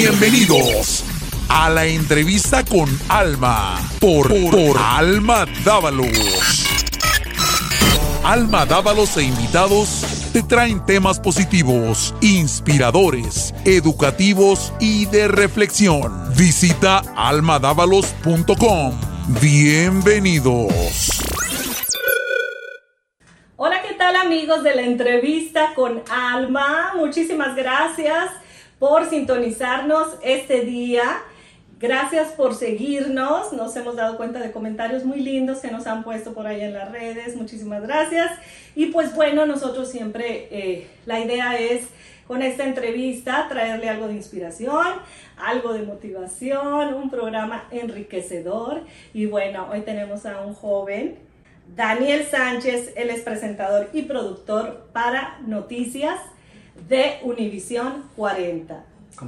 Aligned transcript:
Bienvenidos 0.00 1.04
a 1.48 1.68
la 1.70 1.84
entrevista 1.84 2.64
con 2.64 2.88
Alma 3.08 3.80
por, 4.00 4.28
por 4.28 4.78
Alma 4.78 5.44
Dávalos. 5.64 6.64
Alma 8.22 8.64
Dávalos 8.64 9.16
e 9.16 9.24
invitados 9.24 10.30
te 10.32 10.44
traen 10.44 10.86
temas 10.86 11.18
positivos, 11.18 12.14
inspiradores, 12.20 13.52
educativos 13.64 14.72
y 14.78 15.06
de 15.06 15.26
reflexión. 15.26 16.32
Visita 16.36 17.02
almadávalos.com. 17.16 19.00
Bienvenidos. 19.42 21.10
Hola, 23.56 23.82
¿qué 23.82 23.94
tal 23.94 24.14
amigos 24.14 24.62
de 24.62 24.76
la 24.76 24.82
entrevista 24.82 25.74
con 25.74 26.04
Alma? 26.08 26.92
Muchísimas 26.94 27.56
gracias 27.56 28.30
por 28.78 29.08
sintonizarnos 29.08 30.08
este 30.22 30.62
día. 30.62 31.04
Gracias 31.80 32.32
por 32.32 32.54
seguirnos. 32.54 33.52
Nos 33.52 33.76
hemos 33.76 33.96
dado 33.96 34.16
cuenta 34.16 34.40
de 34.40 34.50
comentarios 34.50 35.04
muy 35.04 35.20
lindos 35.20 35.58
que 35.58 35.70
nos 35.70 35.86
han 35.86 36.02
puesto 36.02 36.34
por 36.34 36.46
ahí 36.46 36.60
en 36.60 36.72
las 36.72 36.90
redes. 36.90 37.36
Muchísimas 37.36 37.82
gracias. 37.82 38.30
Y 38.74 38.86
pues 38.86 39.14
bueno, 39.14 39.46
nosotros 39.46 39.90
siempre, 39.90 40.48
eh, 40.50 40.88
la 41.06 41.20
idea 41.20 41.56
es 41.58 41.86
con 42.26 42.42
esta 42.42 42.64
entrevista 42.64 43.46
traerle 43.48 43.88
algo 43.88 44.08
de 44.08 44.14
inspiración, 44.14 44.86
algo 45.36 45.72
de 45.72 45.82
motivación, 45.82 46.94
un 46.94 47.10
programa 47.10 47.64
enriquecedor. 47.70 48.82
Y 49.14 49.26
bueno, 49.26 49.68
hoy 49.72 49.80
tenemos 49.82 50.26
a 50.26 50.40
un 50.40 50.54
joven, 50.54 51.16
Daniel 51.74 52.26
Sánchez, 52.30 52.92
él 52.96 53.10
es 53.10 53.20
presentador 53.22 53.88
y 53.92 54.02
productor 54.02 54.88
para 54.92 55.38
noticias 55.46 56.18
de 56.88 57.18
Univisión 57.22 58.04
40. 58.16 58.84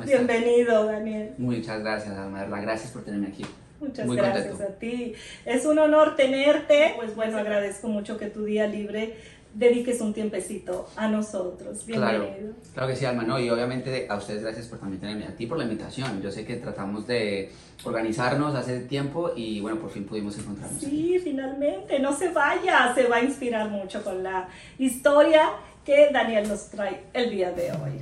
Bienvenido, 0.07 0.87
Daniel. 0.87 1.33
Muchas 1.39 1.81
gracias, 1.81 2.17
Alma. 2.17 2.45
Gracias 2.61 2.93
por 2.93 3.03
tenerme 3.03 3.29
aquí. 3.29 3.45
Muchas 3.81 4.07
gracias 4.07 4.61
a 4.61 4.79
ti. 4.79 5.15
Es 5.45 5.65
un 5.65 5.79
honor 5.79 6.15
tenerte. 6.15 6.93
Pues 6.97 7.17
bueno, 7.17 7.39
agradezco 7.39 7.89
mucho 7.89 8.19
que 8.19 8.27
tu 8.27 8.45
día 8.45 8.67
libre 8.67 9.17
dediques 9.55 10.01
un 10.01 10.15
tiempecito 10.15 10.89
a 10.95 11.09
nosotros. 11.09 11.85
Bienvenido. 11.85 12.27
Claro, 12.27 12.55
claro 12.73 12.89
que 12.89 12.97
sí, 12.97 13.05
Alma. 13.05 13.25
No, 13.25 13.41
y 13.41 13.51
obviamente 13.51 14.07
a 14.09 14.17
ustedes 14.17 14.43
gracias 14.43 14.69
por 14.69 14.79
también 14.79 15.01
tenerme, 15.01 15.25
a 15.25 15.35
ti 15.35 15.47
por 15.47 15.59
la 15.59 15.65
invitación. 15.65 16.23
Yo 16.23 16.31
sé 16.31 16.45
que 16.45 16.57
tratamos 16.57 17.07
de 17.07 17.51
organizarnos 17.83 18.55
hace 18.55 18.81
tiempo 18.81 19.33
y 19.35 19.61
bueno, 19.61 19.81
por 19.81 19.91
fin 19.91 20.05
pudimos 20.05 20.39
encontrarnos. 20.39 20.81
Sí, 20.81 21.19
finalmente. 21.19 21.99
No 21.99 22.17
se 22.17 22.29
vaya, 22.29 22.95
se 22.95 23.09
va 23.09 23.17
a 23.17 23.25
inspirar 23.25 23.71
mucho 23.71 24.05
con 24.05 24.23
la 24.23 24.49
historia 24.79 25.51
Daniel 26.13 26.49
nos 26.49 26.71
trae 26.71 27.01
el 27.13 27.31
día 27.31 27.51
de 27.51 27.73
hoy. 27.73 28.01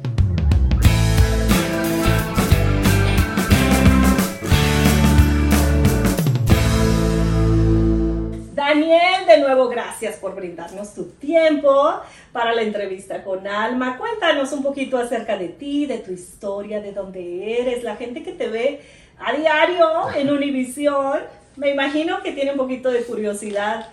Daniel, 8.54 9.24
de 9.26 9.38
nuevo 9.38 9.68
gracias 9.68 10.16
por 10.16 10.34
brindarnos 10.34 10.92
tu 10.92 11.04
tiempo 11.12 12.02
para 12.32 12.54
la 12.54 12.60
entrevista 12.60 13.24
con 13.24 13.46
Alma. 13.46 13.96
Cuéntanos 13.96 14.52
un 14.52 14.62
poquito 14.62 14.98
acerca 14.98 15.38
de 15.38 15.48
ti, 15.48 15.86
de 15.86 15.98
tu 15.98 16.12
historia, 16.12 16.82
de 16.82 16.92
dónde 16.92 17.58
eres, 17.58 17.84
la 17.84 17.96
gente 17.96 18.22
que 18.22 18.32
te 18.32 18.48
ve 18.48 18.82
a 19.18 19.32
diario 19.32 20.10
en 20.14 20.30
Univisión. 20.30 21.20
Me 21.56 21.70
imagino 21.70 22.22
que 22.22 22.32
tiene 22.32 22.52
un 22.52 22.58
poquito 22.58 22.90
de 22.90 23.02
curiosidad 23.04 23.88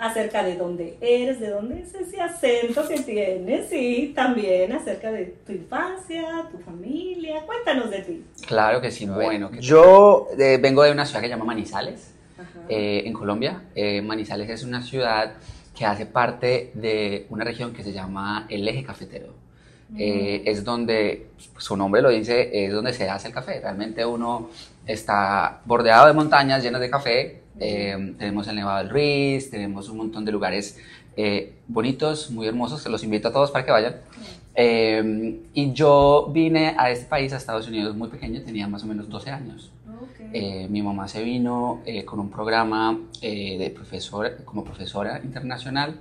acerca 0.00 0.42
de 0.42 0.56
dónde 0.56 0.96
eres, 1.00 1.38
de 1.40 1.50
dónde 1.50 1.82
es 1.82 1.94
ese 1.94 2.20
acento 2.20 2.88
que 2.88 3.00
tienes 3.00 3.70
y 3.70 4.08
también 4.14 4.72
acerca 4.72 5.12
de 5.12 5.26
tu 5.46 5.52
infancia, 5.52 6.48
tu 6.50 6.58
familia. 6.58 7.42
Cuéntanos 7.44 7.90
de 7.90 8.00
ti. 8.00 8.24
Claro 8.46 8.80
que 8.80 8.90
sí, 8.90 9.06
bueno. 9.06 9.50
Yo 9.60 10.28
eh, 10.38 10.58
vengo 10.60 10.82
de 10.82 10.92
una 10.92 11.04
ciudad 11.04 11.20
que 11.20 11.26
se 11.26 11.34
llama 11.34 11.44
Manizales, 11.44 12.14
eh, 12.68 13.02
en 13.04 13.12
Colombia. 13.12 13.64
Eh, 13.74 14.00
Manizales 14.00 14.48
es 14.48 14.64
una 14.64 14.82
ciudad 14.82 15.34
que 15.76 15.84
hace 15.84 16.06
parte 16.06 16.70
de 16.74 17.26
una 17.28 17.44
región 17.44 17.74
que 17.74 17.82
se 17.82 17.92
llama 17.92 18.46
el 18.48 18.66
eje 18.66 18.82
cafetero. 18.82 19.34
es 19.96 20.64
donde, 20.64 21.30
pues, 21.52 21.64
su 21.64 21.76
nombre 21.76 22.00
lo 22.00 22.08
dice, 22.08 22.48
es 22.64 22.72
donde 22.72 22.94
se 22.94 23.08
hace 23.10 23.28
el 23.28 23.34
café. 23.34 23.60
Realmente 23.60 24.06
uno 24.06 24.48
está 24.86 25.60
bordeado 25.66 26.06
de 26.06 26.14
montañas 26.14 26.62
llenas 26.62 26.80
de 26.80 26.88
café 26.88 27.39
eh, 27.60 28.14
tenemos 28.18 28.48
el 28.48 28.56
Nevado 28.56 28.78
del 28.78 28.88
Ruiz, 28.88 29.50
tenemos 29.50 29.90
un 29.90 29.98
montón 29.98 30.24
de 30.24 30.32
lugares 30.32 30.78
eh, 31.16 31.52
bonitos, 31.68 32.30
muy 32.30 32.46
hermosos, 32.46 32.86
los 32.86 33.04
invito 33.04 33.28
a 33.28 33.32
todos 33.32 33.50
para 33.50 33.64
que 33.66 33.70
vayan. 33.70 33.96
Eh, 34.54 35.40
y 35.52 35.72
yo 35.72 36.30
vine 36.32 36.74
a 36.78 36.90
este 36.90 37.04
país, 37.04 37.32
a 37.34 37.36
Estados 37.36 37.68
Unidos, 37.68 37.94
muy 37.94 38.08
pequeño, 38.08 38.40
tenía 38.40 38.66
más 38.66 38.82
o 38.82 38.86
menos 38.86 39.08
12 39.08 39.30
años. 39.30 39.70
mi 40.70 40.80
mamá 40.80 41.06
se 41.08 41.22
vino 41.22 41.80
con 42.06 42.20
un 42.20 42.30
programa 42.30 42.98
de 43.20 43.72
profesor, 43.74 44.38
como 44.44 44.64
profesora 44.64 45.20
internacional 45.22 45.96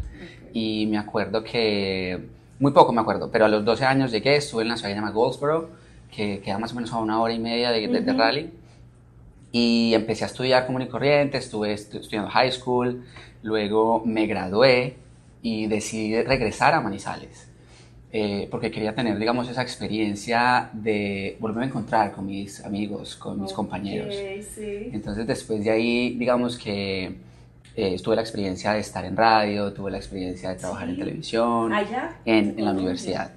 y 0.54 0.86
me 0.88 0.98
acuerdo 0.98 1.44
que, 1.44 2.20
muy 2.60 2.72
poco 2.72 2.94
me 2.94 3.02
acuerdo, 3.02 3.30
pero 3.32 3.46
a 3.46 3.50
los 3.50 3.66
12 3.66 3.86
años 3.86 4.12
llegué, 4.12 4.36
estuve 4.38 4.62
en 4.62 4.70
la 4.70 4.78
ciudad 4.78 4.90
que 4.90 4.96
se 4.96 5.00
llama 5.02 5.12
Goldsboro, 5.12 5.70
que 6.16 6.40
queda 6.42 6.58
más 6.58 6.72
o 6.72 6.76
menos 6.76 6.92
a 6.94 6.98
una 6.98 7.20
hora 7.22 7.34
y 7.34 7.40
media 7.40 7.72
de, 7.72 7.88
de, 7.88 8.02
de 8.02 8.14
Raleigh 8.14 8.59
y 9.52 9.94
empecé 9.94 10.24
a 10.24 10.28
estudiar 10.28 10.66
común 10.66 10.84
y 10.84 10.88
corriente, 10.88 11.38
estuve 11.38 11.74
estudiando 11.74 12.30
high 12.30 12.52
school, 12.52 13.04
luego 13.42 14.04
me 14.06 14.28
gradué 14.28 14.96
y 15.42 15.68
decidí 15.68 16.22
regresar 16.22 16.74
a 16.74 16.82
Manizales. 16.82 17.48
Eh, 18.12 18.48
porque 18.50 18.72
quería 18.72 18.96
tener, 18.96 19.20
digamos, 19.20 19.48
esa 19.50 19.62
experiencia 19.62 20.72
de 20.74 21.38
volverme 21.40 21.66
a 21.66 21.68
encontrar 21.68 22.12
con 22.12 22.26
mis 22.26 22.64
amigos, 22.66 23.16
con 23.16 23.40
mis 23.40 23.54
compañeros. 23.54 24.16
Sí. 24.56 24.90
Entonces, 24.92 25.28
después 25.28 25.64
de 25.64 25.70
ahí, 25.70 26.16
digamos 26.18 26.58
que 26.58 27.18
eh, 27.76 28.02
tuve 28.04 28.16
la 28.16 28.22
experiencia 28.22 28.74
de 28.74 28.80
estar 28.80 29.06
en 29.06 29.16
radio, 29.16 29.72
tuve 29.74 29.92
la 29.92 29.98
experiencia 29.98 30.50
de 30.50 30.56
trabajar 30.56 30.90
en 30.90 30.98
televisión, 30.98 31.72
¿Allá? 31.72 32.18
En, 32.26 32.56
en 32.58 32.66
la 32.66 32.72
universidad 32.72 33.32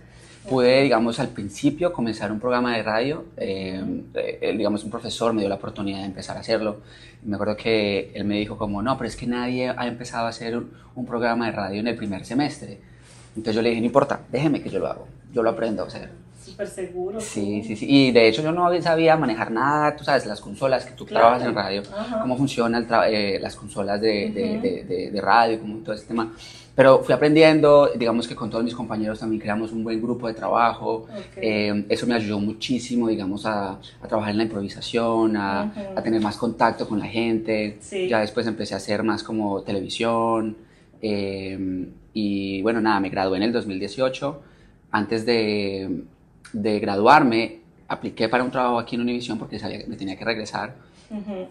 pude, 0.48 0.82
digamos, 0.82 1.20
al 1.20 1.28
principio 1.28 1.92
comenzar 1.92 2.32
un 2.32 2.41
programa 2.41 2.76
de 2.76 2.82
radio. 2.82 3.25
Eh, 3.36 4.03
eh, 4.14 4.54
digamos, 4.56 4.84
un 4.84 4.91
profesor 4.91 5.32
me 5.32 5.42
dio 5.42 5.48
la 5.48 5.56
oportunidad 5.56 5.98
de 5.98 6.06
empezar 6.06 6.36
a 6.36 6.41
hacerlo. 6.41 6.80
Me 7.25 7.36
acuerdo 7.36 7.56
que 7.56 8.10
él 8.14 8.25
me 8.25 8.38
dijo 8.38 8.56
como, 8.56 8.82
no, 8.82 8.97
pero 8.97 9.08
es 9.08 9.16
que 9.16 9.26
nadie 9.26 9.69
ha 9.69 9.86
empezado 9.86 10.26
a 10.26 10.31
hacer 10.31 10.56
un, 10.56 11.06
programa 11.06 11.47
de 11.47 11.52
radio 11.52 11.81
en 11.81 11.88
el 11.88 11.97
primer 11.97 12.25
semestre. 12.25 12.81
Entonces 13.36 13.54
yo 13.54 13.62
le 13.62 13.70
dije, 13.70 13.81
no 13.81 13.86
importa, 13.86 14.20
déjeme 14.31 14.60
que 14.60 14.69
yo 14.69 14.78
lo 14.78 14.88
hago, 14.88 15.08
yo 15.32 15.42
lo 15.42 15.50
aprendo 15.50 15.84
a 15.84 15.86
hacer. 15.86 16.10
Súper 16.44 16.66
seguro. 16.69 17.20
Sí, 17.20 17.62
sí, 17.62 17.76
sí. 17.76 17.86
Y 17.88 18.10
de 18.10 18.28
hecho 18.28 18.42
yo 18.42 18.53
no 18.53 18.69
sabía 18.82 19.16
manejar 19.16 19.50
nada, 19.50 19.94
tú 19.97 20.04
sabes, 20.04 20.26
las 20.26 20.41
consolas 20.41 20.84
que 20.84 20.92
tú 20.92 21.04
trabajas 21.04 21.42
en 21.44 21.54
radio, 21.54 21.82
cómo 22.20 22.36
funcionan 22.36 22.86
eh, 23.06 23.38
las 23.41 23.54
consolas 23.54 24.00
de, 24.00 24.30
de, 24.30 24.84
de, 24.84 25.10
de, 25.10 25.20
radio, 25.20 25.60
como 25.60 25.78
todo 25.78 25.94
ese 25.94 26.06
tema. 26.06 26.32
Pero 26.75 27.02
fui 27.04 27.14
aprendiendo, 27.14 27.91
digamos 27.94 28.26
que 28.26 28.34
con 28.34 28.48
todos 28.48 28.64
mis 28.64 28.75
compañeros 28.75 29.20
también 29.20 29.41
creamos 29.41 29.72
un 29.72 29.84
buen 29.84 30.00
grupo 30.00 30.26
de 30.26 30.34
trabajo. 30.34 31.06
Eh, 31.36 31.84
eso 31.88 32.06
me 32.06 32.14
ayudó 32.14 32.38
muchísimo, 32.41 33.08
digamos, 33.08 33.44
a, 33.44 33.72
a 33.72 34.08
trabajar 34.08 34.31
en 34.31 34.38
la 34.38 34.44
improvisación, 34.44 35.36
a, 35.36 35.72
a, 35.94 36.02
tener 36.02 36.20
más 36.22 36.36
contacto 36.38 36.88
con 36.88 36.98
la 36.98 37.06
gente. 37.06 37.78
Ya 38.08 38.20
después 38.20 38.47
empecé 38.47 38.72
a 38.75 38.78
hacer 38.78 39.02
más 39.02 39.22
como 39.22 39.62
televisión. 39.62 40.56
Eh, 41.02 41.88
y 42.14 42.62
bueno, 42.62 42.81
nada, 42.81 43.00
me 43.00 43.10
gradué 43.10 43.36
en 43.36 43.44
el 43.44 43.52
2018. 43.52 44.42
Antes 44.92 45.25
de, 45.26 46.04
de 46.52 46.80
graduarme, 46.80 47.60
apliqué 47.88 48.28
para 48.28 48.44
un 48.44 48.50
trabajo 48.50 48.78
aquí 48.78 48.96
en 48.96 49.02
Univision 49.02 49.38
porque 49.38 49.58
sabía 49.58 49.78
que 49.78 49.86
me 49.86 49.96
tenía 49.96 50.16
que 50.16 50.24
regresar 50.24 50.74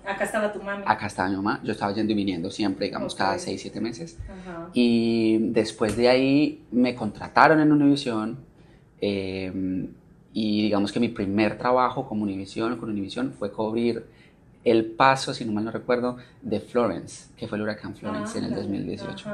Acá 0.06 0.24
estaba 0.24 0.52
tu 0.52 0.62
mami. 0.62 0.84
Acá 0.86 1.08
estaba 1.08 1.30
mi 1.30 1.36
mamá. 1.36 1.60
Yo 1.64 1.72
estaba 1.72 1.94
yendo 1.94 2.12
y 2.14 2.16
viniendo 2.16 2.50
siempre, 2.50 2.88
digamos, 2.88 3.14
cada 3.14 3.38
6, 3.38 3.62
7 3.62 3.80
meses. 3.80 4.18
Y 4.74 5.38
después 5.52 5.96
de 5.96 6.10
ahí 6.10 6.64
me 6.72 6.96
contrataron 6.96 7.60
en 7.60 7.72
Univision. 7.72 8.40
Eh, 9.00 9.88
y 10.34 10.64
digamos 10.64 10.92
que 10.92 11.00
mi 11.00 11.10
primer 11.10 11.58
trabajo 11.58 12.08
como 12.08 12.24
Univision, 12.24 12.78
con 12.78 12.90
Univision 12.90 13.34
fue 13.34 13.52
cubrir 13.52 14.06
el 14.64 14.86
paso, 14.86 15.34
si 15.34 15.44
no 15.44 15.52
mal 15.52 15.66
no 15.66 15.72
recuerdo, 15.72 16.18
de 16.42 16.60
Florence, 16.60 17.30
que 17.36 17.48
fue 17.48 17.58
el 17.58 17.64
huracán 17.64 17.96
Florence 17.96 18.38
en 18.38 18.46
el 18.46 18.56
2018. 18.56 19.30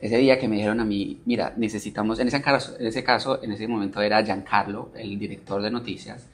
Ese 0.00 0.18
día 0.18 0.38
que 0.38 0.48
me 0.48 0.56
dijeron 0.56 0.80
a 0.80 0.84
mí, 0.84 1.20
mira, 1.24 1.52
necesitamos, 1.56 2.18
en 2.18 2.28
ese 2.28 2.42
caso, 2.42 2.74
en 2.78 2.86
ese, 2.86 3.04
caso, 3.04 3.42
en 3.42 3.52
ese 3.52 3.68
momento 3.68 4.00
era 4.02 4.24
Giancarlo, 4.24 4.90
el 4.96 5.18
director 5.18 5.62
de 5.62 5.70
noticias, 5.70 6.26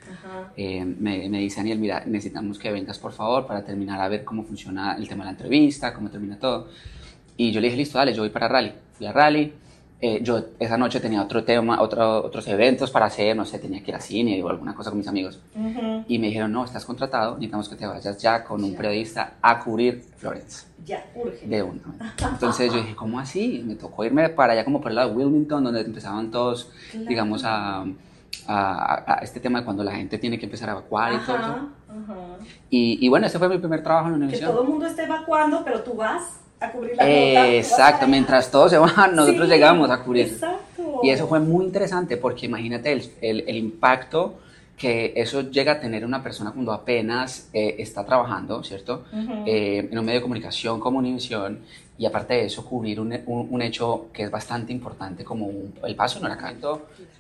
eh, 0.56 0.84
me, 0.84 1.29
me 1.29 1.38
dice 1.40 1.56
Daniel, 1.56 1.79
mira, 1.79 2.05
necesitamos 2.06 2.58
que 2.58 2.73
vengas 2.73 2.99
por 2.99 3.12
favor 3.12 3.46
para 3.46 3.62
terminar 3.64 4.00
a 4.00 4.08
ver 4.08 4.25
cómo 4.25 4.44
funciona 4.44 4.96
el 4.96 5.06
tema 5.06 5.25
de 5.25 5.26
la 5.26 5.31
entrevista, 5.32 5.93
cómo 5.93 6.08
termina 6.08 6.38
todo. 6.38 6.69
Y 7.37 7.52
yo 7.52 7.61
le 7.61 7.67
dije, 7.67 7.76
listo, 7.76 7.99
dale, 7.99 8.14
yo 8.14 8.23
voy 8.23 8.31
para 8.31 8.49
Rally. 8.49 8.73
Fui 8.96 9.06
a 9.06 9.12
Rally, 9.12 9.52
eh, 10.04 10.19
yo 10.20 10.46
esa 10.58 10.76
noche 10.76 10.99
tenía 10.99 11.22
otro 11.22 11.44
tema, 11.44 11.81
otro, 11.81 12.25
otros 12.25 12.49
eventos 12.49 12.90
para 12.90 13.06
hacer, 13.06 13.37
no 13.37 13.44
sé, 13.44 13.60
tenía 13.60 13.81
que 13.84 13.93
ir 13.93 13.94
al 13.94 14.02
cine 14.02 14.43
o 14.43 14.49
alguna 14.49 14.75
cosa 14.75 14.90
con 14.90 14.99
mis 14.99 15.06
amigos. 15.06 15.38
Y 16.08 16.19
me 16.19 16.26
dijeron, 16.26 16.50
no, 16.50 16.64
estás 16.64 16.84
contratado, 16.84 17.34
necesitamos 17.34 17.69
que 17.69 17.76
te 17.76 17.87
vayas 17.87 18.19
ya 18.20 18.43
con 18.43 18.64
un 18.64 18.75
periodista 18.75 19.34
a 19.40 19.60
cubrir 19.60 20.02
Florence. 20.16 20.66
Ya, 20.84 21.06
urge. 21.14 21.46
De 21.46 21.62
uno. 21.62 21.81
Entonces 22.32 22.72
yo 22.72 22.81
dije, 22.81 22.96
¿cómo 22.96 23.20
así? 23.20 23.62
Me 23.64 23.76
tocó 23.76 24.04
irme 24.04 24.28
para 24.28 24.54
allá 24.54 24.64
como 24.64 24.81
por 24.81 24.90
el 24.90 24.96
lado 24.96 25.10
de 25.10 25.16
Wilmington, 25.19 25.62
donde 25.62 25.82
empezaban 25.82 26.32
todos, 26.32 26.72
digamos, 26.93 27.44
a, 27.44 27.84
a, 28.48 29.20
este 29.22 29.38
tema 29.38 29.60
de 29.60 29.64
cuando 29.64 29.84
la 29.84 29.93
gente 29.93 30.19
tiene 30.19 30.37
que 30.37 30.46
empezar 30.46 30.69
a 30.69 30.72
evacuar 30.72 31.12
y 31.12 31.19
todo 31.19 31.37
eso. 31.37 31.69
Y, 32.70 33.06
y, 33.06 33.08
bueno, 33.08 33.28
ese 33.28 33.38
fue 33.38 33.48
mi 33.48 33.58
primer 33.58 33.84
trabajo 33.84 34.06
en 34.06 34.14
la 34.14 34.16
universidad. 34.16 34.48
Que 34.48 34.52
todo 34.52 34.62
el 34.64 34.69
mundo 34.69 34.87
esté 34.87 35.05
evacuando, 35.05 35.62
pero 35.64 35.81
tú 35.82 35.94
vas 35.94 36.41
a 36.62 36.70
cubrir 36.72 36.96
la 36.96 37.08
eh, 37.08 37.58
Exacto, 37.58 38.06
mientras 38.06 38.50
todos 38.50 38.70
se 38.70 38.78
van, 38.78 38.92
nosotros 39.16 39.48
llegamos 39.48 39.90
a 39.90 39.98
cubrir. 40.02 40.26
Exacto. 40.26 41.00
Y 41.02 41.10
eso 41.10 41.26
fue 41.26 41.40
muy 41.40 41.64
interesante 41.64 42.16
porque 42.16 42.46
imagínate 42.46 42.92
el, 42.92 43.10
el, 43.20 43.44
el 43.48 43.56
impacto 43.56 44.34
que 44.82 45.12
eso 45.14 45.43
llega 45.43 45.75
a 45.75 45.81
tener 45.81 46.05
una 46.05 46.25
persona 46.25 46.50
cuando 46.50 46.73
apenas 46.73 47.49
eh, 47.52 47.76
está 47.79 48.05
trabajando, 48.05 48.64
¿cierto? 48.64 49.05
Eh, 49.46 49.88
en 49.88 49.96
un 49.96 50.05
medio 50.05 50.19
de 50.19 50.23
comunicación 50.23 50.81
como 50.81 50.99
Univisión 50.99 51.61
y 51.96 52.05
aparte 52.05 52.34
de 52.34 52.46
eso 52.46 52.64
cubrir 52.64 52.99
un, 52.99 53.17
un, 53.26 53.62
hecho 53.62 54.06
que 54.12 54.25
es 54.25 54.31
bastante 54.32 54.73
importante 54.73 55.23
como 55.23 55.52
el 55.84 55.94
paso 55.94 56.19
en 56.19 56.25
huracán. 56.25 56.58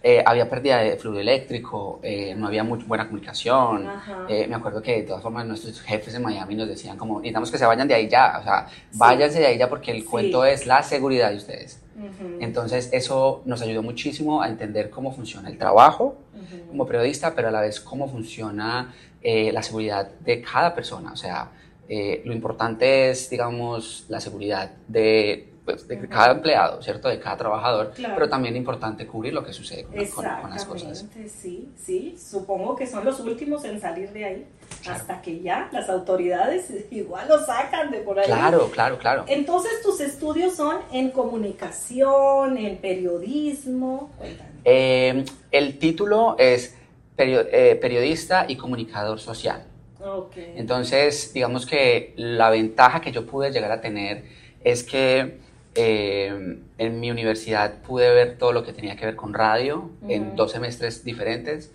Eh, 0.02 0.20
había 0.26 0.50
pérdida 0.50 0.78
de 0.78 0.96
fluido 0.96 1.20
eléctrico, 1.20 2.00
eh, 2.02 2.34
no 2.36 2.48
había 2.48 2.64
muy 2.64 2.80
buena 2.82 3.04
comunicación. 3.06 3.86
me 4.28 4.54
acuerdo 4.56 4.82
que 4.82 4.96
de 4.96 5.02
todas 5.02 5.22
formas 5.22 5.46
nuestros 5.46 5.80
jefes 5.82 6.12
en 6.16 6.22
Miami 6.22 6.56
nos 6.56 6.66
decían 6.66 6.96
como 6.98 7.20
necesitamos 7.20 7.48
que 7.52 7.58
se 7.58 7.66
vayan 7.66 7.86
de 7.86 7.94
ahí 7.94 8.08
ya, 8.08 8.38
o 8.40 8.42
sea, 8.42 8.66
váyanse 8.94 9.38
de 9.38 9.46
ahí 9.46 9.56
ya 9.56 9.68
porque 9.68 9.92
el 9.92 10.04
cuento 10.04 10.44
es 10.44 10.66
la 10.66 10.82
seguridad 10.82 11.30
de 11.30 11.36
ustedes. 11.36 11.78
Entonces 12.40 12.88
eso 12.92 13.42
nos 13.44 13.62
ayudó 13.62 13.84
muchísimo 13.84 14.42
a 14.42 14.48
entender 14.48 14.90
cómo 14.90 15.12
funciona 15.12 15.48
el 15.48 15.58
trabajo 15.58 16.16
como 16.68 16.86
periodista, 16.86 17.34
pero 17.34 17.48
a 17.48 17.50
la 17.50 17.60
vez 17.60 17.80
cómo 17.80 18.08
funciona 18.08 18.94
eh, 19.22 19.52
la 19.52 19.62
seguridad 19.62 20.10
de 20.20 20.42
cada 20.42 20.74
persona. 20.74 21.12
O 21.12 21.16
sea, 21.16 21.50
eh, 21.88 22.22
lo 22.24 22.32
importante 22.32 23.10
es, 23.10 23.28
digamos, 23.28 24.06
la 24.08 24.20
seguridad 24.20 24.72
de, 24.88 25.52
pues, 25.64 25.86
de 25.86 26.08
cada 26.08 26.32
empleado, 26.32 26.82
¿cierto? 26.82 27.08
De 27.08 27.20
cada 27.20 27.36
trabajador, 27.36 27.92
pero 27.96 28.28
también 28.28 28.54
es 28.54 28.58
importante 28.58 29.06
cubrir 29.06 29.32
lo 29.32 29.44
que 29.44 29.52
sucede 29.52 29.84
con, 29.84 30.24
las 30.24 30.64
cosas. 30.64 31.06
Sí, 31.28 31.68
sí, 31.76 32.16
supongo 32.18 32.74
que 32.74 32.86
son 32.86 33.04
los 33.04 33.20
últimos 33.20 33.64
en 33.64 33.80
salir 33.80 34.10
de 34.12 34.24
ahí, 34.24 34.46
hasta 34.88 35.20
que 35.20 35.40
ya 35.40 35.68
las 35.70 35.88
autoridades 35.88 36.72
igual 36.90 37.28
lo 37.28 37.38
sacan 37.44 37.90
de 37.90 37.98
por 37.98 38.18
ahí. 38.18 38.26
Claro, 38.26 38.70
claro, 38.70 38.98
claro. 38.98 39.24
Entonces, 39.28 39.82
tus 39.82 40.00
estudios 40.00 40.56
son 40.56 40.78
en 40.92 41.10
comunicación, 41.10 42.58
en 42.58 42.78
periodismo. 42.78 44.10
Eh, 44.64 45.24
el 45.50 45.78
título 45.78 46.36
es 46.38 46.76
eh, 47.18 47.78
periodista 47.80 48.46
y 48.48 48.56
comunicador 48.56 49.20
social. 49.20 49.64
Entonces, 50.56 51.32
digamos 51.32 51.66
que 51.66 52.12
la 52.16 52.50
ventaja 52.50 53.00
que 53.00 53.12
yo 53.12 53.24
pude 53.26 53.52
llegar 53.52 53.70
a 53.70 53.80
tener 53.80 54.24
es 54.64 54.82
que 54.82 55.38
eh, 55.74 56.58
en 56.78 57.00
mi 57.00 57.10
universidad 57.10 57.82
pude 57.82 58.12
ver 58.12 58.36
todo 58.36 58.52
lo 58.52 58.64
que 58.64 58.72
tenía 58.72 58.96
que 58.96 59.06
ver 59.06 59.16
con 59.16 59.32
radio 59.32 59.90
en 60.08 60.34
dos 60.34 60.52
semestres 60.52 61.04
diferentes, 61.04 61.70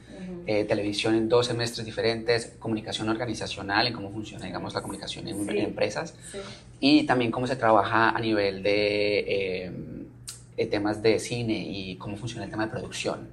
eh, 0.45 0.65
televisión 0.65 1.15
en 1.15 1.29
dos 1.29 1.47
semestres 1.47 1.85
diferentes, 1.85 2.53
comunicación 2.59 3.09
organizacional 3.09 3.87
y 3.87 3.93
cómo 3.93 4.11
funciona, 4.11 4.45
digamos, 4.45 4.73
la 4.73 4.81
comunicación 4.81 5.27
en, 5.27 5.49
empresas 5.49 6.15
y 6.79 7.05
también 7.05 7.31
cómo 7.31 7.47
se 7.47 7.55
trabaja 7.55 8.09
a 8.09 8.19
nivel 8.19 8.61
de 8.61 9.71
eh, 10.57 10.65
temas 10.65 11.01
de 11.03 11.19
cine 11.19 11.53
y 11.53 11.95
cómo 11.97 12.17
funciona 12.17 12.45
el 12.45 12.49
tema 12.49 12.65
de 12.65 12.71
producción. 12.71 13.29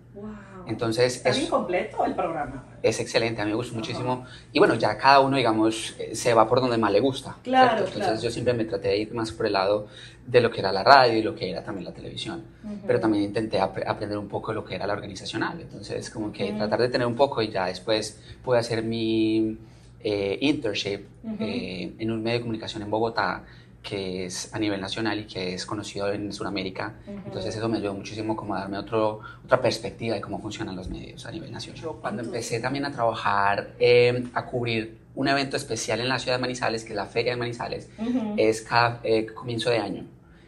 Entonces, 0.66 1.16
Está 1.16 1.30
es 1.30 1.48
completo 1.48 2.04
el 2.04 2.14
programa. 2.14 2.64
Es 2.82 3.00
excelente, 3.00 3.40
a 3.40 3.44
mí 3.44 3.50
me 3.50 3.56
gusta 3.56 3.74
muchísimo. 3.74 4.26
Y 4.52 4.58
bueno, 4.58 4.74
ya 4.74 4.96
cada 4.96 5.20
uno, 5.20 5.36
digamos, 5.36 5.94
eh, 5.98 6.14
se 6.14 6.34
va 6.34 6.48
por 6.48 6.60
donde 6.60 6.78
más 6.78 6.92
le 6.92 7.00
gusta. 7.00 7.36
Claro, 7.42 7.84
Entonces 7.84 8.22
yo 8.22 8.30
siempre 8.30 8.54
me 8.54 8.64
traté 8.64 8.88
de 8.88 8.98
ir 8.98 9.14
más 9.14 9.32
por 9.32 9.46
el 9.46 9.54
lado 9.54 9.88
de 10.26 10.40
lo 10.40 10.50
que 10.50 10.60
era 10.60 10.72
la 10.72 10.82
radio 10.82 11.18
y 11.18 11.22
lo 11.22 11.34
que 11.34 11.50
era 11.50 11.62
también 11.62 11.84
la 11.84 11.92
televisión. 11.92 12.42
Pero 12.86 13.00
también 13.00 13.24
intenté 13.24 13.60
aprender 13.60 14.18
un 14.18 14.28
poco 14.28 14.52
lo 14.52 14.64
que 14.64 14.74
era 14.74 14.86
la 14.86 14.94
organizacional. 14.94 15.60
Entonces, 15.60 16.08
como 16.10 16.32
que 16.32 16.52
tratar 16.52 16.80
de 16.80 16.88
tener 16.88 17.06
un 17.06 17.16
poco 17.16 17.42
y 17.42 17.50
ya 17.50 17.66
después 17.66 18.20
pude 18.42 18.58
hacer 18.58 18.82
mi 18.82 19.58
eh, 20.02 20.38
internship 20.40 21.00
eh, 21.40 21.94
en 21.98 22.10
un 22.10 22.22
medio 22.22 22.38
de 22.38 22.40
comunicación 22.42 22.82
en 22.82 22.90
Bogotá 22.90 23.44
que 23.84 24.24
es 24.24 24.52
a 24.54 24.58
nivel 24.58 24.80
nacional 24.80 25.20
y 25.20 25.26
que 25.26 25.54
es 25.54 25.66
conocido 25.66 26.10
en 26.10 26.32
Sudamérica. 26.32 26.94
Entonces 27.06 27.54
eso 27.54 27.68
me 27.68 27.76
ayudó 27.76 27.92
muchísimo 27.94 28.34
como 28.34 28.54
a 28.54 28.60
darme 28.60 28.78
otro, 28.78 29.20
otra 29.44 29.60
perspectiva 29.60 30.14
de 30.14 30.22
cómo 30.22 30.40
funcionan 30.40 30.74
los 30.74 30.88
medios 30.88 31.26
a 31.26 31.30
nivel 31.30 31.52
nacional. 31.52 31.80
Yo 31.80 31.92
cuando 32.00 32.22
empecé 32.22 32.60
también 32.60 32.86
a 32.86 32.90
trabajar, 32.90 33.74
em, 33.78 34.30
a 34.32 34.46
cubrir 34.46 34.96
un 35.14 35.28
evento 35.28 35.56
especial 35.56 36.00
en 36.00 36.08
la 36.08 36.18
ciudad 36.18 36.38
de 36.38 36.40
Manizales, 36.40 36.82
que 36.82 36.90
es 36.90 36.96
la 36.96 37.04
Feria 37.04 37.32
de 37.32 37.36
Manizales, 37.36 37.90
es 38.38 38.62
cada 38.62 39.00
eh, 39.04 39.26
comienzo 39.26 39.68
de 39.68 39.78
año. 39.78 40.06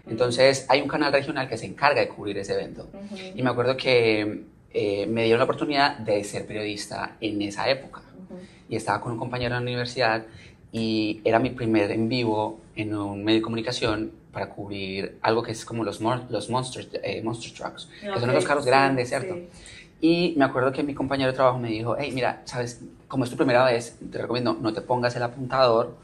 Entonces 0.08 0.64
hay 0.70 0.80
un 0.80 0.88
canal 0.88 1.12
regional 1.12 1.46
que 1.46 1.58
se 1.58 1.66
encarga 1.66 2.00
de 2.00 2.08
cubrir 2.08 2.38
ese 2.38 2.54
evento. 2.54 2.88
Y 3.34 3.42
me 3.42 3.50
acuerdo 3.50 3.76
que 3.76 4.44
eh, 4.72 5.06
me 5.06 5.24
dieron 5.24 5.38
la 5.38 5.44
oportunidad 5.44 5.98
de 5.98 6.24
ser 6.24 6.46
periodista 6.46 7.16
en 7.20 7.42
esa 7.42 7.68
época. 7.68 8.00
Y 8.68 8.76
estaba 8.76 9.00
con 9.00 9.12
un 9.12 9.18
compañero 9.18 9.54
de 9.54 9.60
la 9.60 9.62
universidad 9.62 10.24
y 10.72 11.20
era 11.22 11.38
mi 11.38 11.50
primer 11.50 11.90
en 11.90 12.08
vivo 12.08 12.60
en 12.76 12.94
un 12.94 13.24
medio 13.24 13.38
de 13.38 13.42
comunicación 13.42 14.12
para 14.30 14.50
cubrir 14.50 15.18
algo 15.22 15.42
que 15.42 15.52
es 15.52 15.64
como 15.64 15.82
los, 15.82 16.00
los 16.00 16.50
monster, 16.50 16.86
eh, 17.02 17.22
monster 17.22 17.52
trucks, 17.52 17.88
que 18.00 18.20
son 18.20 18.32
los 18.32 18.44
carros 18.44 18.66
grandes, 18.66 19.08
¿cierto? 19.08 19.34
Y 20.00 20.34
me 20.36 20.44
acuerdo 20.44 20.72
que 20.72 20.82
mi 20.82 20.94
compañero 20.94 21.30
de 21.30 21.36
trabajo 21.36 21.58
me 21.58 21.68
dijo, 21.68 21.96
hey, 21.98 22.12
mira, 22.14 22.42
sabes, 22.44 22.82
como 23.08 23.24
es 23.24 23.30
tu 23.30 23.36
primera 23.36 23.64
vez, 23.64 23.98
te 24.12 24.18
recomiendo 24.18 24.56
no 24.60 24.72
te 24.74 24.82
pongas 24.82 25.16
el 25.16 25.22
apuntador 25.22 25.96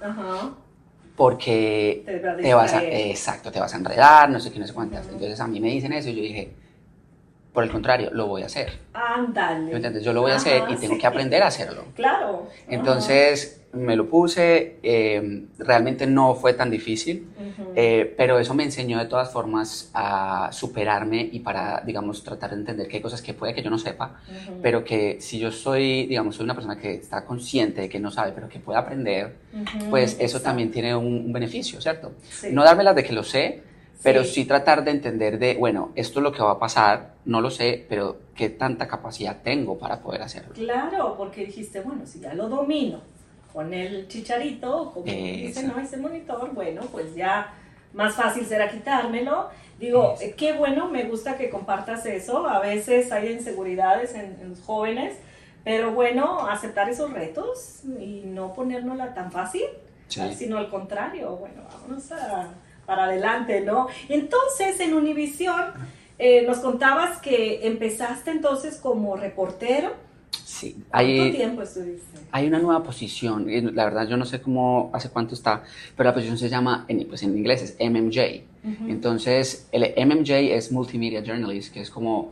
porque 1.14 2.02
te, 2.40 2.54
vas 2.54 2.72
a, 2.72 2.82
exacto, 2.82 3.52
te 3.52 3.60
vas 3.60 3.74
a 3.74 3.76
enredar, 3.76 4.30
no 4.30 4.40
sé 4.40 4.50
qué, 4.50 4.58
no 4.58 4.66
sé 4.66 4.72
cuántas. 4.72 5.06
Entonces 5.08 5.38
a 5.38 5.46
mí 5.46 5.60
me 5.60 5.68
dicen 5.68 5.92
eso 5.92 6.08
y 6.08 6.14
yo 6.16 6.22
dije, 6.22 6.54
por 7.52 7.64
el 7.64 7.70
contrario, 7.70 8.08
lo 8.12 8.28
voy 8.28 8.42
a 8.42 8.46
hacer. 8.46 8.78
Ándale. 8.94 9.72
entiendes? 9.72 10.02
Yo 10.02 10.14
lo 10.14 10.22
voy 10.22 10.32
a 10.32 10.36
hacer 10.36 10.62
y 10.70 10.76
tengo 10.76 10.96
que 10.96 11.06
aprender 11.06 11.42
a 11.42 11.48
hacerlo. 11.48 11.84
Claro. 11.94 12.48
Entonces 12.66 13.61
me 13.72 13.96
lo 13.96 14.08
puse, 14.08 14.78
eh, 14.82 15.46
realmente 15.58 16.06
no 16.06 16.34
fue 16.34 16.52
tan 16.52 16.70
difícil, 16.70 17.28
eh, 17.74 18.14
pero 18.16 18.38
eso 18.38 18.52
me 18.54 18.64
enseñó 18.64 18.98
de 18.98 19.06
todas 19.06 19.32
formas 19.32 19.90
a 19.94 20.50
superarme 20.52 21.26
y 21.32 21.40
para, 21.40 21.82
digamos, 21.84 22.22
tratar 22.22 22.50
de 22.50 22.56
entender 22.56 22.86
que 22.86 22.96
hay 22.96 23.02
cosas 23.02 23.22
que 23.22 23.32
puede 23.32 23.54
que 23.54 23.62
yo 23.62 23.70
no 23.70 23.78
sepa, 23.78 24.20
pero 24.60 24.84
que 24.84 25.20
si 25.20 25.38
yo 25.38 25.50
soy, 25.50 26.06
digamos, 26.06 26.36
soy 26.36 26.44
una 26.44 26.54
persona 26.54 26.78
que 26.78 26.94
está 26.94 27.24
consciente 27.24 27.82
de 27.82 27.88
que 27.88 27.98
no 27.98 28.10
sabe, 28.10 28.32
pero 28.32 28.48
que 28.48 28.58
puede 28.58 28.78
aprender, 28.78 29.36
pues 29.88 30.16
eso 30.20 30.40
también 30.40 30.70
tiene 30.70 30.94
un, 30.94 31.32
beneficio, 31.32 31.80
¿cierto? 31.80 32.12
No 32.50 32.64
darme 32.64 32.84
las 32.84 32.94
de 32.94 33.04
que 33.04 33.12
lo 33.14 33.22
sé, 33.22 33.62
pero 34.02 34.24
sí. 34.24 34.44
tratar 34.44 34.84
de 34.84 34.90
entender 34.90 35.38
de, 35.38 35.54
bueno, 35.54 35.92
esto 35.94 36.18
es 36.18 36.24
lo 36.24 36.32
que 36.32 36.42
va 36.42 36.52
a 36.52 36.58
pasar, 36.58 37.14
no 37.24 37.40
lo 37.40 37.50
sé, 37.50 37.86
pero 37.88 38.18
qué 38.34 38.50
tanta 38.50 38.86
capacidad 38.86 39.40
tengo 39.42 39.78
para 39.78 40.02
poder 40.02 40.22
hacerlo. 40.22 40.52
Claro, 40.54 41.14
porque 41.16 41.46
dijiste, 41.46 41.80
bueno, 41.80 42.04
si 42.04 42.20
ya 42.20 42.34
lo 42.34 42.48
domino 42.48 43.11
con 43.52 43.74
el 43.74 44.08
chicharito, 44.08 44.92
como 44.92 45.06
dice, 45.06 45.62
¿no? 45.64 45.78
Ese 45.78 45.96
monitor, 45.96 46.52
bueno, 46.52 46.82
pues 46.90 47.14
ya 47.14 47.54
más 47.92 48.14
fácil 48.14 48.46
será 48.46 48.70
quitármelo. 48.70 49.48
Digo, 49.78 50.14
qué 50.36 50.52
bueno, 50.52 50.88
me 50.88 51.04
gusta 51.04 51.36
que 51.36 51.50
compartas 51.50 52.06
eso. 52.06 52.46
A 52.46 52.60
veces 52.60 53.10
hay 53.12 53.32
inseguridades 53.32 54.14
en, 54.14 54.48
los 54.48 54.60
jóvenes, 54.60 55.16
pero 55.64 55.92
bueno, 55.92 56.46
aceptar 56.48 56.88
esos 56.88 57.12
retos 57.12 57.80
y 57.98 58.22
no 58.24 58.52
ponérnosla 58.54 59.14
tan 59.14 59.30
fácil, 59.32 59.64
sino 60.08 60.58
al 60.58 60.70
contrario, 60.70 61.36
bueno, 61.36 61.62
vámonos 61.70 62.12
a 62.12 62.54
para 62.86 63.04
adelante, 63.04 63.60
¿no? 63.60 63.88
Entonces, 64.08 64.78
en 64.80 64.94
Univisión, 64.94 65.72
eh, 66.18 66.42
nos 66.46 66.58
contabas 66.58 67.18
que 67.18 67.66
empezaste 67.66 68.30
entonces 68.30 68.76
como 68.76 69.16
reportero. 69.16 69.92
Sí, 70.62 70.76
hay, 70.92 71.18
¿Cuánto 71.18 71.36
tiempo 71.36 71.62
estuviste? 71.62 72.18
Hay 72.30 72.46
una 72.46 72.60
nueva 72.60 72.84
posición, 72.84 73.46
la 73.74 73.84
verdad 73.84 74.06
yo 74.06 74.16
no 74.16 74.24
sé 74.24 74.40
cómo, 74.40 74.90
hace 74.92 75.08
cuánto 75.08 75.34
está, 75.34 75.64
pero 75.96 76.08
la 76.08 76.14
posición 76.14 76.38
se 76.38 76.48
llama, 76.48 76.84
en, 76.86 77.04
pues 77.08 77.24
en 77.24 77.36
inglés 77.36 77.62
es 77.62 77.90
MMJ. 77.90 78.44
Entonces, 78.88 79.66
el 79.72 79.92
MMJ 80.06 80.30
es 80.54 80.70
Multimedia 80.70 81.20
Journalist, 81.20 81.74
que 81.74 81.80
es 81.80 81.90
como, 81.90 82.30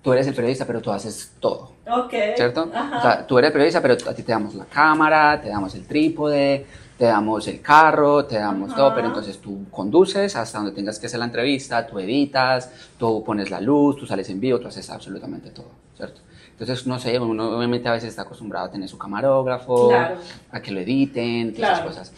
tú 0.00 0.10
eres 0.14 0.26
el 0.26 0.34
periodista, 0.34 0.66
pero 0.66 0.80
tú 0.80 0.90
haces 0.90 1.34
todo. 1.38 1.72
Ok. 1.86 2.14
¿Cierto? 2.34 2.62
O 2.62 3.02
sea, 3.02 3.26
tú 3.26 3.38
eres 3.38 3.50
periodista, 3.50 3.82
pero 3.82 3.92
a 3.92 4.14
ti 4.14 4.22
te 4.22 4.32
damos 4.32 4.54
la 4.54 4.64
cámara, 4.64 5.38
te 5.38 5.50
damos 5.50 5.74
el 5.74 5.86
trípode, 5.86 6.64
te 6.96 7.04
damos 7.04 7.46
el 7.46 7.60
carro, 7.60 8.24
te 8.24 8.38
damos 8.38 8.74
todo, 8.74 8.94
pero 8.94 9.08
entonces 9.08 9.38
tú 9.38 9.66
conduces 9.70 10.34
hasta 10.34 10.58
donde 10.58 10.72
tengas 10.72 10.98
que 10.98 11.08
hacer 11.08 11.18
la 11.18 11.26
entrevista, 11.26 11.86
tú 11.86 11.98
editas, 11.98 12.72
tú 12.98 13.22
pones 13.22 13.50
la 13.50 13.60
luz, 13.60 13.96
tú 13.98 14.06
sales 14.06 14.30
en 14.30 14.40
vivo, 14.40 14.58
tú 14.58 14.68
haces 14.68 14.88
absolutamente 14.88 15.50
todo, 15.50 15.68
¿cierto? 15.94 16.22
Entonces, 16.58 16.86
no 16.86 16.98
sé, 16.98 17.18
uno 17.18 17.56
obviamente 17.56 17.86
a 17.88 17.92
veces 17.92 18.08
está 18.08 18.22
acostumbrado 18.22 18.66
a 18.66 18.70
tener 18.70 18.88
su 18.88 18.96
camarógrafo, 18.96 19.92
a 19.92 20.60
que 20.60 20.70
lo 20.70 20.80
editen, 20.80 21.52
todas 21.52 21.72
esas 21.72 21.86
cosas. 21.86 22.12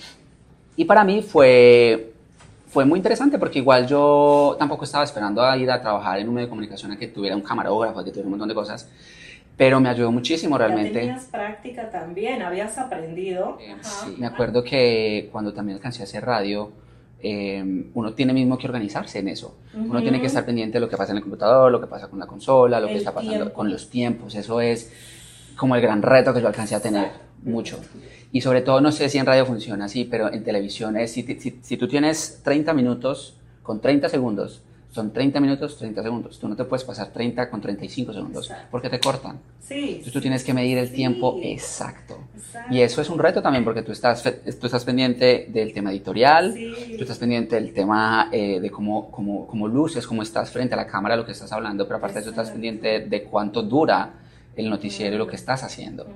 Y 0.77 0.85
para 0.85 1.03
mí 1.03 1.23
fue, 1.23 2.13
fue 2.69 2.85
muy 2.85 2.99
interesante 2.99 3.37
porque 3.37 3.59
igual 3.59 3.89
yo 3.89 4.55
tampoco 4.57 4.85
estaba 4.85 5.03
esperando 5.03 5.43
a 5.43 5.57
ir 5.57 5.69
a 5.71 5.81
trabajar 5.81 6.21
en 6.21 6.29
un 6.29 6.35
medio 6.35 6.47
de 6.47 6.51
comunicación 6.51 6.93
a 6.93 6.97
que 6.97 7.09
tuviera 7.09 7.35
un 7.35 7.43
camarógrafo, 7.43 7.99
a 7.99 8.05
que 8.05 8.11
tuviera 8.11 8.27
un 8.27 8.31
montón 8.31 8.49
de 8.49 8.55
cosas 8.55 8.89
pero 9.59 9.81
me 9.81 9.89
ayudó 9.89 10.13
muchísimo 10.13 10.57
realmente. 10.57 10.95
Ya 10.95 11.01
tenías 11.01 11.25
práctica 11.25 11.91
también, 11.91 12.41
habías 12.43 12.79
aprendido. 12.79 13.59
Sí, 13.81 14.15
me 14.17 14.27
acuerdo 14.27 14.63
que 14.63 15.29
cuando 15.33 15.53
también 15.53 15.77
alcancé 15.77 16.03
a 16.03 16.05
hacer 16.05 16.25
radio, 16.25 16.71
eh, 17.21 17.91
uno 17.95 18.13
tiene 18.15 18.33
mismo 18.33 18.57
que 18.59 18.67
organizarse 18.67 19.19
en 19.19 19.29
eso. 19.29 19.57
Uno 19.75 20.01
tiene 20.03 20.21
que 20.21 20.27
estar 20.27 20.45
pendiente 20.45 20.75
de 20.75 20.81
lo 20.81 20.89
que 20.89 20.97
pasa 20.97 21.13
en 21.13 21.19
el 21.19 21.23
computador, 21.23 21.71
lo 21.71 21.81
que 21.81 21.87
pasa 21.87 22.09
con 22.09 22.19
la 22.19 22.27
consola, 22.27 22.81
lo 22.81 22.89
que 22.89 22.97
está 22.97 23.13
pasando 23.13 23.53
con 23.53 23.71
los 23.71 23.91
tiempos. 23.91 24.35
Eso 24.35 24.61
es 24.61 24.93
como 25.57 25.75
el 25.75 25.83
gran 25.83 26.03
reto 26.03 26.33
que 26.33 26.41
yo 26.41 26.47
alcancé 26.47 26.75
a 26.75 26.81
tener, 26.81 27.11
mucho. 27.43 27.79
Y 28.31 28.41
sobre 28.41 28.63
todo, 28.63 28.81
no 28.81 28.93
sé 28.93 29.09
si 29.09 29.19
en 29.19 29.27
radio 29.27 29.47
funciona 29.47 29.87
así, 29.87 30.05
pero 30.05 30.33
en 30.33 30.45
televisión 30.45 30.97
es, 30.97 31.13
si, 31.13 31.23
si, 31.23 31.59
si 31.61 31.77
tú 31.77 31.89
tienes 31.89 32.41
30 32.45 32.73
minutos 32.75 33.37
con 33.63 33.81
30 33.81 34.09
segundos, 34.09 34.63
son 34.91 35.13
30 35.13 35.41
minutos, 35.41 35.77
30 35.77 36.03
segundos. 36.03 36.39
Tú 36.39 36.49
no 36.49 36.57
te 36.57 36.65
puedes 36.65 36.85
pasar 36.85 37.13
30 37.13 37.51
con 37.51 37.61
35 37.61 38.13
segundos 38.13 38.51
porque 38.71 38.89
te 38.89 38.99
cortan. 38.99 39.39
Sí. 39.61 39.89
Entonces 39.89 40.13
tú 40.13 40.21
tienes 40.21 40.43
que 40.45 40.55
medir 40.55 40.79
el 40.79 40.91
tiempo 40.91 41.39
exacto. 41.43 42.19
Y 42.71 42.81
eso 42.81 43.03
es 43.03 43.11
un 43.11 43.19
reto 43.19 43.43
también 43.43 43.65
porque 43.65 43.83
tú 43.83 43.93
estás, 43.93 44.23
tú 44.23 44.67
estás 44.67 44.85
pendiente 44.85 45.47
del 45.51 45.73
tema 45.73 45.91
editorial, 45.91 46.55
tú 46.97 47.03
estás 47.03 47.19
pendiente 47.19 47.57
del 47.57 47.73
tema 47.73 48.31
eh, 48.33 48.61
de 48.61 48.71
cómo, 48.71 49.11
cómo, 49.11 49.47
cómo, 49.47 49.69
luces, 49.69 50.07
cómo 50.07 50.23
estás 50.23 50.51
frente 50.51 50.75
a 50.75 50.77
la 50.79 50.87
cámara, 50.87 51.17
lo 51.17 51.27
que 51.27 51.33
estás 51.33 51.53
hablando, 51.53 51.87
pero 51.87 51.99
aparte 51.99 52.15
de 52.15 52.21
eso 52.23 52.31
estás 52.31 52.51
pendiente 52.51 53.01
de 53.01 53.25
cuánto 53.25 53.63
dura 53.63 54.15
el 54.57 54.71
noticiero 54.71 55.15
y 55.15 55.19
lo 55.19 55.27
que 55.27 55.37
estás 55.37 55.63
haciendo. 55.63 56.07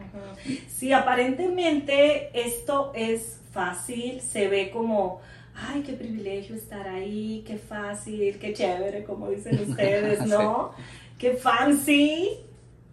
Sí, 0.68 0.92
aparentemente 0.92 2.30
esto 2.34 2.92
es 2.94 3.38
fácil, 3.52 4.20
se 4.20 4.48
ve 4.48 4.70
como 4.70 5.20
ay, 5.54 5.82
qué 5.82 5.92
privilegio 5.92 6.56
estar 6.56 6.88
ahí, 6.88 7.44
qué 7.46 7.56
fácil, 7.56 8.38
qué 8.38 8.52
chévere, 8.52 9.04
como 9.04 9.28
dicen 9.28 9.58
ustedes, 9.68 10.26
¿no? 10.26 10.72
Qué 11.18 11.34
fancy, 11.34 12.30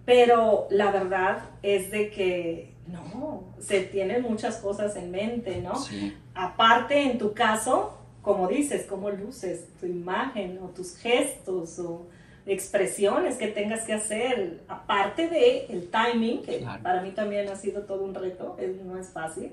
pero 0.05 0.67
la 0.69 0.91
verdad 0.91 1.39
es 1.61 1.91
de 1.91 2.09
que 2.09 2.73
no, 2.87 3.43
se 3.59 3.81
tienen 3.81 4.23
muchas 4.23 4.57
cosas 4.57 4.95
en 4.95 5.11
mente, 5.11 5.61
¿no? 5.61 5.73
Aparte, 6.33 7.01
en 7.11 7.17
tu 7.17 7.33
caso, 7.33 7.97
como 8.21 8.47
dices, 8.47 8.85
cómo 8.87 9.09
luces 9.09 9.67
tu 9.79 9.85
imagen 9.85 10.59
o 10.63 10.69
tus 10.69 10.97
gestos 10.97 11.79
o 11.79 12.07
expresiones 12.45 13.37
que 13.37 13.47
tengas 13.47 13.85
que 13.85 13.93
hacer, 13.93 14.61
aparte 14.67 15.27
de 15.27 15.65
el 15.67 15.89
timing, 15.89 16.41
que 16.41 16.65
para 16.81 17.01
mí 17.01 17.11
también 17.11 17.47
ha 17.49 17.55
sido 17.55 17.83
todo 17.83 18.03
un 18.03 18.15
reto, 18.15 18.57
no 18.85 18.97
es 18.97 19.09
fácil 19.09 19.51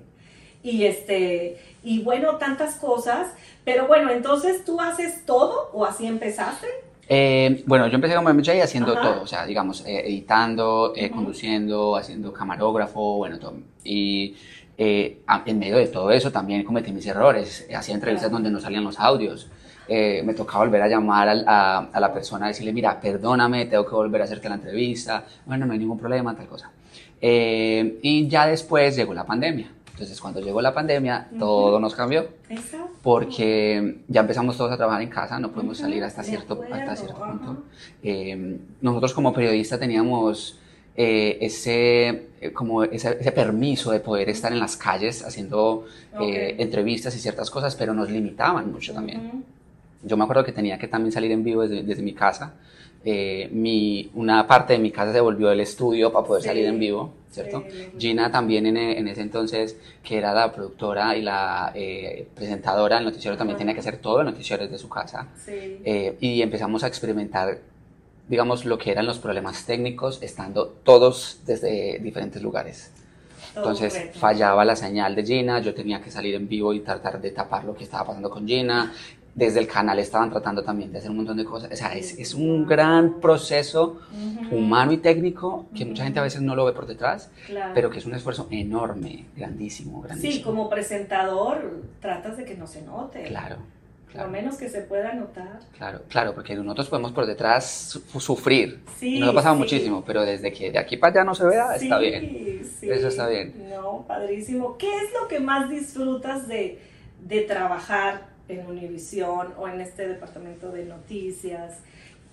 y 0.70 0.84
este 0.84 1.58
y 1.84 2.02
bueno 2.02 2.36
tantas 2.36 2.76
cosas 2.76 3.32
pero 3.64 3.86
bueno 3.86 4.10
entonces 4.10 4.64
tú 4.64 4.80
haces 4.80 5.24
todo 5.24 5.70
o 5.72 5.84
así 5.84 6.06
empezaste 6.06 6.66
eh, 7.08 7.62
bueno, 7.66 7.86
yo 7.86 7.94
empecé 7.94 8.16
como 8.16 8.32
MJ 8.34 8.62
haciendo 8.62 8.94
todo, 8.94 9.22
o 9.22 9.26
sea, 9.26 9.46
digamos, 9.46 9.84
eh, 9.86 10.02
editando, 10.06 10.92
eh, 10.96 11.08
conduciendo, 11.10 11.96
haciendo 11.96 12.32
camarógrafo, 12.32 13.18
bueno, 13.18 13.38
todo. 13.38 13.54
Y 13.84 14.34
en 14.76 15.58
medio 15.58 15.76
de 15.76 15.86
todo 15.86 16.10
eso 16.10 16.32
también 16.32 16.64
cometí 16.64 16.92
mis 16.92 17.06
errores, 17.06 17.66
hacía 17.74 17.94
entrevistas 17.94 18.30
donde 18.30 18.50
no 18.50 18.58
salían 18.60 18.82
los 18.82 18.98
audios. 18.98 19.48
me 19.88 20.34
tocaba 20.34 20.64
volver 20.64 20.82
a 20.82 20.88
llamar 20.88 21.28
a, 21.46 21.78
a, 21.92 22.00
la 22.00 22.12
persona, 22.12 22.48
decirle, 22.48 22.72
mira, 22.72 23.00
perdóname, 23.00 23.66
tengo 23.66 23.86
que 23.86 23.94
volver 23.94 24.22
a 24.22 24.24
hacerte 24.24 24.48
la 24.48 24.56
entrevista, 24.56 25.24
bueno, 25.46 25.64
no 25.64 25.74
hay 25.74 25.78
ningún 25.78 25.98
problema, 25.98 26.34
tal 26.34 26.48
cosa. 26.48 26.72
y 27.20 28.26
ya 28.28 28.48
después 28.48 28.96
llegó 28.96 29.14
la 29.14 29.24
pandemia. 29.24 29.75
Entonces, 29.96 30.20
cuando 30.20 30.40
llegó 30.40 30.60
la 30.60 30.74
pandemia, 30.74 31.26
todo 31.38 31.80
nos 31.80 31.94
cambió. 31.94 32.28
Exacto. 32.50 32.90
Porque 33.02 34.02
ya 34.06 34.20
empezamos 34.20 34.54
todos 34.58 34.70
a 34.70 34.76
trabajar 34.76 35.00
en 35.00 35.08
casa, 35.08 35.40
no 35.40 35.50
podemos 35.50 35.78
salir 35.78 36.04
hasta 36.04 36.22
cierto, 36.22 36.62
hasta 36.70 36.96
cierto 36.96 37.18
punto. 37.18 37.62
Eh, 38.02 38.58
nosotros 38.82 39.14
como 39.14 39.32
periodistas 39.32 39.80
teníamos 39.80 40.58
eh, 40.94 41.38
ese, 41.40 42.28
eh, 42.42 42.52
como 42.52 42.84
ese, 42.84 43.32
permiso 43.32 43.90
de 43.90 44.00
poder 44.00 44.28
estar 44.28 44.52
en 44.52 44.60
las 44.60 44.76
calles 44.76 45.24
haciendo 45.24 45.86
entrevistas 46.20 47.16
y 47.16 47.18
ciertas 47.18 47.50
cosas, 47.50 47.74
pero 47.74 47.94
nos 47.94 48.10
limitaban 48.10 48.70
mucho 48.70 48.92
también. 48.92 49.44
Yo 50.02 50.18
me 50.18 50.24
acuerdo 50.24 50.44
que 50.44 50.52
tenía 50.52 50.78
que 50.78 50.88
también 50.88 51.10
salir 51.10 51.32
en 51.32 51.42
vivo 51.42 51.62
desde, 51.62 51.82
desde 51.84 52.02
mi 52.02 52.12
casa. 52.12 52.52
mi, 53.02 54.10
una 54.12 54.46
parte 54.46 54.74
de 54.74 54.78
mi 54.78 54.90
casa 54.90 55.14
se 55.14 55.20
volvió 55.20 55.50
el 55.50 55.60
estudio 55.60 56.12
para 56.12 56.26
poder 56.26 56.42
salir 56.42 56.66
en 56.66 56.78
vivo. 56.78 57.14
¿Cierto? 57.36 57.64
Gina 57.98 58.30
también 58.30 58.66
en, 58.66 58.76
en, 58.76 59.08
ese 59.08 59.20
entonces, 59.20 59.76
que 60.02 60.16
era 60.16 60.32
la 60.32 60.52
productora 60.52 61.16
y 61.16 61.22
la 61.22 61.70
eh, 61.74 62.26
presentadora 62.34 62.96
del 62.96 63.04
noticiero, 63.04 63.36
también 63.36 63.58
tenía 63.58 63.74
que 63.74 63.80
hacer 63.80 63.98
todo 63.98 64.20
el 64.20 64.26
noticiero 64.26 64.62
desde 64.64 64.78
su 64.78 64.88
casa. 64.88 65.28
Eh, 65.46 66.16
y 66.18 66.40
empezamos 66.40 66.82
a 66.82 66.86
experimentar, 66.86 67.58
digamos, 68.26 68.64
lo 68.64 68.78
que 68.78 68.90
eran 68.90 69.06
los 69.06 69.18
problemas 69.18 69.66
técnicos, 69.66 70.22
estando 70.22 70.68
todos 70.82 71.40
desde 71.44 71.98
diferentes 71.98 72.42
lugares. 72.42 72.90
Entonces 73.54 74.10
fallaba 74.14 74.64
la 74.64 74.76
señal 74.76 75.14
de 75.14 75.24
Gina, 75.24 75.60
yo 75.60 75.74
tenía 75.74 76.02
que 76.02 76.10
salir 76.10 76.34
en 76.34 76.46
vivo 76.46 76.74
y 76.74 76.80
tratar 76.80 77.20
de 77.20 77.30
tapar 77.30 77.64
lo 77.64 77.74
que 77.74 77.84
estaba 77.84 78.08
pasando 78.08 78.28
con 78.28 78.46
Gina 78.46 78.92
desde 79.36 79.60
el 79.60 79.68
canal 79.68 79.98
estaban 79.98 80.30
tratando 80.30 80.62
también 80.62 80.90
de 80.90 80.98
hacer 80.98 81.10
un 81.10 81.18
montón 81.18 81.36
de 81.36 81.44
cosas. 81.44 81.70
O 81.70 81.76
sea, 81.76 81.94
es, 81.94 82.18
es 82.18 82.32
un 82.32 82.66
gran 82.66 83.20
proceso 83.20 84.00
humano 84.50 84.92
y 84.92 84.96
técnico 84.96 85.66
que 85.76 85.84
mucha 85.84 86.04
gente 86.04 86.18
a 86.18 86.22
veces 86.22 86.40
no 86.40 86.56
lo 86.56 86.64
ve 86.64 86.72
por 86.72 86.86
detrás, 86.86 87.30
pero 87.74 87.90
que 87.90 87.98
es 87.98 88.06
un 88.06 88.14
esfuerzo 88.14 88.48
enorme, 88.50 89.26
grandísimo, 89.36 90.00
grandísimo. 90.00 90.32
Sí, 90.32 90.42
como 90.42 90.70
presentador 90.70 91.82
tratas 92.00 92.38
de 92.38 92.46
que 92.46 92.56
no 92.56 92.66
se 92.66 92.80
note. 92.82 93.24
Claro. 93.24 93.56
Claro. 94.10 94.28
Lo 94.28 94.32
menos 94.32 94.56
que 94.56 94.70
se 94.70 94.80
pueda 94.80 95.12
notar. 95.12 95.60
Claro, 95.76 96.00
claro, 96.08 96.34
porque 96.34 96.54
nosotros 96.54 96.88
podemos 96.88 97.12
por 97.12 97.26
detrás 97.26 98.00
sufrir. 98.18 98.80
Sí, 98.98 99.18
nos 99.18 99.28
ha 99.30 99.34
pasado 99.34 99.56
muchísimo, 99.56 100.02
pero 100.06 100.22
desde 100.22 100.50
que 100.52 100.70
de 100.70 100.78
aquí 100.78 100.96
para 100.96 101.12
allá 101.12 101.24
no 101.24 101.34
se 101.34 101.44
vea, 101.44 101.74
está 101.76 101.98
bien. 101.98 102.64
Sí. 102.80 102.88
Eso 102.88 103.08
está 103.08 103.28
bien. 103.28 103.68
No, 103.68 104.06
padrísimo. 104.08 104.78
¿Qué 104.78 104.86
es 104.86 105.12
lo 105.20 105.28
que 105.28 105.40
más 105.40 105.68
disfrutas 105.68 106.48
de, 106.48 106.78
de 107.26 107.42
trabajar 107.42 108.35
en 108.48 108.66
Univisión 108.66 109.54
o 109.56 109.68
en 109.68 109.80
este 109.80 110.08
departamento 110.08 110.70
de 110.70 110.84
noticias? 110.84 111.74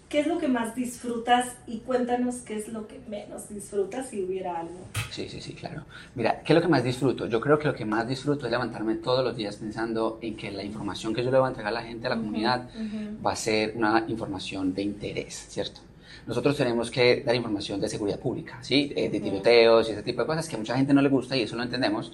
¿Qué 0.09 0.19
es 0.19 0.27
lo 0.27 0.37
que 0.37 0.47
más 0.47 0.75
disfrutas? 0.75 1.55
Y 1.65 1.79
cuéntanos 1.79 2.35
qué 2.45 2.55
es 2.55 2.67
lo 2.67 2.87
que 2.87 2.99
menos 3.07 3.49
disfrutas 3.49 4.09
si 4.09 4.23
hubiera 4.23 4.59
algo. 4.59 4.77
Sí, 5.09 5.27
sí, 5.27 5.41
sí, 5.41 5.53
claro. 5.53 5.85
Mira, 6.13 6.41
¿qué 6.43 6.53
es 6.53 6.55
lo 6.55 6.61
que 6.61 6.67
más 6.67 6.83
disfruto? 6.83 7.25
Yo 7.25 7.41
creo 7.41 7.57
que 7.57 7.67
lo 7.67 7.73
que 7.73 7.85
más 7.85 8.07
disfruto 8.07 8.45
es 8.45 8.51
levantarme 8.51 8.93
todos 8.95 9.25
los 9.25 9.35
días 9.35 9.55
pensando 9.55 10.19
en 10.21 10.37
que 10.37 10.51
la 10.51 10.63
información 10.63 11.15
que 11.15 11.23
yo 11.23 11.31
le 11.31 11.39
voy 11.39 11.47
a 11.47 11.49
entregar 11.49 11.73
a 11.73 11.79
la 11.79 11.81
gente, 11.81 12.05
a 12.05 12.11
la 12.11 12.17
comunidad, 12.17 12.69
va 13.25 13.31
a 13.31 13.35
ser 13.35 13.73
una 13.75 14.05
información 14.07 14.75
de 14.75 14.83
interés, 14.83 15.47
¿cierto? 15.49 15.81
Nosotros 16.25 16.55
tenemos 16.55 16.89
que 16.89 17.23
dar 17.25 17.35
información 17.35 17.79
de 17.81 17.89
seguridad 17.89 18.19
pública, 18.19 18.57
¿sí? 18.61 18.93
Eh, 18.95 19.09
de 19.09 19.19
tiroteos 19.19 19.89
y 19.89 19.91
ese 19.91 20.03
tipo 20.03 20.21
de 20.21 20.27
cosas 20.27 20.47
que 20.47 20.55
a 20.55 20.59
mucha 20.59 20.75
gente 20.75 20.93
no 20.93 21.01
le 21.01 21.09
gusta 21.09 21.35
y 21.35 21.41
eso 21.41 21.55
lo 21.55 21.63
entendemos. 21.63 22.13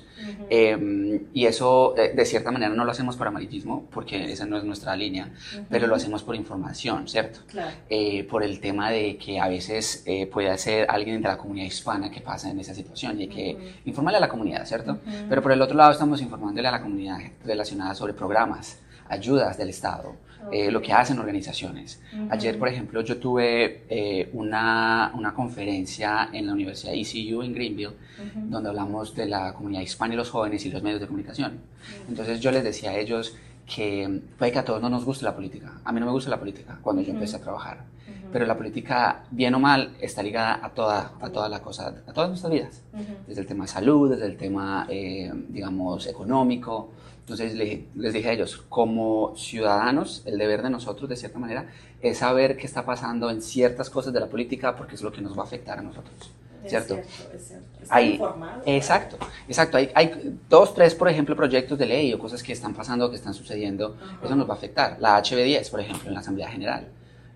Em, 0.50 1.28
y 1.34 1.46
eso, 1.46 1.96
eh, 1.98 2.14
de 2.16 2.26
cierta 2.26 2.52
manera, 2.52 2.74
no 2.74 2.86
lo 2.86 2.92
hacemos 2.92 3.16
por 3.16 3.28
amarillismo, 3.28 3.88
porque 3.92 4.32
esa 4.32 4.46
no 4.46 4.58
es 4.58 4.64
nuestra 4.64 4.96
línea, 4.96 5.32
pero 5.70 5.88
lo 5.88 5.96
hacemos 5.96 6.24
por 6.24 6.36
información, 6.36 7.08
¿cierto? 7.08 7.42
Claro. 7.48 7.72
Eh, 7.90 8.24
por 8.24 8.44
el 8.44 8.60
tema 8.60 8.90
de 8.92 9.18
que 9.18 9.40
a 9.40 9.48
veces 9.48 10.04
puede 10.32 10.58
ser 10.58 10.88
alguien 10.90 11.22
de 11.22 11.28
la 11.28 11.38
comunidad 11.38 11.68
hispana 11.68 12.10
que 12.10 12.22
pasa 12.22 12.50
en 12.50 12.60
esa 12.60 12.74
situación 12.74 13.22
y 13.22 13.28
que 13.28 13.58
informarle 13.86 14.18
a 14.18 14.22
la 14.22 14.30
comunidad, 14.30 14.66
¿cierto? 14.66 15.00
Pero 15.28 15.42
por 15.42 15.52
el 15.52 15.62
otro 15.62 15.78
lado 15.78 15.92
estamos 15.92 16.22
informándole 16.22 16.68
a 16.68 16.72
la 16.72 16.82
comunidad 16.82 17.20
relacionada 17.46 17.94
sobre 17.96 18.14
programas 18.14 18.80
ayudas 19.10 19.58
del 19.58 19.70
Estado, 19.70 20.16
eh, 20.52 20.72
lo 20.72 20.82
que 20.82 20.94
hacen 20.94 21.20
organizaciones. 21.20 22.02
Ayer, 22.30 22.58
por 22.58 22.68
ejemplo, 22.68 23.02
yo 23.02 23.18
tuve 23.18 23.84
eh, 23.90 24.30
una, 24.34 25.12
una, 25.16 25.34
conferencia 25.34 26.30
en 26.34 26.48
la 26.48 26.54
Universidad 26.54 26.94
ECU 26.94 27.44
en 27.44 27.54
Greenville, 27.54 27.94
donde 28.36 28.70
hablamos 28.70 29.16
de 29.16 29.28
la 29.28 29.54
comunidad 29.54 29.82
hispana 29.82 30.14
y 30.14 30.18
los 30.18 30.30
jóvenes 30.30 30.66
y 30.66 30.72
los 30.72 30.82
medios 30.82 31.02
de 31.02 31.08
comunicación. 31.08 31.60
Entonces 32.08 32.40
yo 32.40 32.52
les 32.52 32.64
decía 32.64 32.92
a 32.92 32.98
ellos 32.98 33.36
que 33.66 34.22
puede 34.38 34.52
que 34.52 34.60
a 34.60 34.66
todos 34.66 34.82
no 34.82 34.90
nos 34.90 35.06
guste 35.06 35.24
la 35.24 35.36
política. 35.36 35.80
A 35.84 35.92
mí 35.92 36.00
no 36.00 36.08
me 36.08 36.12
gusta 36.12 36.30
la 36.30 36.40
política 36.40 36.80
cuando 36.82 37.02
yo 37.02 37.12
empecé 37.12 37.38
a 37.38 37.42
trabajar. 37.42 37.86
Pero 38.32 38.46
la 38.46 38.56
política, 38.56 39.24
bien 39.32 39.56
o 39.56 39.60
mal, 39.60 39.96
está 40.00 40.22
ligada 40.22 40.60
a 40.64 40.70
toda, 40.70 41.14
a 41.20 41.30
toda 41.30 41.50
la 41.50 41.62
cosa, 41.62 41.96
a 42.06 42.14
todas 42.14 42.30
nuestras 42.30 42.52
vidas. 42.54 42.84
Desde 43.28 43.42
el 43.42 43.48
tema 43.48 43.66
de 43.66 43.70
salud, 43.70 44.12
desde 44.12 44.26
el 44.26 44.38
tema, 44.38 44.86
eh, 44.90 45.32
digamos, 45.50 46.06
económico, 46.06 46.92
entonces 47.30 47.54
les 47.96 48.14
dije 48.14 48.30
a 48.30 48.34
ellos, 48.34 48.58
como 48.70 49.36
ciudadanos, 49.36 50.24
el 50.26 50.40
deber 50.40 50.64
de 50.64 50.72
nosotros, 50.72 51.08
de 51.08 51.16
cierta 51.16 51.38
manera, 51.38 51.68
es 52.02 52.18
saber 52.18 52.58
qué 52.58 52.66
está 52.66 52.84
pasando 52.84 53.30
en 53.30 53.44
ciertas 53.44 53.92
cosas 53.92 54.12
de 54.14 54.20
la 54.20 54.28
política 54.28 54.76
porque 54.76 54.96
es 54.96 55.04
lo 55.04 55.12
que 55.12 55.22
nos 55.22 55.38
va 55.38 55.44
a 55.44 55.46
afectar 55.46 55.78
a 55.78 55.84
nosotros. 55.84 56.32
¿Cierto? 56.66 56.96
Es 56.96 57.08
cierto, 57.08 57.38
es 57.38 57.48
cierto. 57.48 57.68
Hay, 57.90 58.20
exacto, 58.66 59.18
exacto. 59.48 59.78
Hay, 59.78 59.92
hay, 59.94 60.40
dos, 60.50 60.74
tres, 60.74 60.96
por 60.96 61.08
ejemplo, 61.08 61.36
proyectos 61.36 61.78
de 61.78 61.86
ley 61.86 62.12
o 62.14 62.20
cosas 62.20 62.42
que 62.42 62.52
están 62.52 62.74
pasando, 62.74 63.10
que 63.12 63.16
están 63.16 63.36
sucediendo. 63.36 63.96
Eso 64.24 64.36
nos 64.36 64.50
va 64.50 64.56
a 64.56 64.58
afectar. 64.58 64.98
La 65.00 65.22
HB10, 65.22 65.70
por 65.70 65.82
ejemplo, 65.82 66.08
en 66.08 66.16
la 66.16 66.22
Asamblea 66.22 66.50
General. 66.50 66.88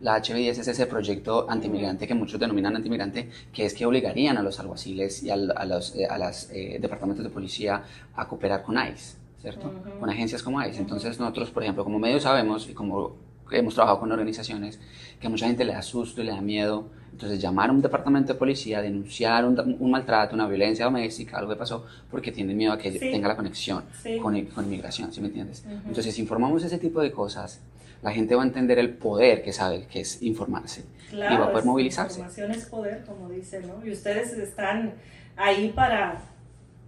La 0.02 0.18
HB10 0.18 0.60
es 0.60 0.68
ese 0.68 0.88
proyecto 0.88 1.50
antimigrante 1.50 2.08
que 2.08 2.16
muchos 2.16 2.40
denominan 2.40 2.76
antimigrante, 2.76 3.30
que 3.54 3.66
es 3.66 3.76
que 3.76 3.86
obligarían 3.86 4.38
a 4.38 4.42
los 4.42 4.60
alguaciles 4.60 5.22
y 5.22 5.30
a, 5.30 5.38
los 5.38 5.96
a 6.10 6.18
las, 6.18 6.50
eh, 6.52 6.80
departamentos 6.82 7.24
de 7.24 7.30
policía 7.30 7.84
a 8.16 8.28
cooperar 8.28 8.64
con 8.64 8.76
ICE. 8.76 9.23
¿Cierto? 9.44 9.72
Con 10.00 10.10
agencias 10.10 10.42
como 10.42 10.64
ICE. 10.64 10.80
Entonces 10.80 11.20
nosotros, 11.20 11.52
por 11.52 11.64
ejemplo, 11.64 11.84
como 11.84 12.00
medio 12.00 12.20
sabemos 12.20 12.70
y 12.70 12.74
como 12.74 13.18
hemos 13.52 13.76
trabajado 13.76 14.00
con 14.00 14.12
organizaciones 14.12 14.80
que 15.20 15.28
a 15.28 15.30
mucha 15.30 15.46
gente 15.46 15.66
le 15.66 15.74
da 15.74 15.82
susto 15.82 16.22
y 16.22 16.24
le 16.24 16.32
da 16.32 16.42
miedo. 16.42 16.88
Entonces 17.12 17.40
llamar 17.42 17.70
a 17.70 17.74
un 17.74 17.82
departamento 17.82 18.34
de 18.34 18.40
policía, 18.40 18.82
denunciar 18.82 19.46
un, 19.46 19.78
un 19.80 19.92
maltrato, 19.92 20.34
una 20.34 20.48
violencia 20.48 20.86
doméstica, 20.86 21.38
algo 21.38 21.52
que 21.52 21.58
pasó, 21.58 21.86
porque 22.10 22.32
tienen 22.32 22.56
miedo 22.56 22.72
a 22.72 22.78
que 22.78 22.90
tenga 22.92 23.28
la 23.28 23.36
conexión 23.36 23.84
con, 24.22 24.42
con, 24.46 24.66
inmigración, 24.66 25.12
¿sí 25.12 25.20
me 25.20 25.28
entiendes? 25.28 25.64
Entonces, 25.86 26.16
si 26.16 26.22
informamos 26.22 26.64
ese 26.64 26.80
tipo 26.80 27.02
de 27.02 27.12
cosas, 27.12 27.62
la 28.02 28.12
gente 28.12 28.34
va 28.34 28.44
a 28.44 28.46
entender 28.46 28.80
el 28.80 28.92
poder 28.96 29.44
que 29.44 29.54
sabe 29.54 29.86
que 29.88 30.00
es 30.00 30.24
informarse 30.24 30.86
y 31.12 31.18
va 31.18 31.46
a 31.46 31.52
poder 31.52 31.66
movilizarse. 31.66 32.22
Información 32.22 32.52
es 32.52 32.66
poder, 32.66 33.04
como 33.06 33.30
dice, 33.30 33.62
¿no? 33.62 33.86
Y 33.86 33.92
ustedes 33.92 34.34
están 34.34 34.94
ahí 35.36 35.72
para 35.76 36.33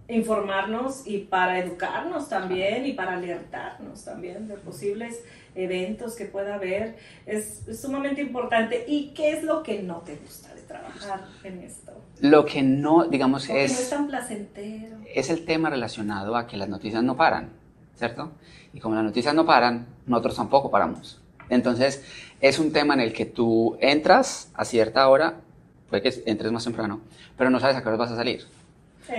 informarnos 0.08 1.06
y 1.06 1.18
para 1.18 1.58
educarnos 1.58 2.28
también 2.28 2.86
y 2.86 2.92
para 2.92 3.14
alertarnos 3.14 4.04
también 4.04 4.46
de 4.46 4.54
posibles 4.54 5.22
eventos 5.54 6.14
que 6.14 6.26
pueda 6.26 6.54
haber. 6.54 6.96
Es, 7.24 7.62
sumamente 7.80 8.20
importante. 8.20 8.84
¿Y 8.86 9.08
qué 9.08 9.32
es 9.32 9.42
lo 9.42 9.62
que 9.62 9.82
no 9.82 9.98
te 9.98 10.16
gusta 10.16 10.54
de 10.54 10.62
trabajar 10.62 11.24
en 11.42 11.60
esto? 11.60 11.92
Lo 12.20 12.44
que 12.44 12.62
no, 12.62 13.04
digamos, 13.04 13.48
es... 13.48 13.72
No 13.72 13.78
es 13.78 13.90
tan 13.90 14.06
placentero. 14.06 14.96
Es 15.12 15.30
el 15.30 15.44
tema 15.44 15.70
relacionado 15.70 16.36
a 16.36 16.46
que 16.46 16.56
las 16.56 16.68
noticias 16.68 17.02
no 17.02 17.16
paran, 17.16 17.50
¿cierto? 17.96 18.32
Y 18.72 18.80
como 18.80 18.94
las 18.94 19.04
noticias 19.04 19.34
no 19.34 19.44
paran, 19.44 19.86
nosotros 20.06 20.36
tampoco 20.36 20.70
paramos. 20.70 21.20
Entonces, 21.48 22.04
es 22.40 22.58
un 22.58 22.72
tema 22.72 22.94
en 22.94 23.00
el 23.00 23.12
que 23.12 23.24
tú 23.24 23.76
entras 23.80 24.50
a 24.54 24.64
cierta 24.64 25.08
hora, 25.08 25.40
puede 25.88 26.02
que 26.02 26.22
entres 26.26 26.52
más 26.52 26.64
temprano, 26.64 27.00
pero 27.36 27.50
no 27.50 27.60
sabes 27.60 27.76
a 27.76 27.82
qué 27.82 27.88
hora 27.88 27.96
vas 27.96 28.10
a 28.10 28.16
salir 28.16 28.44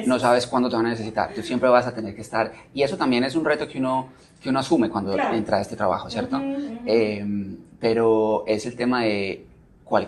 no 0.06 0.20
sabes 0.20 0.48
cuándo 0.48 0.70
te 0.70 0.75
van 0.75 0.86
a 0.86 0.89
necesitar. 0.89 1.34
Tú 1.34 1.41
siempre 1.41 1.70
vas 1.70 1.88
a 1.88 1.94
tener 1.94 2.15
que 2.15 2.22
estar. 2.22 2.51
Y 2.74 2.84
eso 2.84 2.98
también 2.98 3.24
es 3.24 3.36
un 3.36 3.46
reto 3.46 3.67
que 3.67 3.79
uno, 3.79 4.10
que 4.41 4.50
uno 4.50 4.60
asume 4.60 4.89
cuando 4.89 5.17
entra 5.32 5.58
a 5.58 5.62
este 5.62 5.75
trabajo, 5.75 6.10
¿cierto? 6.10 6.41
Em, 6.86 7.58
pero 7.79 8.44
es 8.48 8.65
el 8.65 8.75
tema 8.75 9.03
de 9.03 9.46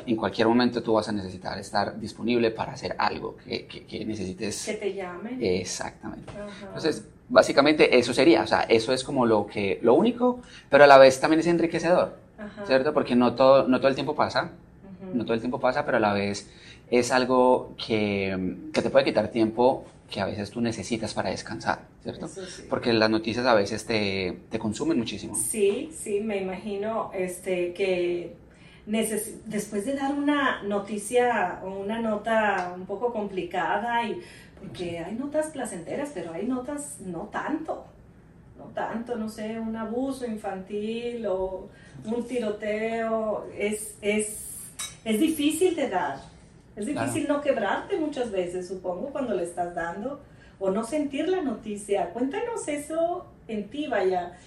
en 0.05 0.15
cualquier 0.17 0.47
momento 0.47 0.83
tú 0.83 0.93
vas 0.93 1.07
a 1.07 1.11
necesitar 1.11 1.57
estar 1.57 1.97
disponible 1.99 2.51
para 2.51 2.73
hacer 2.73 2.95
algo 2.97 3.37
que, 3.45 3.65
que, 3.65 4.05
necesites. 4.05 4.65
Que 4.65 4.73
te 4.73 4.93
llamen. 4.93 5.37
Exactamente. 5.41 6.33
Entonces, 6.63 7.07
básicamente 7.29 7.97
eso 7.97 8.13
sería, 8.13 8.43
o 8.43 8.47
sea, 8.47 8.61
eso 8.63 8.91
es 8.91 9.03
como 9.03 9.25
lo, 9.25 9.47
que, 9.47 9.79
lo 9.81 9.93
único, 9.93 10.41
pero 10.69 10.83
a 10.83 10.87
la 10.87 10.97
vez 10.97 11.19
también 11.19 11.39
es 11.39 11.47
enriquecedor, 11.47 12.17
¿cierto? 12.65 12.93
Porque 12.93 13.15
no 13.15 13.35
todo, 13.35 13.67
no 13.67 13.77
todo 13.77 13.87
el 13.87 13.95
tiempo 13.95 14.15
pasa, 14.15 14.51
no 15.13 15.23
todo 15.23 15.33
el 15.33 15.39
tiempo 15.39 15.59
pasa, 15.59 15.85
pero 15.85 15.97
a 15.97 15.99
la 15.99 16.13
vez 16.13 16.49
es 16.91 17.11
algo 17.11 17.75
que, 17.77 18.55
que, 18.73 18.81
te 18.81 18.89
puede 18.89 19.05
quitar 19.05 19.29
tiempo 19.29 19.85
que 20.09 20.21
a 20.21 20.25
veces 20.25 20.49
tú 20.49 20.59
necesitas 20.59 21.13
para 21.13 21.29
descansar, 21.29 21.81
¿cierto? 22.01 22.27
Porque 22.69 22.93
las 22.93 23.09
noticias 23.09 23.45
a 23.45 23.53
veces 23.53 23.85
te, 23.85 24.39
te, 24.49 24.57
consumen 24.57 24.97
muchísimo. 24.97 25.35
Sí, 25.35 25.91
sí, 25.95 26.19
me 26.19 26.37
imagino 26.41 27.11
este, 27.13 27.73
que 27.73 28.35
después 29.45 29.85
de 29.85 29.95
dar 29.95 30.15
una 30.15 30.63
noticia 30.63 31.59
o 31.63 31.79
una 31.79 32.01
nota 32.01 32.73
un 32.75 32.87
poco 32.87 33.13
complicada, 33.13 34.03
y, 34.03 34.19
porque 34.59 34.99
hay 34.99 35.13
notas 35.13 35.47
placenteras, 35.47 36.09
pero 36.13 36.33
hay 36.33 36.47
notas 36.47 36.97
no 37.01 37.29
tanto, 37.31 37.85
no 38.57 38.65
tanto, 38.73 39.15
no 39.15 39.29
sé, 39.29 39.59
un 39.59 39.75
abuso 39.75 40.25
infantil 40.25 41.25
o 41.27 41.69
un 42.03 42.27
tiroteo, 42.27 43.47
es, 43.55 43.95
es, 44.01 44.71
es 45.05 45.19
difícil 45.19 45.75
de 45.75 45.87
dar 45.87 46.28
es 46.79 46.85
difícil 46.85 47.27
no 47.27 47.41
quebrarte 47.41 47.97
muchas 47.97 48.31
veces, 48.31 48.67
supongo, 48.67 49.09
cuando 49.09 49.33
le 49.33 49.43
estás 49.43 49.75
dando 49.75 50.21
o 50.59 50.71
no 50.71 50.85
sentir 50.85 51.27
la 51.27 51.41
noticia. 51.41 52.11
Cuéntanos 52.11 52.67
eso 52.69 53.25
en 53.49 53.69
ti, 53.69 53.87
vaya. 53.87 54.37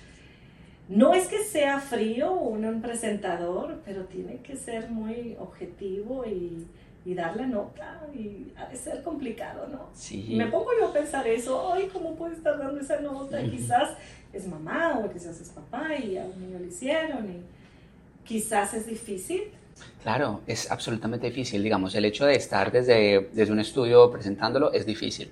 No 0.89 1.13
es 1.13 1.29
que 1.29 1.45
sea 1.45 1.79
frío 1.79 2.33
un 2.33 2.81
presentador, 2.81 3.81
pero 3.85 4.05
tiene 4.05 4.39
que 4.39 4.57
ser 4.57 4.91
muy 4.91 5.37
objetivo 5.39 6.25
y, 6.25 6.67
dar 7.05 7.37
la 7.37 7.47
nota. 7.47 8.01
Y 8.15 8.53
ha 8.57 8.67
de 8.67 8.77
ser 8.77 9.03
complicado, 9.03 9.67
¿no? 9.69 9.91
Sí. 9.93 10.35
me 10.35 10.47
pongo 10.47 10.71
yo 10.79 10.89
a 10.89 10.93
pensar 10.93 11.27
eso, 11.27 11.73
ay, 11.73 11.89
¿cómo 11.93 12.15
puede 12.15 12.35
estar 12.35 12.59
dando 12.59 12.81
esa 12.81 13.01
nota? 13.01 13.43
Quizás 13.43 13.91
es 14.33 14.47
mamá 14.47 14.99
o 14.99 15.13
quizás 15.13 15.39
es 15.39 15.51
papá 15.51 15.95
y 15.97 16.17
a 16.17 16.25
un 16.25 16.41
niño 16.41 16.59
le 16.59 16.69
hicieron 16.69 17.29
y 17.29 17.43
quizás 18.25 18.73
es 18.73 18.87
difícil 18.87 19.43
Claro, 20.03 20.41
es 20.47 20.71
absolutamente 20.71 21.27
difícil. 21.27 21.63
Digamos, 21.63 21.95
el 21.95 22.05
hecho 22.05 22.27
de 22.27 22.35
estar 22.35 22.73
desde, 22.73 23.31
desde 23.33 23.53
un 23.53 23.61
estudio 23.61 24.11
presentándolo 24.11 24.73
es 24.73 24.85
difícil, 24.85 25.31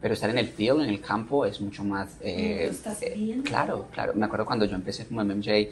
pero 0.00 0.14
estar 0.14 0.28
en 0.28 0.38
el 0.38 0.48
field, 0.48 0.82
en 0.82 0.90
el 0.90 1.00
campo, 1.00 1.46
es 1.46 1.60
mucho 1.60 1.84
más... 1.84 2.16
Eh, 2.20 2.68
estás 2.70 3.02
eh, 3.02 3.40
claro, 3.44 3.88
claro. 3.92 4.12
Me 4.14 4.26
acuerdo 4.26 4.44
cuando 4.44 4.66
yo 4.66 4.74
empecé 4.74 5.06
como 5.06 5.24
MMJ, 5.24 5.68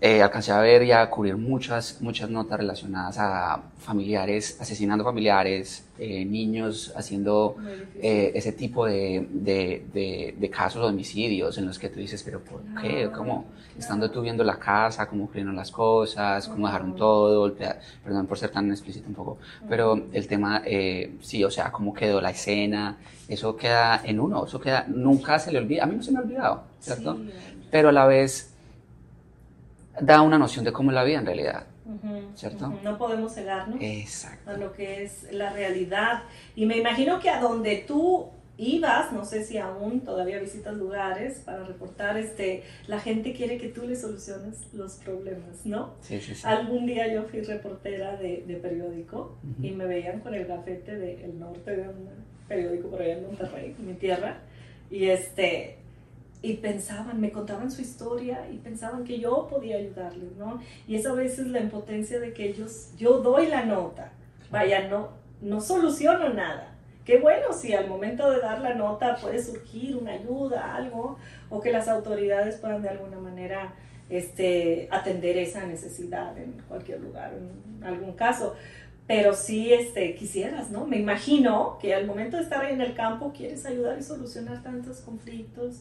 eh, 0.00 0.22
alcancé 0.22 0.50
a 0.50 0.60
ver 0.60 0.82
y 0.82 0.92
a 0.92 1.10
cubrir 1.10 1.36
muchas, 1.36 2.00
muchas 2.00 2.30
notas 2.30 2.58
relacionadas 2.58 3.18
a 3.18 3.60
familiares, 3.78 4.56
asesinando 4.58 5.04
familiares, 5.04 5.84
eh, 5.98 6.24
niños 6.24 6.90
haciendo 6.96 7.56
eh, 8.00 8.32
ese 8.34 8.52
tipo 8.52 8.86
de, 8.86 9.28
de, 9.30 10.34
de, 10.38 10.50
casos 10.50 10.80
de 10.80 10.88
homicidios 10.88 11.58
en 11.58 11.66
los 11.66 11.78
que 11.78 11.90
tú 11.90 12.00
dices, 12.00 12.22
pero 12.22 12.40
¿por 12.40 12.62
qué? 12.80 13.10
¿Cómo? 13.14 13.44
Estando 13.78 14.10
tú 14.10 14.22
viendo 14.22 14.42
la 14.42 14.58
casa, 14.58 15.06
cómo 15.06 15.24
ocurrieron 15.24 15.54
las 15.54 15.70
cosas, 15.70 16.48
cómo 16.48 16.66
dejaron 16.66 16.96
todo, 16.96 17.54
perdón 18.02 18.26
por 18.26 18.38
ser 18.38 18.50
tan 18.50 18.70
explícito 18.70 19.06
un 19.06 19.14
poco, 19.14 19.38
pero 19.68 20.02
el 20.12 20.26
tema, 20.26 20.62
sí, 21.20 21.44
o 21.44 21.50
sea, 21.50 21.70
cómo 21.70 21.92
quedó 21.92 22.22
la 22.22 22.30
escena, 22.30 22.96
eso 23.28 23.54
queda 23.54 24.00
en 24.02 24.18
uno, 24.18 24.46
eso 24.46 24.58
queda, 24.58 24.86
nunca 24.88 25.38
se 25.38 25.52
le 25.52 25.58
olvida, 25.58 25.84
a 25.84 25.86
mí 25.86 25.96
no 25.96 26.02
se 26.02 26.10
me 26.10 26.18
ha 26.18 26.22
olvidado, 26.22 26.64
¿cierto? 26.80 27.18
Pero 27.70 27.90
a 27.90 27.92
la 27.92 28.06
vez 28.06 28.54
da 30.00 30.22
una 30.22 30.38
noción 30.38 30.64
de 30.64 30.72
cómo 30.72 30.90
es 30.90 30.94
la 30.94 31.04
vida 31.04 31.18
en 31.18 31.26
realidad. 31.26 31.66
¿Cierto? 32.34 32.72
No 32.84 32.98
podemos 32.98 33.34
cegarnos 33.34 33.78
Exacto. 33.80 34.50
a 34.50 34.56
lo 34.56 34.72
que 34.72 35.02
es 35.02 35.26
la 35.32 35.50
realidad. 35.52 36.24
Y 36.54 36.66
me 36.66 36.76
imagino 36.76 37.18
que 37.18 37.30
a 37.30 37.40
donde 37.40 37.84
tú 37.86 38.28
ibas, 38.58 39.12
no 39.12 39.24
sé 39.24 39.44
si 39.44 39.56
aún 39.56 40.00
todavía 40.00 40.38
visitas 40.40 40.74
lugares 40.74 41.40
para 41.44 41.64
reportar, 41.64 42.18
este, 42.18 42.64
la 42.88 42.98
gente 42.98 43.32
quiere 43.32 43.56
que 43.56 43.68
tú 43.68 43.86
le 43.86 43.96
soluciones 43.96 44.66
los 44.74 44.94
problemas, 44.96 45.64
¿no? 45.64 45.94
Sí, 46.00 46.20
sí, 46.20 46.34
sí. 46.34 46.42
Algún 46.44 46.84
día 46.84 47.12
yo 47.12 47.22
fui 47.24 47.40
reportera 47.40 48.16
de, 48.16 48.44
de 48.46 48.56
periódico 48.56 49.38
y 49.62 49.70
me 49.70 49.86
veían 49.86 50.20
con 50.20 50.34
el 50.34 50.44
gafete 50.46 50.96
del 50.96 51.38
norte 51.38 51.76
de 51.76 51.88
un 51.88 52.08
periódico 52.48 52.88
por 52.88 53.00
allá 53.00 53.14
en 53.14 53.26
Monterrey, 53.26 53.76
mi 53.78 53.94
tierra, 53.94 54.38
y 54.90 55.06
este, 55.06 55.77
y 56.40 56.54
pensaban, 56.54 57.20
me 57.20 57.32
contaban 57.32 57.70
su 57.70 57.82
historia 57.82 58.48
y 58.50 58.58
pensaban 58.58 59.04
que 59.04 59.18
yo 59.18 59.48
podía 59.48 59.76
ayudarles, 59.76 60.36
¿no? 60.36 60.60
Y 60.86 60.96
eso 60.96 61.10
a 61.10 61.14
veces 61.14 61.48
la 61.48 61.60
impotencia 61.60 62.20
de 62.20 62.32
que 62.32 62.48
ellos, 62.48 62.92
yo 62.96 63.18
doy 63.18 63.46
la 63.46 63.64
nota, 63.64 64.12
vaya, 64.50 64.88
no, 64.88 65.10
no 65.40 65.60
soluciono 65.60 66.28
nada. 66.30 66.74
Qué 67.04 67.18
bueno 67.18 67.52
si 67.52 67.72
al 67.72 67.88
momento 67.88 68.30
de 68.30 68.40
dar 68.40 68.60
la 68.60 68.74
nota 68.74 69.16
puede 69.16 69.42
surgir 69.42 69.96
una 69.96 70.12
ayuda, 70.12 70.74
algo, 70.76 71.18
o 71.48 71.60
que 71.60 71.72
las 71.72 71.88
autoridades 71.88 72.56
puedan 72.56 72.82
de 72.82 72.90
alguna 72.90 73.18
manera 73.18 73.74
este, 74.10 74.88
atender 74.90 75.38
esa 75.38 75.66
necesidad 75.66 76.36
en 76.38 76.52
cualquier 76.68 77.00
lugar, 77.00 77.32
en 77.34 77.82
algún 77.82 78.12
caso. 78.12 78.54
Pero 79.06 79.32
sí 79.32 79.72
este, 79.72 80.14
quisieras, 80.14 80.70
¿no? 80.70 80.86
Me 80.86 80.98
imagino 80.98 81.78
que 81.80 81.94
al 81.94 82.06
momento 82.06 82.36
de 82.36 82.42
estar 82.42 82.62
ahí 82.62 82.74
en 82.74 82.82
el 82.82 82.94
campo 82.94 83.32
quieres 83.34 83.64
ayudar 83.64 83.98
y 83.98 84.02
solucionar 84.02 84.62
tantos 84.62 85.00
conflictos, 85.00 85.80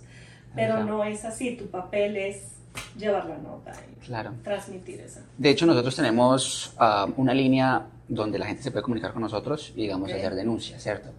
pero 0.58 0.84
no 0.84 1.04
es 1.04 1.24
así, 1.24 1.56
tu 1.56 1.68
papel 1.68 2.18
es 2.18 2.58
llevar 2.98 3.26
la 3.26 3.38
nota 3.38 3.72
y 3.92 4.06
claro. 4.06 4.34
transmitir 4.44 5.00
eso. 5.00 5.22
De 5.38 5.50
hecho, 5.50 5.66
nosotros 5.66 5.96
tenemos 5.96 6.74
ah, 6.78 7.08
una 7.16 7.34
línea 7.34 7.86
donde 8.08 8.40
la 8.40 8.46
gente 8.46 8.64
se 8.64 8.72
puede 8.72 8.84
comunicar 8.84 9.14
con 9.14 9.22
nosotros 9.22 9.74
y, 9.76 9.82
digamos, 9.82 10.12
hacer 10.12 10.34
denuncias, 10.34 10.82
¿cierto? 10.82 11.10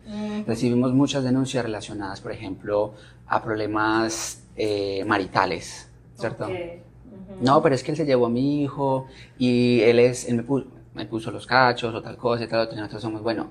Recibimos 0.46 0.92
muchas 0.92 1.22
denuncias 1.22 1.62
relacionadas, 1.64 2.20
por 2.20 2.32
ejemplo, 2.32 2.94
a 3.26 3.42
problemas 3.42 4.42
eh, 4.56 5.04
maritales, 5.04 5.88
¿cierto? 6.18 6.48
No, 7.42 7.62
pero 7.62 7.74
es 7.74 7.82
que 7.82 7.90
él 7.90 7.96
se 7.96 8.06
llevó 8.06 8.26
a 8.26 8.30
mi 8.30 8.62
hijo 8.62 9.06
y 9.38 9.80
él, 9.82 9.98
es, 9.98 10.26
él 10.28 10.36
me, 10.36 10.42
puso, 10.42 10.66
me 10.94 11.04
puso 11.04 11.30
los 11.30 11.46
cachos 11.46 11.94
o 11.94 12.00
tal 12.00 12.16
cosa 12.16 12.44
y 12.44 12.48
tal, 12.48 12.68
y 12.72 12.76
nosotros 12.76 13.02
somos, 13.02 13.22
bueno, 13.22 13.48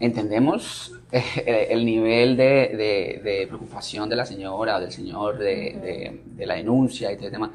entendemos 0.00 0.98
el 1.36 1.84
nivel 1.84 2.36
de, 2.36 3.20
de, 3.22 3.46
preocupación 3.46 4.08
de 4.08 4.16
la 4.16 4.24
señora 4.24 4.78
o 4.78 4.80
del 4.80 4.90
señor 4.90 5.38
de, 5.38 6.20
de 6.24 6.46
la 6.46 6.54
denuncia 6.54 7.12
y 7.12 7.16
todo 7.16 7.26
el 7.26 7.32
tema, 7.32 7.52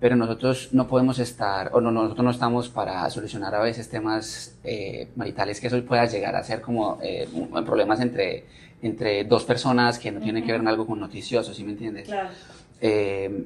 pero 0.00 0.16
nosotros 0.16 0.70
no 0.72 0.88
podemos 0.88 1.18
estar, 1.18 1.70
o 1.74 1.80
no, 1.80 1.90
nosotros 1.90 2.24
no 2.24 2.30
estamos 2.30 2.70
para 2.70 3.08
solucionar 3.10 3.54
a 3.54 3.60
veces 3.60 3.88
temas 3.88 4.56
eh, 4.64 5.08
maritales 5.14 5.60
que 5.60 5.66
eso 5.66 5.84
pueda 5.84 6.06
llegar 6.06 6.34
a 6.34 6.42
ser 6.42 6.62
como 6.62 6.98
eh, 7.02 7.28
problemas 7.66 8.00
entre, 8.00 8.44
entre 8.80 9.24
dos 9.24 9.44
personas 9.44 9.98
que 9.98 10.10
no 10.10 10.20
tienen 10.20 10.44
que 10.44 10.52
ver 10.52 10.66
algo 10.66 10.86
con 10.86 10.98
noticioso, 10.98 11.52
¿sí 11.52 11.64
me 11.64 11.72
entiendes? 11.72 12.08
Claro. 12.08 12.30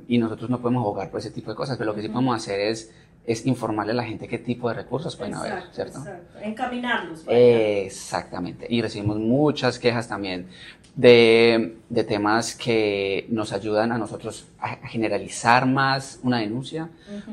y 0.06 0.16
nosotros 0.18 0.48
no 0.48 0.60
podemos 0.60 0.82
abogar 0.82 1.10
por 1.10 1.18
ese 1.18 1.32
tipo 1.32 1.50
de 1.50 1.56
cosas, 1.56 1.76
pero 1.76 1.90
lo 1.90 1.96
que 1.96 2.02
sí 2.02 2.08
podemos 2.08 2.36
hacer 2.36 2.60
es 2.60 2.92
es 3.26 3.46
informarle 3.46 3.92
a 3.92 3.96
la 3.96 4.04
gente 4.04 4.28
qué 4.28 4.38
tipo 4.38 4.68
de 4.68 4.74
recursos 4.74 5.16
pueden 5.16 5.34
haber, 5.34 5.64
¿cierto? 5.72 5.98
Exacto. 5.98 6.38
Encaminarlos. 6.42 7.24
exactamente. 7.26 8.66
Y 8.68 8.82
recibimos 8.82 9.18
muchas 9.18 9.78
quejas 9.78 10.08
también 10.08 10.48
de, 10.94 11.78
de, 11.88 12.04
temas 12.04 12.54
que 12.54 13.26
nos 13.28 13.52
ayudan 13.52 13.90
a 13.92 13.98
nosotros 13.98 14.46
a, 14.60 14.76
generalizar 14.86 15.66
más 15.66 16.20
una 16.22 16.38
denuncia 16.38 16.88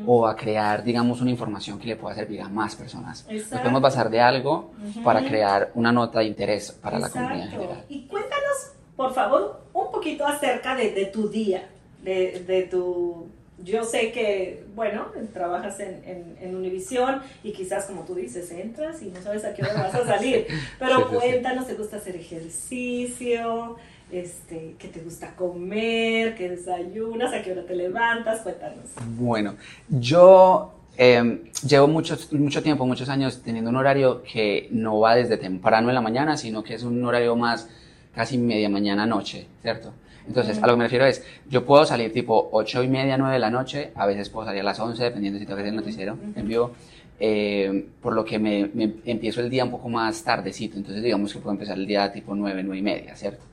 o 0.06 0.26
a 0.26 0.36
crear, 0.36 0.84
digamos, 0.84 1.22
una 1.22 1.30
información 1.30 1.78
que 1.78 1.88
le 1.88 1.96
pueda 1.96 2.16
servir 2.16 2.42
a 2.42 2.50
más 2.50 2.76
personas. 2.76 3.28
Nos 3.30 3.44
podemos 3.44 3.82
basar 3.82 4.10
de 4.10 4.20
algo 4.20 4.72
para 5.04 5.24
crear 5.24 5.72
una 5.76 5.92
nota 5.92 6.20
de 6.20 6.26
interés 6.26 6.72
para 6.72 6.98
la 6.98 7.10
comunidad 7.10 7.46
en 7.46 7.52
general. 7.52 7.86
Y 7.90 8.08
cuéntanos, 8.08 8.74
por 8.96 9.14
favor, 9.14 9.62
un 9.74 9.92
poquito 9.92 10.26
acerca 10.26 10.76
de, 10.76 10.92
de 10.92 11.06
tu 11.06 11.30
día, 11.30 11.70
de, 12.02 12.44
de 12.48 12.64
tu 12.64 13.28
yo 13.63 13.84
sé 13.84 14.12
que, 14.12 14.63
bueno, 14.76 15.08
trabajas 15.34 15.80
en, 15.80 16.02
en, 16.06 16.38
en 16.41 16.56
Univisión 16.56 17.21
y 17.43 17.52
quizás, 17.52 17.86
como 17.86 18.04
tú 18.04 18.15
dices, 18.15 18.52
entras 18.52 19.02
y 19.02 19.08
no 19.08 19.21
sabes 19.21 19.45
a 19.45 19.54
qué 19.54 19.63
hora 19.63 19.74
vas 19.74 19.95
a 19.95 20.06
salir. 20.06 20.47
Pero 20.80 21.10
cuéntanos, 21.10 21.67
¿te 21.67 21.74
gusta 21.76 21.97
hacer 21.97 22.15
ejercicio? 22.15 23.78
Este, 24.12 24.76
¿Qué 24.78 24.89
te 24.89 25.00
gusta 25.00 25.36
comer? 25.36 26.36
¿Qué 26.36 26.50
desayunas? 26.50 27.34
¿A 27.34 27.41
qué 27.41 27.54
hora 27.54 27.65
te 27.65 27.76
levantas? 27.76 28.41
Cuéntanos. 28.41 28.86
Bueno, 29.17 29.56
yo 29.88 30.74
em, 30.97 31.43
llevo 31.65 31.88
mucho, 31.88 32.17
mucho 32.32 32.62
tiempo, 32.62 32.86
muchos 32.86 33.08
años 33.08 33.41
teniendo 33.43 33.69
un 33.69 33.78
horario 33.78 34.21
que 34.24 34.67
no 34.71 35.00
va 35.00 35.15
desde 35.15 35.38
temprano 35.38 35.89
en 35.89 35.95
la 35.95 36.02
mañana, 36.02 36.36
sino 36.36 36.62
que 36.63 36.74
es 36.74 36.84
un 36.84 37.04
horario 37.06 37.36
más 37.36 37.69
casi 38.13 38.38
media 38.38 38.69
mañana 38.69 39.06
noche, 39.06 39.47
¿cierto? 39.62 39.93
Entonces, 40.28 40.62
a 40.62 40.68
lo 40.68 40.74
que 40.74 40.78
me 40.78 40.84
refiero 40.86 41.06
es, 41.06 41.24
yo 41.50 41.66
puedo 41.66 41.86
salir 41.86 42.14
tipo 42.14 42.50
8 42.52 42.84
y 42.84 42.88
media, 42.88 43.18
9 43.18 43.34
de 43.34 43.40
la 43.40 43.50
noche, 43.50 43.92
a 43.96 44.06
veces 44.06 44.30
puedo 44.30 44.46
salir 44.46 44.62
a 44.62 44.64
las 44.64 44.80
11, 44.80 45.04
dependiendo 45.04 45.40
si 45.40 45.46
tengo 45.46 45.58
que 45.58 45.62
hacer 45.64 45.74
el 45.74 45.80
noticiero 45.80 46.18
en 46.36 46.48
vivo, 46.48 46.72
eh, 47.24 47.86
por 48.02 48.14
lo 48.14 48.26
que 48.26 48.40
me, 48.40 48.72
empiezo 49.06 49.42
el 49.42 49.50
día 49.52 49.64
un 49.64 49.70
poco 49.70 49.90
más 49.90 50.24
tardecito, 50.24 50.78
entonces 50.78 51.04
digamos 51.04 51.32
que 51.32 51.38
puedo 51.38 51.52
empezar 51.52 51.78
el 51.78 51.86
día 51.86 52.12
tipo 52.12 52.34
9, 52.34 52.64
9 52.64 52.80
y 52.80 52.82
media, 52.82 53.16
¿cierto? 53.16 53.44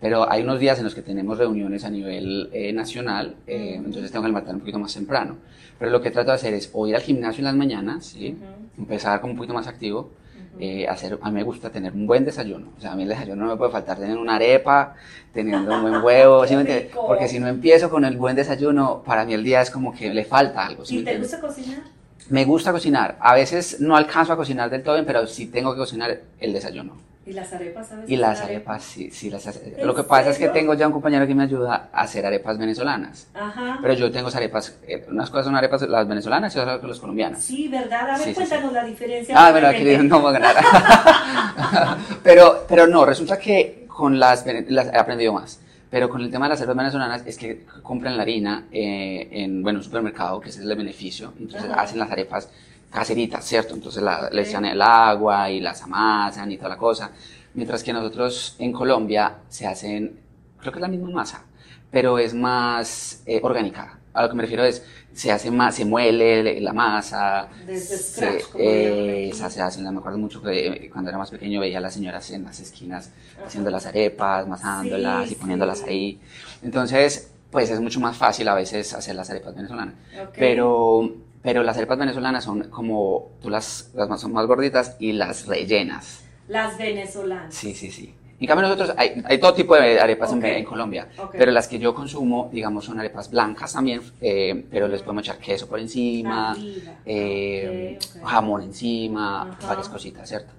Pero 0.00 0.28
hay 0.28 0.42
unos 0.42 0.58
días 0.58 0.78
en 0.78 0.84
los 0.84 0.96
que 0.96 1.02
tenemos 1.02 1.38
reuniones 1.38 1.84
a 1.84 1.90
nivel 1.90 2.50
eh, 2.52 2.72
nacional, 2.72 3.36
eh, 3.46 3.74
entonces 3.76 4.10
tengo 4.10 4.24
que 4.24 4.30
levantar 4.30 4.54
un 4.54 4.60
poquito 4.60 4.80
más 4.80 4.92
temprano. 4.92 5.36
Pero 5.78 5.92
lo 5.92 6.00
que 6.00 6.10
trato 6.10 6.30
de 6.30 6.34
hacer 6.34 6.54
es 6.54 6.68
o 6.72 6.88
ir 6.88 6.96
al 6.96 7.02
gimnasio 7.02 7.40
en 7.42 7.44
las 7.44 7.54
mañanas, 7.54 8.06
¿sí? 8.06 8.36
empezar 8.76 9.20
como 9.20 9.34
un 9.34 9.36
poquito 9.36 9.54
más 9.54 9.68
activo, 9.68 10.10
eh, 10.58 10.86
hacer, 10.88 11.18
a 11.20 11.30
mí 11.30 11.34
me 11.34 11.42
gusta 11.42 11.70
tener 11.70 11.92
un 11.92 12.06
buen 12.06 12.24
desayuno. 12.24 12.68
O 12.76 12.80
sea, 12.80 12.92
a 12.92 12.96
mí 12.96 13.02
el 13.02 13.08
desayuno 13.08 13.44
no 13.44 13.50
me 13.52 13.56
puede 13.56 13.72
faltar 13.72 13.98
tener 13.98 14.16
una 14.16 14.36
arepa, 14.36 14.94
teniendo 15.32 15.74
un 15.74 15.82
buen 15.82 16.02
huevo, 16.02 16.46
¿sí 16.46 16.54
me 16.56 16.64
Porque 16.94 17.28
si 17.28 17.40
no 17.40 17.48
empiezo 17.48 17.90
con 17.90 18.04
el 18.04 18.16
buen 18.16 18.36
desayuno, 18.36 19.02
para 19.04 19.24
mí 19.24 19.34
el 19.34 19.42
día 19.42 19.60
es 19.60 19.70
como 19.70 19.92
que 19.92 20.12
le 20.12 20.24
falta 20.24 20.66
algo. 20.66 20.84
¿Y 20.88 21.02
te 21.02 21.18
gusta 21.18 21.40
cocinar? 21.40 21.82
Me 22.30 22.44
gusta 22.44 22.72
cocinar. 22.72 23.16
A 23.20 23.34
veces 23.34 23.80
no 23.80 23.96
alcanzo 23.96 24.32
a 24.32 24.36
cocinar 24.36 24.70
del 24.70 24.82
todo 24.82 24.94
bien, 24.94 25.04
pero 25.06 25.26
sí 25.26 25.46
tengo 25.46 25.72
que 25.72 25.78
cocinar 25.78 26.20
el 26.38 26.52
desayuno. 26.52 26.96
¿Y 27.26 27.32
las 27.32 27.52
arepas, 27.54 27.88
sabes? 27.88 28.10
Y 28.10 28.16
las 28.16 28.40
arepas, 28.42 28.82
sí, 28.82 29.10
sí. 29.10 29.30
Las, 29.30 29.48
lo 29.82 29.94
que 29.94 30.02
pasa 30.02 30.30
es 30.30 30.38
que 30.38 30.48
tengo 30.48 30.74
ya 30.74 30.86
un 30.86 30.92
compañero 30.92 31.26
que 31.26 31.34
me 31.34 31.44
ayuda 31.44 31.88
a 31.90 32.02
hacer 32.02 32.26
arepas 32.26 32.58
venezolanas. 32.58 33.28
Ajá. 33.32 33.78
Pero 33.80 33.94
yo 33.94 34.12
tengo 34.12 34.28
arepas, 34.28 34.76
eh, 34.86 35.06
unas 35.08 35.30
cosas 35.30 35.46
son 35.46 35.56
arepas 35.56 35.82
las 35.88 36.06
venezolanas 36.06 36.54
y 36.54 36.58
otras 36.58 36.82
las 36.82 37.00
colombianas. 37.00 37.42
Sí, 37.42 37.68
¿verdad? 37.68 38.10
A 38.10 38.18
ver, 38.18 38.34
cuéntanos 38.34 38.72
la 38.72 38.84
diferencia. 38.84 39.34
Ah, 39.38 39.52
verdad, 39.52 39.72
que 39.72 39.98
no 39.98 40.20
voy 40.20 40.34
a 40.34 40.38
ganar. 40.38 40.56
pero, 42.22 42.66
pero 42.68 42.86
no, 42.86 43.06
resulta 43.06 43.38
que 43.38 43.86
con 43.88 44.18
las, 44.18 44.44
las 44.68 44.88
he 44.88 44.98
aprendido 44.98 45.32
más. 45.32 45.60
Pero 45.88 46.10
con 46.10 46.20
el 46.20 46.30
tema 46.30 46.46
de 46.46 46.50
las 46.50 46.60
arepas 46.60 46.76
venezolanas 46.76 47.22
es 47.24 47.38
que 47.38 47.64
compran 47.82 48.16
la 48.16 48.24
harina 48.24 48.66
eh, 48.72 49.28
en 49.30 49.62
bueno, 49.62 49.78
un 49.78 49.84
supermercado, 49.84 50.40
que 50.40 50.50
ese 50.50 50.58
es 50.58 50.66
el 50.66 50.76
beneficio. 50.76 51.32
Entonces 51.38 51.70
hacen 51.74 51.98
las 52.00 52.10
arepas 52.10 52.50
caseritas, 52.94 53.44
¿cierto? 53.44 53.74
Entonces 53.74 54.02
la, 54.02 54.30
le 54.30 54.42
echan 54.42 54.64
el 54.64 54.80
agua 54.80 55.50
y 55.50 55.60
las 55.60 55.82
amasan 55.82 56.52
y 56.52 56.56
toda 56.56 56.70
la 56.70 56.76
cosa. 56.76 57.10
Mientras 57.54 57.82
que 57.82 57.92
nosotros 57.92 58.54
en 58.60 58.72
Colombia 58.72 59.38
se 59.48 59.66
hacen, 59.66 60.20
creo 60.60 60.72
que 60.72 60.78
es 60.78 60.82
la 60.82 60.88
misma 60.88 61.10
masa, 61.10 61.44
pero 61.90 62.18
es 62.18 62.34
más 62.34 63.22
eh, 63.26 63.40
orgánica. 63.42 63.98
A 64.12 64.22
lo 64.22 64.28
que 64.28 64.36
me 64.36 64.42
refiero 64.42 64.64
es, 64.64 64.84
se 65.12 65.32
hace 65.32 65.50
más, 65.50 65.74
se 65.74 65.84
muele 65.84 66.60
la 66.60 66.72
masa. 66.72 67.48
Desde 67.66 67.96
se, 67.96 68.44
eh, 68.58 69.32
se 69.34 69.60
hace, 69.60 69.82
me 69.82 69.98
acuerdo 69.98 70.18
mucho 70.18 70.40
que 70.40 70.68
eh, 70.68 70.90
cuando 70.92 71.10
era 71.10 71.18
más 71.18 71.32
pequeño 71.32 71.60
veía 71.60 71.78
a 71.78 71.80
las 71.80 71.94
señoras 71.94 72.30
en 72.30 72.44
las 72.44 72.60
esquinas 72.60 73.10
haciendo 73.44 73.70
las 73.70 73.86
arepas, 73.86 74.46
masándolas 74.46 75.32
y 75.32 75.34
poniéndolas 75.34 75.82
ahí. 75.82 76.20
Entonces, 76.62 77.32
pues 77.50 77.70
es 77.70 77.80
mucho 77.80 77.98
más 77.98 78.16
fácil 78.16 78.46
a 78.46 78.54
veces 78.54 78.94
hacer 78.94 79.16
las 79.16 79.30
arepas 79.30 79.56
venezolanas. 79.56 79.94
Pero 80.36 81.23
pero 81.44 81.62
las 81.62 81.76
arepas 81.76 81.98
venezolanas 81.98 82.42
son 82.42 82.70
como, 82.70 83.32
tú 83.42 83.50
las, 83.50 83.90
las 83.94 84.18
son 84.18 84.32
más 84.32 84.46
gorditas 84.46 84.96
y 84.98 85.12
las 85.12 85.46
rellenas. 85.46 86.24
Las 86.48 86.78
venezolanas. 86.78 87.54
Sí, 87.54 87.74
sí, 87.74 87.90
sí. 87.90 88.14
En 88.40 88.46
cambio 88.46 88.66
nosotros, 88.66 88.94
hay, 88.96 89.22
hay 89.26 89.38
todo 89.38 89.52
tipo 89.52 89.74
de 89.76 90.00
arepas 90.00 90.32
en, 90.32 90.64
Colombia, 90.64 91.06
pero 91.32 91.52
las 91.52 91.68
que 91.68 91.78
yo 91.78 91.94
consumo, 91.94 92.48
digamos, 92.50 92.86
son 92.86 92.98
arepas 92.98 93.30
blancas 93.30 93.74
también, 93.74 94.00
eh, 94.22 94.64
pero 94.70 94.88
les 94.88 95.02
podemos 95.02 95.22
echar 95.22 95.36
queso 95.36 95.68
por 95.68 95.78
encima, 95.78 96.56
eh, 97.04 97.98
jamón 98.24 98.62
encima, 98.62 99.58
varias 99.66 99.90
cositas, 99.90 100.26
¿cierto? 100.26 100.50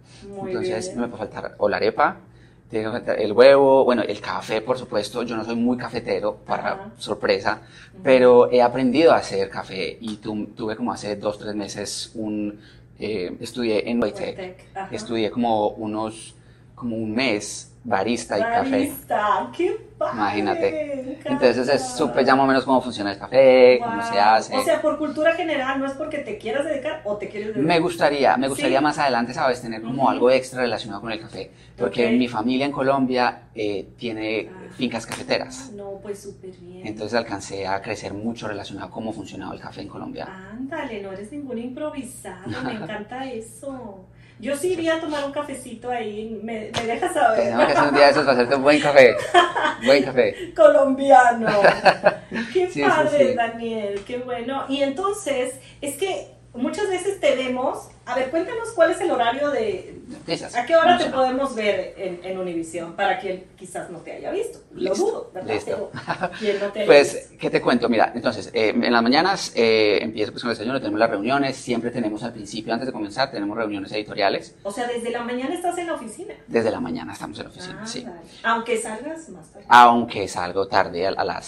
Entonces 0.46 0.96
no 0.96 1.02
me 1.02 1.08
puede 1.08 1.26
faltar 1.26 1.56
o 1.58 1.68
la 1.68 1.78
arepa, 1.78 2.18
el 2.82 3.32
huevo, 3.32 3.84
bueno, 3.86 4.02
el 4.02 4.20
café, 4.22 4.62
por 4.62 4.78
supuesto. 4.78 5.24
Yo 5.24 5.36
no 5.36 5.46
soy 5.46 5.56
muy 5.56 5.78
cafetero, 5.78 6.38
para 6.46 6.92
sorpresa, 6.98 7.62
pero 8.04 8.52
he 8.52 8.62
aprendido 8.62 9.12
a 9.12 9.18
hacer 9.18 9.50
café 9.50 9.98
y 10.00 10.18
tuve 10.18 10.76
como 10.76 10.92
hace 10.92 11.16
dos, 11.16 11.38
tres 11.40 11.56
meses 11.56 12.12
un... 12.16 12.60
Eh, 12.98 13.36
estudié 13.42 13.90
en 13.90 14.02
Waytech, 14.02 14.68
estudié 14.90 15.30
como 15.30 15.68
unos, 15.72 16.34
como 16.76 16.96
un 16.96 17.14
mes 17.14 17.75
barista 17.86 18.40
y 18.40 18.42
barista, 18.42 19.18
café. 19.18 19.52
qué 19.56 19.78
padre. 19.98 20.14
Imagínate. 20.16 21.20
Entonces 21.24 21.68
es 21.70 21.88
súper 21.96 22.26
ya 22.26 22.36
más 22.36 22.44
o 22.44 22.48
menos 22.48 22.66
cómo 22.66 22.82
funciona 22.82 23.12
el 23.12 23.20
café, 23.20 23.80
cómo 23.82 24.02
se 24.02 24.20
hace. 24.20 24.58
O 24.58 24.64
sea, 24.64 24.82
por 24.82 24.98
cultura 24.98 25.34
general, 25.34 25.80
no 25.80 25.86
es 25.86 25.94
porque 25.94 26.18
te 26.18 26.38
quieras 26.40 26.66
dedicar 26.66 27.02
o 27.06 27.16
te 27.16 27.30
quieres 27.30 27.50
dedicar. 27.50 27.64
Me 27.64 27.80
gustaría, 27.80 28.36
me 28.38 28.48
gustaría 28.48 28.82
más 28.82 28.98
adelante, 28.98 29.34
sabes, 29.34 29.62
tener 29.62 29.84
como 29.84 30.10
algo 30.10 30.32
extra 30.32 30.62
relacionado 30.62 31.02
con 31.02 31.12
el 31.12 31.20
café. 31.20 31.52
Porque 31.78 32.10
mi 32.10 32.28
familia 32.28 32.66
en 32.66 32.72
Colombia 32.72 33.44
eh, 33.54 33.90
tiene 33.98 34.50
ah. 34.50 34.74
fincas 34.76 35.06
cafeteras. 35.06 35.72
No, 35.74 36.00
pues 36.02 36.24
súper 36.24 36.52
bien. 36.52 36.88
Entonces 36.88 37.16
alcancé 37.16 37.68
a 37.68 37.82
crecer 37.82 38.14
mucho 38.14 38.48
relacionado 38.48 38.88
a 38.88 38.92
cómo 38.92 39.14
funcionaba 39.14 39.54
el 39.54 39.60
café 39.60 39.82
en 39.82 39.90
Colombia. 39.90 40.28
Ándale, 40.52 41.04
no 41.04 41.12
eres 41.12 41.32
ningún 41.32 41.60
improvisado, 41.60 42.48
me 42.64 42.72
encanta 42.84 43.26
eso. 43.26 44.06
Yo 44.38 44.56
sí 44.58 44.74
iría 44.74 44.96
a 44.96 45.00
tomar 45.00 45.24
un 45.24 45.32
cafecito 45.32 45.90
ahí, 45.90 46.40
me, 46.44 46.72
me 46.74 46.86
dejas 46.86 47.14
saber. 47.14 47.44
Tenemos 47.44 47.66
que 47.68 47.72
hacer 47.72 47.88
un 47.88 47.96
día 47.96 48.06
de 48.06 48.12
esos 48.12 48.24
para 48.26 48.34
hacerte 48.34 48.56
un 48.56 48.64
buen 48.64 48.82
café. 48.82 49.16
buen 49.86 50.04
café. 50.04 50.54
Colombiano. 50.56 51.48
Qué 52.54 52.70
padre, 52.86 53.36
Daniel, 53.36 54.02
qué 54.06 54.18
bueno. 54.18 54.66
Y 54.68 54.82
entonces, 54.82 55.56
es 55.82 55.96
que 55.96 56.35
muchas 56.56 56.90
veces 56.90 57.20
te 57.20 57.36
vemos 57.36 57.90
a 58.08 58.14
ver, 58.14 58.30
cuéntanos 58.30 58.70
cuál 58.76 58.92
es 58.92 59.02
el 59.02 59.10
horario 59.10 59.50
de... 59.50 60.00
¿A 60.56 60.66
qué 60.66 60.76
hora 60.76 60.96
te 61.00 61.06
podemos 61.06 61.56
ver 61.56 61.96
en, 61.98 62.20
en 62.24 62.38
Univisión 62.38 62.94
para 62.94 63.20
quien 63.20 63.46
quizás 63.58 63.90
no 63.90 63.98
te 64.00 64.12
haya 64.12 64.30
visto? 64.30 64.60
Lo 64.74 64.94
dudo, 64.94 65.32
¿verdad? 65.34 65.56
Listo. 65.56 65.92
no 66.62 66.72
te 66.72 66.86
pues, 66.86 67.32
¿qué 67.40 67.50
te 67.50 67.62
cuento? 67.62 67.90
Mira, 67.90 68.12
entonces, 68.14 68.52
eh, 68.54 68.70
en 68.70 68.94
las 68.94 69.02
mañanas 69.02 69.52
eh, 69.56 69.98
empiezo 70.04 70.32
pues, 70.32 70.44
con 70.44 70.52
el 70.52 70.56
desayuno, 70.56 70.80
tenemos 70.80 71.00
las 71.00 71.10
reuniones, 71.10 71.56
siempre 71.56 71.90
tenemos 71.90 72.22
al 72.22 72.32
principio, 72.32 72.74
antes 72.74 72.86
de 72.86 72.94
comenzar, 72.94 73.32
tenemos 73.32 73.58
reuniones 73.58 73.92
editoriales. 73.92 74.54
O 74.62 74.72
sea, 74.72 74.86
¿desde 74.86 75.10
la 75.10 75.24
mañana 75.24 75.56
estás 75.56 75.76
en 75.80 75.88
la 75.88 75.96
oficina? 75.96 76.36
Desde 76.46 76.70
la 76.70 76.80
mañana 76.80 77.12
estamos 77.12 77.40
en 77.40 77.46
la 77.46 77.50
oficina, 77.50 77.80
ah, 77.82 77.88
sí. 77.88 78.06
Aunque 78.44 78.78
salgas 78.78 79.30
más 79.30 79.48
tarde. 79.52 79.66
Aunque 79.68 80.28
salgo 80.28 80.68
tarde 80.68 81.08
a, 81.08 81.24
las 81.24 81.46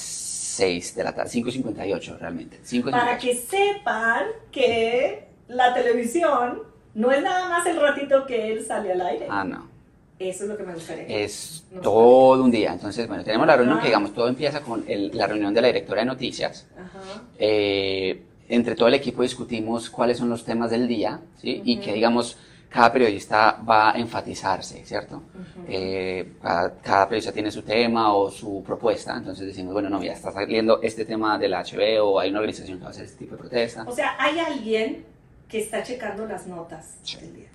6 0.57 0.95
de 0.95 1.03
la 1.03 1.13
tarde, 1.13 1.29
5 1.29 1.49
y 1.49 1.51
58 1.51 2.17
realmente. 2.19 2.59
5 2.63 2.89
Para 2.89 3.17
que 3.17 3.35
sepan 3.35 4.25
que 4.51 5.27
la 5.47 5.73
televisión 5.73 6.63
no 6.95 7.11
es 7.11 7.21
nada 7.21 7.47
más 7.49 7.65
el 7.67 7.79
ratito 7.79 8.25
que 8.25 8.51
él 8.51 8.65
sale 8.65 8.91
al 8.91 9.01
aire. 9.01 9.27
Ah, 9.29 9.43
no. 9.43 9.69
Eso 10.17 10.45
es 10.45 10.49
lo 10.49 10.57
que 10.57 10.63
me 10.63 10.73
gustaría. 10.73 11.05
Es 11.05 11.63
todo 11.83 12.43
un 12.43 12.49
día. 12.49 12.73
Entonces, 12.73 13.07
bueno, 13.07 13.23
tenemos 13.23 13.45
la 13.45 13.55
reunión 13.55 13.79
que, 13.79 13.85
digamos, 13.85 14.15
todo 14.15 14.27
empieza 14.27 14.61
con 14.61 14.83
la 14.87 15.27
reunión 15.27 15.53
de 15.53 15.61
la 15.61 15.67
directora 15.67 16.01
de 16.01 16.07
noticias. 16.07 16.65
Ajá. 16.75 17.21
Eh, 17.37 18.23
entre 18.49 18.73
todo 18.73 18.87
el 18.87 18.95
equipo 18.95 19.21
discutimos 19.21 19.91
cuáles 19.91 20.17
son 20.17 20.29
los 20.29 20.43
temas 20.43 20.71
del 20.71 20.87
día, 20.87 21.19
¿sí? 21.39 21.61
Y 21.63 21.77
que, 21.77 21.93
digamos, 21.93 22.37
cada 22.69 22.91
periodista 22.91 23.61
va 23.67 23.91
a 23.91 23.97
enfatizarse, 23.97 24.83
¿cierto? 24.85 25.23
Eh, 25.67 26.33
cada, 26.41 27.05
periodista 27.05 27.31
tiene 27.31 27.49
su 27.49 27.61
tema 27.61 28.13
o 28.13 28.29
su 28.29 28.63
propuesta, 28.65 29.15
entonces 29.15 29.47
decimos, 29.47 29.73
bueno, 29.73 29.89
no, 29.89 30.03
ya 30.03 30.13
está 30.13 30.31
saliendo 30.31 30.81
este 30.81 31.05
tema 31.05 31.37
de 31.37 31.47
la 31.47 31.63
HB 31.63 32.03
o 32.03 32.19
hay 32.19 32.29
una 32.29 32.39
organización 32.39 32.77
que 32.77 32.83
va 32.83 32.89
a 32.89 32.91
hacer 32.91 33.05
este 33.05 33.19
tipo 33.19 33.35
de 33.35 33.39
protesta. 33.39 33.85
O 33.87 33.93
sea, 33.93 34.15
hay 34.19 34.39
alguien 34.39 35.05
que 35.47 35.59
está 35.59 35.81
checando 35.83 36.25
las 36.25 36.45
notas 36.47 36.97
del 37.19 37.35
día. 37.35 37.49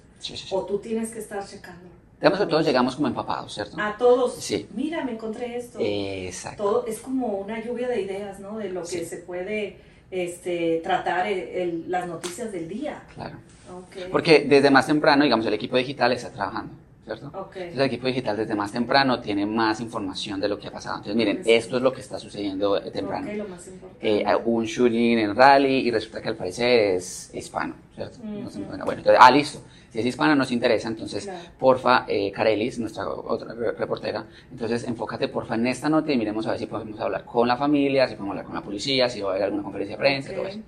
o 0.50 0.64
tú 0.64 0.78
tienes 0.78 1.10
que 1.10 1.18
estar 1.18 1.46
checando. 1.46 1.90
Digamos 2.18 2.38
que 2.38 2.46
todos 2.46 2.64
llegamos 2.64 2.94
como 2.94 3.08
empapados, 3.08 3.52
¿cierto? 3.52 3.76
A 3.80 3.96
todos. 3.96 4.36
Sí. 4.36 4.68
Mira, 4.74 5.04
me 5.04 5.12
encontré 5.12 5.56
esto. 5.56 5.78
Exacto. 5.80 6.62
Todo, 6.62 6.86
es 6.86 7.00
como 7.00 7.26
una 7.38 7.62
lluvia 7.62 7.88
de 7.88 8.00
ideas, 8.00 8.38
¿no? 8.38 8.58
De 8.58 8.68
lo 8.68 8.82
que 8.84 9.04
se 9.04 9.16
puede 9.18 9.78
este, 10.10 10.80
tratar 10.84 11.26
las 11.88 12.06
noticias 12.06 12.52
del 12.52 12.68
día. 12.68 13.02
Claro. 13.14 13.38
Porque 14.10 14.46
desde 14.48 14.70
más 14.70 14.86
temprano, 14.86 15.24
digamos, 15.24 15.46
el 15.46 15.54
equipo 15.54 15.76
digital 15.76 16.12
está 16.12 16.30
trabajando. 16.30 16.74
¿cierto? 17.04 17.26
Entonces 17.26 17.74
el 17.74 17.80
equipo 17.80 18.06
digital 18.06 18.36
desde 18.36 18.54
más 18.54 18.70
temprano 18.70 19.20
tiene 19.20 19.44
más 19.44 19.80
información 19.80 20.40
de 20.40 20.48
lo 20.48 20.58
que 20.58 20.68
ha 20.68 20.70
pasado. 20.70 20.96
Entonces 20.96 21.16
miren, 21.16 21.42
esto 21.44 21.76
es 21.76 21.82
lo 21.82 21.92
que 21.92 22.00
está 22.00 22.18
sucediendo 22.18 22.76
eh, 22.76 22.90
temprano. 22.90 23.26
Okay, 23.26 23.38
lo 23.38 23.48
más 23.48 23.66
importante. 23.66 24.22
Eh, 24.22 24.36
un 24.44 24.64
shooting 24.64 25.18
en 25.18 25.34
rally 25.34 25.88
y 25.88 25.90
resulta 25.90 26.22
que 26.22 26.28
al 26.28 26.36
parecer 26.36 26.94
es 26.94 27.30
hispano, 27.34 27.74
¿cierto? 27.94 28.18
bueno, 28.22 28.92
entonces, 28.98 29.16
ah, 29.18 29.30
listo. 29.30 29.60
Si 29.92 29.98
es 29.98 30.06
hispano 30.06 30.34
nos 30.34 30.50
interesa, 30.50 30.88
entonces 30.88 31.28
porfa, 31.58 32.06
eh, 32.08 32.32
Carelis, 32.32 32.78
nuestra 32.78 33.06
otra 33.06 33.52
reportera, 33.52 34.24
entonces 34.50 34.84
enfócate 34.84 35.28
porfa 35.28 35.54
en 35.54 35.66
esta 35.66 35.90
nota 35.90 36.10
y 36.10 36.16
miremos 36.16 36.46
a 36.46 36.52
ver 36.52 36.60
si 36.60 36.64
podemos 36.66 36.98
hablar 36.98 37.26
con 37.26 37.46
la 37.46 37.58
familia, 37.58 38.08
si 38.08 38.14
podemos 38.14 38.32
hablar 38.32 38.46
con 38.46 38.54
la 38.54 38.62
policía, 38.62 39.10
si 39.10 39.20
va 39.20 39.28
a 39.28 39.32
haber 39.32 39.44
alguna 39.44 39.62
conferencia 39.62 39.96
de 39.96 40.00
prensa, 40.00 40.32
todo 40.32 40.46
eso. 40.46 40.60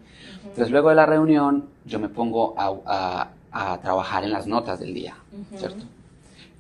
Entonces 0.43 0.71
luego 0.71 0.91
de 0.91 0.95
la 0.97 1.07
reunión 1.07 1.71
yo 1.87 1.99
me 1.99 2.11
pongo 2.11 2.55
a, 2.59 3.31
a, 3.51 3.81
trabajar 3.81 4.25
en 4.25 4.31
las 4.31 4.47
notas 4.47 4.79
del 4.79 4.93
día, 4.93 5.17
¿cierto? 5.57 5.87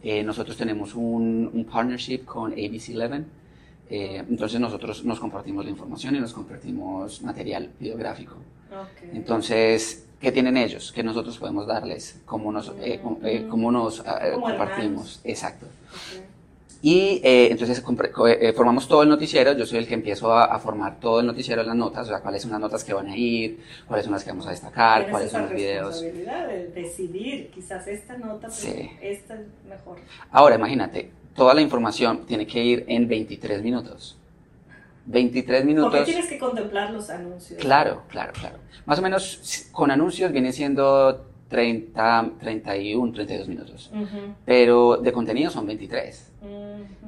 Eh, 0.03 0.22
nosotros 0.22 0.57
tenemos 0.57 0.94
un, 0.94 1.50
un, 1.53 1.64
partnership 1.64 2.24
con 2.24 2.53
ABC 2.53 2.96
11. 2.96 3.24
Eh, 3.90 4.24
entonces 4.29 4.59
nosotros 4.59 5.05
nos 5.05 5.20
compartimos 5.20 5.64
la 5.66 5.70
información 5.70 6.16
y 6.16 6.20
nos 6.20 6.33
compartimos 6.33 7.20
material 7.22 7.70
videográfico. 7.79 8.37
Entonces, 9.12 10.04
¿qué 10.20 10.33
tienen 10.33 10.57
ellos? 10.57 10.92
¿Qué 10.92 11.03
nosotros 11.03 11.38
podemos 11.38 11.66
darles? 11.66 12.20
¿Cómo 12.24 12.53
nos, 12.53 12.72
eh, 12.81 13.00
cómo 13.48 13.70
nos 13.70 14.03
compartimos? 14.40 15.20
Exacto. 15.24 15.66
Y 16.85 17.22
eh, 17.24 17.48
entonces 17.50 17.83
eh, 17.83 18.53
formamos 18.53 18.87
todo 18.87 19.03
el 19.05 19.09
noticiero, 19.09 19.55
yo 19.55 19.64
soy 19.64 19.79
el 19.79 19.88
que 19.88 19.94
empiezo 19.94 20.31
a, 20.37 20.59
formar 20.59 21.00
todo 21.00 21.20
el 21.20 21.27
noticiero 21.27 21.62
las 21.62 21.74
notas, 21.74 22.05
o 22.05 22.11
sea, 22.11 22.20
cuáles 22.20 22.42
son 22.42 22.50
las 22.50 22.61
notas 22.61 22.85
que 22.85 22.92
van 22.92 23.07
a 23.07 23.16
ir, 23.16 23.59
cuáles 23.88 24.05
son 24.05 24.12
las 24.12 24.22
que 24.22 24.29
vamos 24.29 24.46
a 24.46 24.50
destacar, 24.50 25.09
cuáles 25.09 25.31
son 25.31 25.44
los 25.44 25.53
videos. 25.53 26.03
de 26.03 26.70
decidir, 26.74 27.50
quizás 27.55 27.88
esta 27.88 28.18
nota, 28.18 28.50
sí. 28.50 28.90
esta 29.00 29.33
es 29.33 29.46
mejor. 29.66 29.96
Ahora, 30.31 30.57
imagínate, 30.57 31.11
toda 31.35 31.55
la 31.55 31.62
información 31.62 32.27
tiene 32.27 32.46
que 32.46 32.62
ir 32.62 32.85
en 32.87 33.09
23 33.09 33.62
minutos. 33.62 34.18
23 35.07 35.64
minutos. 35.64 35.90
Porque 35.90 36.05
tienes 36.05 36.27
que 36.29 36.38
contemplar 36.38 36.90
los 36.90 37.11
anuncios. 37.11 37.61
Claro, 37.61 38.03
claro, 38.09 38.33
claro. 38.33 38.59
Más 38.87 38.99
o 38.99 39.03
menos 39.03 39.69
con 39.73 39.90
anuncios 39.90 40.33
viene 40.33 40.53
siendo 40.53 41.27
30, 41.49 42.33
31, 42.40 43.12
32 43.12 43.49
minutos. 43.49 43.90
Pero 44.45 44.97
de 44.97 45.12
contenido 45.12 45.51
son 45.51 45.67
23. 45.67 46.31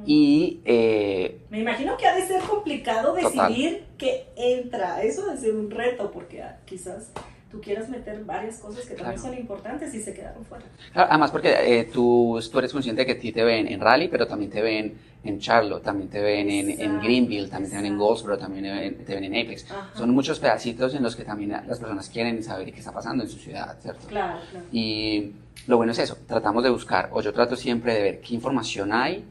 Y... 0.07 0.61
Eh, 0.65 1.41
Me 1.51 1.61
imagino 1.61 1.97
que 1.97 2.07
ha 2.07 2.15
de 2.15 2.27
ser 2.27 2.41
complicado 2.43 3.15
decidir 3.15 3.85
qué 3.99 4.29
entra. 4.37 5.03
Eso 5.03 5.27
debe 5.27 5.39
ser 5.39 5.55
un 5.55 5.71
reto 5.71 6.13
porque 6.13 6.43
ah, 6.43 6.61
quizás 6.65 7.11
tú 7.57 7.63
quieras 7.63 7.89
meter 7.89 8.25
varias 8.25 8.59
cosas 8.59 8.85
que 8.85 8.95
también 8.95 9.19
son 9.19 9.35
importantes 9.35 9.95
y 9.95 10.01
se 10.01 10.13
quedaron 10.13 10.45
fuera. 10.45 10.65
además 10.95 11.31
porque 11.31 11.55
eh, 11.63 11.85
tú, 11.85 12.39
tú, 12.53 12.59
eres 12.59 12.73
consciente 12.73 13.03
de 13.03 13.07
que 13.07 13.13
a 13.13 13.19
ti 13.19 13.33
te 13.33 13.43
ven 13.45 13.67
en 13.69 13.81
Rally, 13.81 14.09
pero 14.09 14.27
también 14.27 14.51
te 14.51 14.61
ven 14.61 14.95
en 15.25 15.39
Charlotte, 15.41 15.83
también 15.83 16.09
te 16.09 16.21
ven 16.21 16.49
en, 16.51 17.01
Greenville, 17.01 17.49
también 17.49 17.71
te 17.71 17.77
ven 17.77 17.87
en 17.87 17.99
Goldsboro, 17.99 18.39
también 18.39 19.05
te 19.05 19.15
ven 19.15 19.25
en 19.25 19.45
Apex. 19.45 19.67
Son 19.95 20.11
muchos 20.11 20.39
pedacitos 20.39 20.95
en 20.95 21.03
los 21.03 21.17
que 21.17 21.25
también 21.25 21.51
las 21.51 21.81
personas 21.81 22.09
quieren 22.09 22.43
saber 22.45 22.73
qué 22.73 22.79
está 22.79 22.93
pasando 22.93 23.25
en 23.25 23.31
su 23.31 23.39
ciudad, 23.39 23.77
¿cierto? 23.81 24.07
Claro, 24.07 24.39
claro. 24.51 24.67
Y 24.71 25.33
lo 25.67 25.79
bueno 25.79 25.93
es 25.93 25.99
eso, 25.99 26.17
tratamos 26.29 26.63
de 26.63 26.71
buscar, 26.71 27.09
o 27.13 27.21
yo 27.23 27.33
trato 27.33 27.57
siempre 27.57 27.95
de 27.95 28.03
ver 28.03 28.21
qué 28.21 28.35
información 28.35 28.93
hay, 28.93 29.25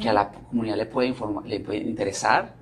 que 0.00 0.08
a 0.08 0.12
la 0.12 0.28
comunidad 0.28 0.76
le 0.76 0.86
puede, 0.86 1.14
le 1.46 1.60
puede 1.60 1.78
interesar. 1.78 2.54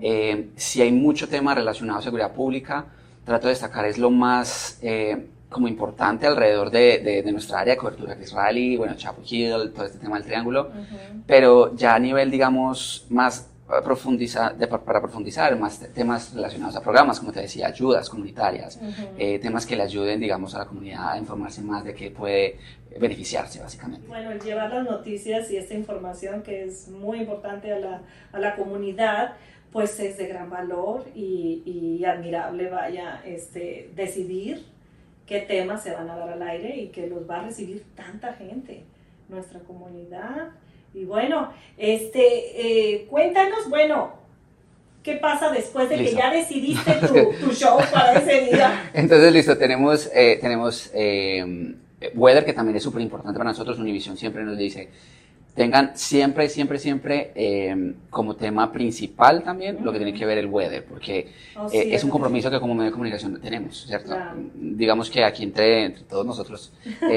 Eh, 0.00 0.50
si 0.56 0.82
hay 0.82 0.92
mucho 0.92 1.28
tema 1.28 1.54
relacionado 1.54 2.00
a 2.00 2.02
seguridad 2.02 2.32
pública, 2.32 2.86
trato 3.24 3.46
de 3.46 3.54
destacar 3.54 3.86
es 3.86 3.98
lo 3.98 4.10
más 4.10 4.78
eh, 4.82 5.26
como 5.48 5.68
importante 5.68 6.26
alrededor 6.26 6.70
de, 6.70 7.22
de, 7.24 7.32
nuestra 7.32 7.60
área 7.60 7.74
de 7.74 7.78
cobertura, 7.78 8.16
que 8.16 8.24
es 8.24 8.32
Rally, 8.32 8.76
bueno, 8.76 8.94
Chapel 8.96 9.24
Hill, 9.28 9.72
todo 9.72 9.86
este 9.86 9.98
tema 9.98 10.16
del 10.16 10.24
triángulo, 10.24 10.70
pero 11.26 11.76
ya 11.76 11.94
a 11.94 11.98
nivel, 11.98 12.28
digamos, 12.30 13.06
más 13.08 13.48
profundizar, 13.82 14.56
para 14.56 15.00
profundizar 15.00 15.56
más 15.58 15.80
temas 15.94 16.34
relacionados 16.34 16.76
a 16.76 16.82
programas, 16.82 17.18
como 17.18 17.32
te 17.32 17.40
decía, 17.40 17.68
ayudas 17.68 18.10
comunitarias, 18.10 18.78
eh, 19.18 19.38
temas 19.38 19.64
que 19.64 19.74
le 19.74 19.82
ayuden, 19.82 20.20
digamos, 20.20 20.54
a 20.54 20.58
la 20.58 20.64
comunidad 20.66 21.12
a 21.12 21.18
informarse 21.18 21.62
más 21.62 21.84
de 21.84 21.94
qué 21.94 22.10
puede 22.10 22.58
beneficiarse, 22.98 23.60
básicamente. 23.60 24.06
Bueno, 24.06 24.32
llevar 24.42 24.72
las 24.72 24.84
noticias 24.84 25.50
y 25.50 25.56
esta 25.56 25.74
información 25.74 26.42
que 26.42 26.64
es 26.64 26.88
muy 26.88 27.20
importante 27.20 27.72
a 27.72 27.78
la, 27.78 28.02
a 28.32 28.38
la 28.38 28.54
comunidad, 28.54 29.34
pues 29.74 29.98
es 29.98 30.16
de 30.18 30.28
gran 30.28 30.48
valor 30.50 31.04
y, 31.16 31.64
y, 31.66 32.04
admirable, 32.04 32.70
vaya, 32.70 33.20
este, 33.26 33.90
decidir 33.96 34.64
qué 35.26 35.40
temas 35.40 35.82
se 35.82 35.92
van 35.92 36.08
a 36.08 36.14
dar 36.14 36.28
al 36.28 36.42
aire 36.42 36.76
y 36.76 36.88
que 36.90 37.08
los 37.08 37.28
va 37.28 37.40
a 37.40 37.44
recibir 37.46 37.84
tanta 37.96 38.34
gente, 38.34 38.84
nuestra 39.28 39.58
comunidad, 39.58 40.52
y 40.94 41.04
bueno, 41.04 41.52
este, 41.76 42.20
eh, 42.94 43.06
cuéntanos, 43.10 43.68
bueno, 43.68 44.12
¿qué 45.02 45.14
pasa 45.16 45.50
después 45.50 45.88
de 45.88 45.96
que 45.96 46.12
ya 46.12 46.32
decidiste 46.32 46.92
tu, 47.40 47.50
show 47.50 47.80
para 47.92 48.20
ese 48.20 48.52
día? 48.52 48.90
Entonces, 48.94 49.32
listo, 49.32 49.58
tenemos, 49.58 50.08
eh, 50.14 50.38
tenemos 50.40 50.92
eh, 50.94 51.74
Weather, 52.14 52.44
que 52.44 52.52
también 52.52 52.76
es 52.76 52.82
súper 52.84 53.02
importante 53.02 53.36
para 53.36 53.50
nosotros. 53.50 53.76
Univision 53.80 54.16
siempre 54.16 54.44
nos 54.44 54.56
dice, 54.56 54.88
tengan 55.54 55.96
siempre, 55.96 56.48
siempre, 56.48 56.78
siempre 56.78 57.94
como 58.10 58.34
tema 58.34 58.72
principal 58.72 59.42
también 59.42 59.78
lo 59.82 59.92
que 59.92 59.98
tiene 59.98 60.12
que 60.12 60.26
ver 60.26 60.38
el 60.38 60.46
weather, 60.46 60.84
porque 60.84 61.28
oh, 61.56 61.68
es 61.72 62.02
un 62.02 62.10
compromiso 62.10 62.50
que 62.50 62.60
como 62.60 62.74
medio 62.74 62.86
de 62.86 62.92
comunicación 62.92 63.40
tenemos, 63.40 63.86
¿cierto? 63.86 64.16
Digamos 64.54 65.10
que 65.10 65.24
aquí 65.24 65.44
entre, 65.44 65.84
entre 65.84 66.04
todos 66.04 66.26
nosotros 66.26 66.72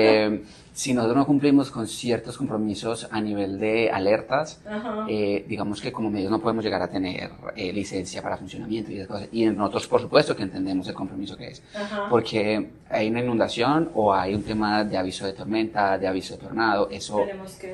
si 0.78 0.94
nosotros 0.94 1.18
no 1.18 1.26
cumplimos 1.26 1.72
con 1.72 1.88
ciertos 1.88 2.38
compromisos 2.38 3.08
a 3.10 3.20
nivel 3.20 3.58
de 3.60 3.90
alertas, 3.90 4.62
eh, 5.10 5.44
digamos 5.48 5.82
que 5.82 5.92
como 5.92 6.12
medios 6.12 6.30
no 6.30 6.40
podemos 6.40 6.64
llegar 6.64 6.84
a 6.84 6.88
tener 6.88 7.32
eh, 7.56 7.74
licencia 7.74 8.22
para 8.22 8.38
funcionamiento 8.38 8.92
y 8.92 8.98
esas 8.98 9.08
cosas. 9.08 9.28
Y 9.32 9.48
nosotros, 9.48 9.88
por 9.88 10.02
supuesto, 10.02 10.36
que 10.36 10.44
entendemos 10.44 10.88
el 10.88 10.94
compromiso 10.94 11.36
que 11.36 11.48
es. 11.48 11.64
Porque 12.12 12.70
hay 12.92 13.10
una 13.10 13.22
inundación 13.22 13.90
o 13.96 14.14
hay 14.14 14.36
un 14.36 14.44
tema 14.44 14.84
de 14.84 14.98
aviso 14.98 15.26
de 15.26 15.34
tormenta, 15.34 15.98
de 15.98 16.08
aviso 16.08 16.36
de 16.36 16.42
tornado, 16.42 16.90
eso 16.92 17.26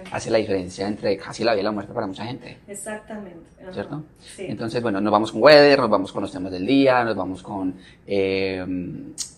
hace 0.09 0.31
la 0.31 0.37
diferencia 0.37 0.87
entre 0.87 1.17
casi 1.17 1.43
la 1.43 1.51
vida 1.51 1.61
y 1.61 1.65
la 1.65 1.71
muerte 1.73 1.91
para 1.91 2.07
mucha 2.07 2.23
gente. 2.23 2.59
Exactamente. 2.69 3.51
¿Cierto? 3.71 4.03
Entonces, 4.37 4.81
bueno, 4.81 5.01
nos 5.01 5.11
vamos 5.11 5.31
con 5.31 5.41
weather, 5.41 5.79
nos 5.79 5.89
vamos 5.89 6.11
con 6.11 6.21
los 6.21 6.31
temas 6.31 6.51
del 6.51 6.65
día, 6.65 7.03
nos 7.03 7.15
vamos 7.15 7.43
con 7.43 7.75
eh, 8.07 8.65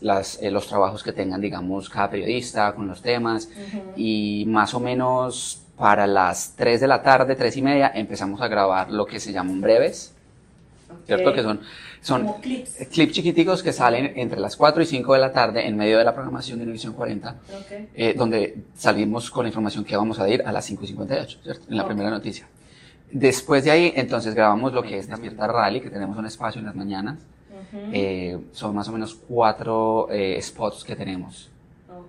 las, 0.01 0.39
los 0.41 0.67
trabajos 0.67 1.03
que 1.03 1.13
tengan, 1.13 1.41
digamos, 1.41 1.89
cada 1.89 2.09
periodista, 2.09 2.73
con 2.73 2.87
los 2.87 3.01
temas 3.01 3.49
y 3.95 4.45
más 4.47 4.73
o 4.73 4.79
menos 4.79 5.61
para 5.77 6.07
las 6.07 6.55
3 6.55 6.81
de 6.81 6.87
la 6.87 7.01
tarde, 7.01 7.35
3 7.35 7.57
y 7.57 7.61
media, 7.61 7.91
empezamos 7.93 8.41
a 8.41 8.47
grabar 8.47 8.91
lo 8.91 9.05
que 9.05 9.19
se 9.19 9.33
llaman 9.33 9.61
breves, 9.61 10.13
¿cierto? 11.05 11.33
Que 11.33 11.43
son, 11.43 11.61
son 12.01 12.33
clips. 12.41 12.87
clips. 12.91 13.13
chiquiticos 13.13 13.61
que 13.61 13.73
salen 13.73 14.13
entre 14.15 14.39
las 14.39 14.55
4 14.55 14.81
y 14.81 14.85
5 14.85 15.13
de 15.13 15.19
la 15.19 15.31
tarde 15.31 15.67
en 15.67 15.75
medio 15.75 15.97
de 15.97 16.05
la 16.05 16.13
programación 16.13 16.59
de 16.59 16.63
Univisión 16.63 16.93
40, 16.93 17.35
eh, 17.93 18.13
donde 18.17 18.63
salimos 18.75 19.29
con 19.29 19.43
la 19.43 19.49
información 19.49 19.83
que 19.83 19.97
vamos 19.97 20.19
a 20.19 20.29
ir 20.29 20.41
a 20.45 20.51
las 20.51 20.65
5 20.65 20.83
y 20.83 20.87
58, 20.87 21.39
¿cierto? 21.43 21.65
En 21.69 21.77
la 21.77 21.85
primera 21.85 22.09
noticia. 22.09 22.47
Después 23.11 23.63
de 23.63 23.71
ahí, 23.71 23.93
entonces 23.95 24.33
grabamos 24.33 24.73
lo 24.73 24.83
que 24.83 24.97
es 24.97 25.07
Despierta 25.07 25.47
Rally, 25.47 25.81
que 25.81 25.89
tenemos 25.89 26.17
un 26.17 26.25
espacio 26.25 26.59
en 26.59 26.65
las 26.65 26.75
mañanas. 26.75 27.19
Eh, 27.91 28.37
son 28.51 28.75
más 28.75 28.87
o 28.87 28.91
menos 28.91 29.15
cuatro 29.15 30.07
eh, 30.09 30.39
spots 30.41 30.83
que 30.83 30.95
tenemos. 30.95 31.49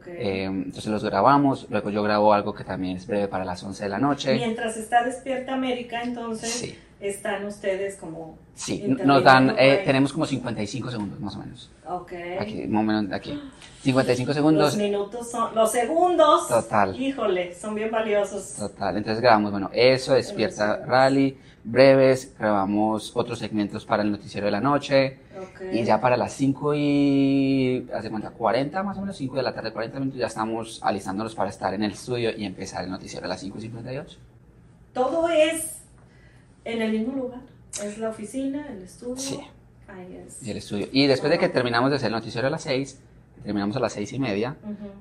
Eh, 0.09 0.45
entonces 0.45 0.87
los 0.87 1.05
grabamos, 1.05 1.67
luego 1.71 1.91
yo 1.91 2.03
grabo 2.03 2.33
algo 2.33 2.55
que 2.55 2.65
también 2.65 2.97
es 2.97 3.07
breve 3.07 3.29
para 3.29 3.45
las 3.45 3.63
11 3.63 3.85
de 3.85 3.89
la 3.89 3.99
noche. 3.99 4.35
Mientras 4.35 4.77
está 4.77 5.05
despierta 5.05 5.55
América, 5.55 6.03
entonces 6.03 6.77
están 7.01 7.45
ustedes 7.45 7.97
como... 7.97 8.39
Sí, 8.55 8.83
nos 8.87 9.23
dan, 9.23 9.55
eh, 9.59 9.83
tenemos 9.85 10.13
como 10.13 10.25
55 10.25 10.91
segundos 10.91 11.21
más 11.21 11.37
o 11.37 11.41
menos. 11.41 11.71
Ok. 11.87 12.13
Aquí, 12.41 12.67
momento 12.67 13.15
aquí. 13.15 13.39
55 13.83 14.33
segundos. 14.33 14.65
Los 14.65 14.77
minutos 14.77 15.31
son, 15.31 15.55
los 15.55 15.71
segundos. 15.71 16.49
Total. 16.49 16.99
Híjole, 17.01 17.55
son 17.55 17.75
bien 17.75 17.91
valiosos. 17.91 18.55
Total, 18.55 18.97
entonces 18.97 19.21
grabamos, 19.21 19.51
bueno, 19.51 19.71
eso, 19.73 20.15
despierta 20.15 20.85
rally, 20.87 21.37
breves, 21.67 22.35
grabamos 22.39 23.13
otros 23.15 23.41
segmentos 23.41 23.85
para 23.85 24.03
el 24.03 24.11
noticiero 24.11 24.47
de 24.47 24.53
la 24.53 24.61
noche. 24.61 25.19
Y 25.73 25.85
ya 25.85 26.01
para 26.01 26.17
las 26.17 26.33
5 26.33 26.75
y, 26.75 27.89
hace 27.93 28.11
cuenta, 28.11 28.31
40 28.31 28.83
más 28.83 28.97
o 28.97 29.01
menos, 29.01 29.17
5 29.17 29.37
de 29.37 29.43
la 29.43 29.55
tarde, 29.55 29.73
40 29.73 29.99
minutos, 29.99 30.19
ya 30.19 30.27
estamos 30.27 30.81
alistándonos 30.83 31.35
para 31.35 31.51
estar 31.51 31.75
en 31.75 31.83
el 31.83 31.93
estudio 31.93 32.31
y 32.37 32.45
empezar 32.45 32.85
el 32.85 32.91
noticiero 32.91 33.27
a 33.27 33.29
las 33.29 33.41
5 33.41 33.59
y 33.59 33.61
58. 33.63 34.19
Todo 34.93 35.29
es 35.29 35.81
en 36.65 36.83
el 36.83 36.93
mismo 36.93 37.15
lugar. 37.15 37.41
Es 37.83 37.99
la 37.99 38.11
oficina, 38.11 38.67
el 38.71 38.83
estudio. 38.83 39.17
Sí. 39.17 39.41
Ahí 39.89 40.23
es. 40.27 40.43
Y 40.47 40.51
el 40.51 40.57
estudio. 40.57 40.89
Y 40.93 41.07
después 41.07 41.31
de 41.31 41.39
que 41.39 41.49
terminamos 41.49 41.91
de 41.91 41.97
hacer 41.97 42.07
el 42.07 42.15
noticiero 42.15 42.47
a 42.47 42.51
las 42.51 42.63
6, 42.63 42.99
terminamos 43.43 43.77
a 43.77 43.81
las 43.81 43.93
6 43.93 44.13
y 44.13 44.19
media, 44.19 44.57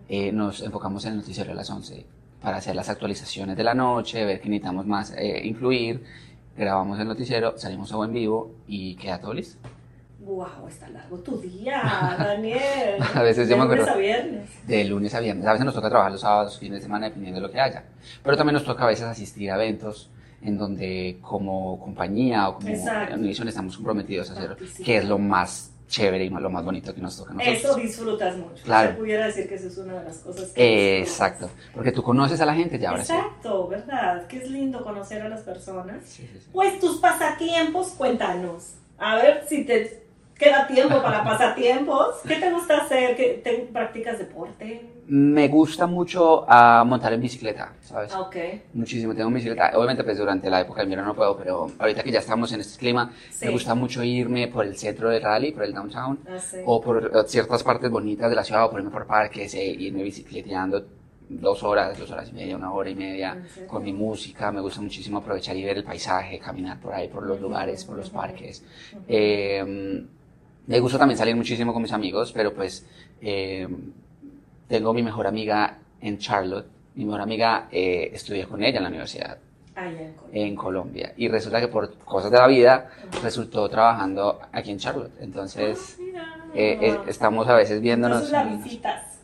eh, 0.09 0.31
nos 0.31 0.61
enfocamos 0.61 1.05
en 1.05 1.13
el 1.13 1.17
noticiero 1.19 1.51
a 1.51 1.55
las 1.55 1.69
11 1.69 2.05
para 2.41 2.57
hacer 2.57 2.75
las 2.75 2.89
actualizaciones 2.89 3.55
de 3.55 3.63
la 3.63 3.73
noche, 3.73 4.23
ver 4.25 4.41
qué 4.41 4.49
necesitamos 4.49 4.85
más 4.85 5.11
eh, 5.17 5.41
incluir. 5.43 6.03
Grabamos 6.57 6.99
el 6.99 7.07
noticiero, 7.07 7.57
salimos 7.57 7.91
a 7.91 7.97
buen 7.97 8.13
vivo 8.13 8.51
y 8.67 8.95
queda 8.95 9.19
todo 9.19 9.33
listo. 9.33 9.57
Wow, 10.19 10.67
está 10.67 10.89
largo 10.89 11.19
tu 11.19 11.37
día, 11.39 11.81
Daniel. 12.17 12.95
a 13.13 13.21
veces 13.21 13.47
yo 13.47 13.55
de 13.55 13.61
me 13.61 13.63
acuerdo. 13.63 13.83
lunes 13.85 13.95
a 13.95 13.97
viernes. 13.99 14.67
De 14.67 14.83
lunes 14.85 15.13
a 15.15 15.19
viernes. 15.19 15.45
A 15.45 15.51
veces 15.51 15.65
nos 15.65 15.75
toca 15.75 15.89
trabajar 15.89 16.11
los 16.13 16.21
sábados, 16.21 16.57
fines 16.57 16.79
de 16.79 16.83
semana, 16.83 17.07
dependiendo 17.07 17.39
de 17.41 17.47
lo 17.47 17.51
que 17.51 17.59
haya. 17.59 17.83
Pero 18.23 18.35
también 18.37 18.53
nos 18.55 18.63
toca 18.63 18.85
a 18.85 18.87
veces 18.87 19.05
asistir 19.05 19.51
a 19.51 19.55
eventos 19.55 20.09
en 20.41 20.57
donde 20.57 21.17
como 21.21 21.79
compañía 21.79 22.49
o 22.49 22.55
como 22.55 22.69
Exacto. 22.69 23.15
estamos 23.47 23.75
comprometidos 23.75 24.31
a 24.31 24.35
Participar. 24.35 24.85
que 24.85 24.97
es 24.97 25.05
lo 25.05 25.17
más 25.19 25.71
chévere 25.87 26.25
y 26.25 26.29
lo 26.29 26.49
más 26.49 26.63
bonito 26.63 26.93
que 26.93 27.01
nos 27.01 27.17
toca 27.17 27.31
a 27.31 27.33
nosotros. 27.35 27.63
Eso 27.63 27.75
disfrutas 27.75 28.37
mucho. 28.37 28.63
Claro. 28.63 28.91
Se 28.91 28.97
pudiera 28.97 29.25
decir 29.27 29.47
que 29.47 29.55
eso 29.55 29.67
es 29.67 29.77
una 29.77 29.99
de 29.99 30.05
las 30.05 30.17
cosas 30.17 30.49
que 30.49 30.63
Eh, 30.63 30.99
exacto, 31.01 31.49
porque 31.73 31.91
tú 31.91 32.03
conoces 32.03 32.39
a 32.41 32.45
la 32.45 32.53
gente 32.55 32.79
ya 32.79 32.89
ahora 32.89 33.03
sí. 33.05 33.13
Exacto, 33.13 33.67
¿verdad? 33.67 34.27
Que 34.27 34.37
es 34.37 34.49
lindo 34.49 34.83
conocer 34.83 35.21
a 35.21 35.29
las 35.29 35.41
personas. 35.41 35.97
Sí, 36.05 36.29
sí. 36.31 36.47
Pues 36.51 36.79
tus 36.79 36.97
pasatiempos, 36.97 37.89
cuéntanos. 37.89 38.73
A 38.97 39.15
ver 39.15 39.45
si 39.47 39.65
te 39.65 40.04
queda 40.37 40.67
tiempo 40.67 41.01
para 41.01 41.23
pasatiempos. 41.23 42.15
¿Qué 42.27 42.35
te 42.35 42.51
gusta 42.51 42.77
hacer? 42.77 43.15
¿Qué, 43.15 43.41
te, 43.43 43.69
¿Practicas 43.71 44.19
deporte? 44.19 44.81
Me 45.07 45.47
gusta 45.47 45.85
mucho 45.85 46.45
ah, 46.47 46.83
montar 46.85 47.13
en 47.13 47.21
bicicleta, 47.21 47.73
¿sabes? 47.81 48.11
Ah, 48.15 48.21
ok. 48.21 48.35
Muchísimo, 48.73 49.13
tengo 49.13 49.29
bicicleta. 49.29 49.71
Obviamente, 49.75 50.03
pues 50.03 50.17
durante 50.17 50.49
la 50.49 50.61
época 50.61 50.79
del 50.81 50.87
invierno 50.87 51.05
no 51.07 51.15
puedo, 51.15 51.37
pero 51.37 51.71
ahorita 51.77 52.01
que 52.03 52.11
ya 52.11 52.19
estamos 52.19 52.51
en 52.53 52.61
este 52.61 52.79
clima, 52.79 53.11
Sí. 53.33 53.45
me 53.45 53.51
gusta 53.51 53.75
mucho 53.75 54.03
irme 54.03 54.47
por 54.47 54.65
el 54.65 54.75
centro 54.77 55.09
del 55.09 55.21
rally, 55.21 55.51
por 55.51 55.63
el 55.63 55.73
downtown, 55.73 56.19
Ah, 56.27 56.39
sí. 56.39 56.57
o 56.63 56.81
por 56.81 57.11
eh, 57.15 57.23
ciertas 57.27 57.63
partes 57.63 57.89
bonitas 57.91 58.29
de 58.29 58.35
la 58.35 58.43
ciudad, 58.43 58.65
o 58.65 58.71
por 58.71 58.79
irme 58.79 58.91
por 58.91 59.05
parques, 59.05 59.53
e 59.53 59.63
irme 59.65 60.01
bicicleteando 60.03 60.83
dos 61.29 61.63
horas, 61.63 61.97
dos 61.97 62.09
horas 62.11 62.29
y 62.29 62.33
media, 62.33 62.55
una 62.55 62.71
hora 62.71 62.89
y 62.89 62.95
media, 62.95 63.33
¿En 63.33 63.47
serio? 63.47 63.67
con 63.67 63.83
mi 63.83 63.93
música. 63.93 64.51
Me 64.51 64.61
gusta 64.61 64.81
muchísimo 64.81 65.19
aprovechar 65.19 65.55
y 65.55 65.63
ver 65.63 65.77
el 65.77 65.83
paisaje, 65.83 66.39
caminar 66.39 66.79
por 66.79 66.93
ahí, 66.93 67.07
por 67.09 67.23
los 67.25 67.39
lugares, 67.39 67.83
por 67.85 67.95
los 67.97 68.09
parques. 68.09 68.63
Eh, 69.07 70.03
me 70.67 70.79
gusta 70.79 70.97
también 70.97 71.17
salir 71.17 71.35
muchísimo 71.35 71.73
con 71.73 71.81
mis 71.81 71.91
amigos, 71.93 72.31
pero 72.31 72.53
pues 72.53 72.85
eh, 73.21 73.67
tengo 74.67 74.93
mi 74.93 75.03
mejor 75.03 75.27
amiga 75.27 75.77
en 76.01 76.17
Charlotte. 76.17 76.67
Mi 76.95 77.05
mejor 77.05 77.21
amiga 77.21 77.67
eh, 77.71 78.09
estudié 78.13 78.45
con 78.47 78.63
ella 78.63 78.77
en 78.77 78.83
la 78.83 78.89
universidad 78.89 79.37
Ah, 79.77 79.87
en 79.89 80.13
Colombia. 80.15 80.41
en 80.45 80.55
Colombia 80.55 81.13
y 81.17 81.27
resulta 81.27 81.59
que 81.59 81.67
por 81.67 81.95
cosas 81.95 82.31
de 82.31 82.37
la 82.37 82.47
vida 82.47 82.89
resultó 83.21 83.67
trabajando 83.67 84.39
aquí 84.53 84.71
en 84.71 84.77
Charlotte. 84.79 85.11
Entonces 85.19 85.97
Ah, 86.17 86.45
eh, 86.55 86.77
eh, 86.81 86.97
estamos 87.07 87.45
a 87.49 87.55
veces 87.55 87.81
viéndonos 87.81 88.23
Entonces 88.31 88.63
visitas. 88.63 89.19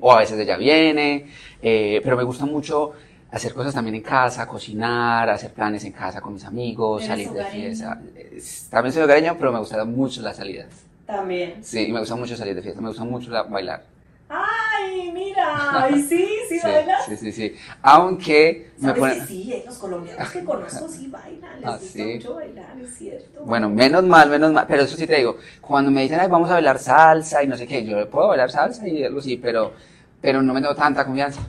O 0.00 0.10
a 0.10 0.20
veces 0.20 0.38
ella 0.40 0.56
viene, 0.56 1.26
pero 1.60 2.16
me 2.16 2.22
gusta 2.22 2.46
mucho 2.46 2.92
hacer 3.32 3.54
cosas 3.54 3.74
también 3.74 3.96
en 3.96 4.02
casa, 4.02 4.46
cocinar, 4.46 5.28
hacer 5.30 5.52
planes 5.52 5.84
en 5.84 5.92
casa 5.92 6.20
con 6.20 6.34
mis 6.34 6.44
amigos, 6.44 7.04
¿Eres 7.04 7.08
salir 7.26 7.30
de 7.30 7.44
fiesta. 7.44 8.00
También 8.70 8.92
soy 8.92 9.02
hogareño, 9.02 9.36
pero 9.38 9.52
me 9.52 9.58
gustan 9.58 9.90
mucho 9.92 10.20
las 10.22 10.36
salidas. 10.36 10.66
También. 11.06 11.54
Sí, 11.62 11.88
me 11.92 12.00
gusta 12.00 12.16
mucho 12.16 12.36
salir 12.36 12.54
de 12.54 12.62
fiesta, 12.62 12.80
me 12.80 12.88
gusta 12.88 13.04
mucho 13.04 13.30
la- 13.30 13.42
bailar. 13.42 13.82
Ay, 14.28 15.10
mira. 15.12 15.86
Y 15.90 16.02
sí, 16.02 16.26
sí, 16.48 16.60
bailas. 16.64 17.04
sí, 17.06 17.16
sí, 17.16 17.32
sí. 17.32 17.56
Aunque 17.82 18.70
me 18.78 18.86
¿Sabes 18.94 18.98
pone... 19.00 19.14
que 19.14 19.26
sí? 19.26 19.62
Los 19.66 19.78
colombianos 19.78 20.30
que 20.30 20.44
conozco 20.44 20.88
sí 20.88 21.08
bailan. 21.08 21.60
Les 21.60 21.66
Ah, 21.68 21.72
gusta 21.78 21.84
sí. 21.98 22.14
mucho 22.14 22.34
bailar, 22.34 22.76
es 22.80 22.94
cierto. 22.98 23.40
Bueno, 23.44 23.68
menos 23.68 24.04
mal, 24.04 24.30
menos 24.30 24.52
mal. 24.52 24.66
Pero 24.68 24.82
eso 24.82 24.96
sí 24.96 25.06
te 25.06 25.16
digo, 25.16 25.36
cuando 25.60 25.90
me 25.90 26.02
dicen, 26.02 26.20
Ay, 26.20 26.28
vamos 26.28 26.48
a 26.50 26.54
bailar 26.54 26.78
salsa 26.78 27.42
y 27.42 27.46
no 27.48 27.56
sé 27.56 27.66
qué, 27.66 27.84
yo 27.84 28.08
puedo 28.08 28.28
bailar 28.28 28.50
salsa 28.50 28.86
y 28.88 29.02
algo 29.04 29.18
así, 29.18 29.36
pero, 29.36 29.72
pero 30.20 30.42
no 30.42 30.54
me 30.54 30.60
tengo 30.60 30.74
tanta 30.74 31.04
confianza. 31.04 31.40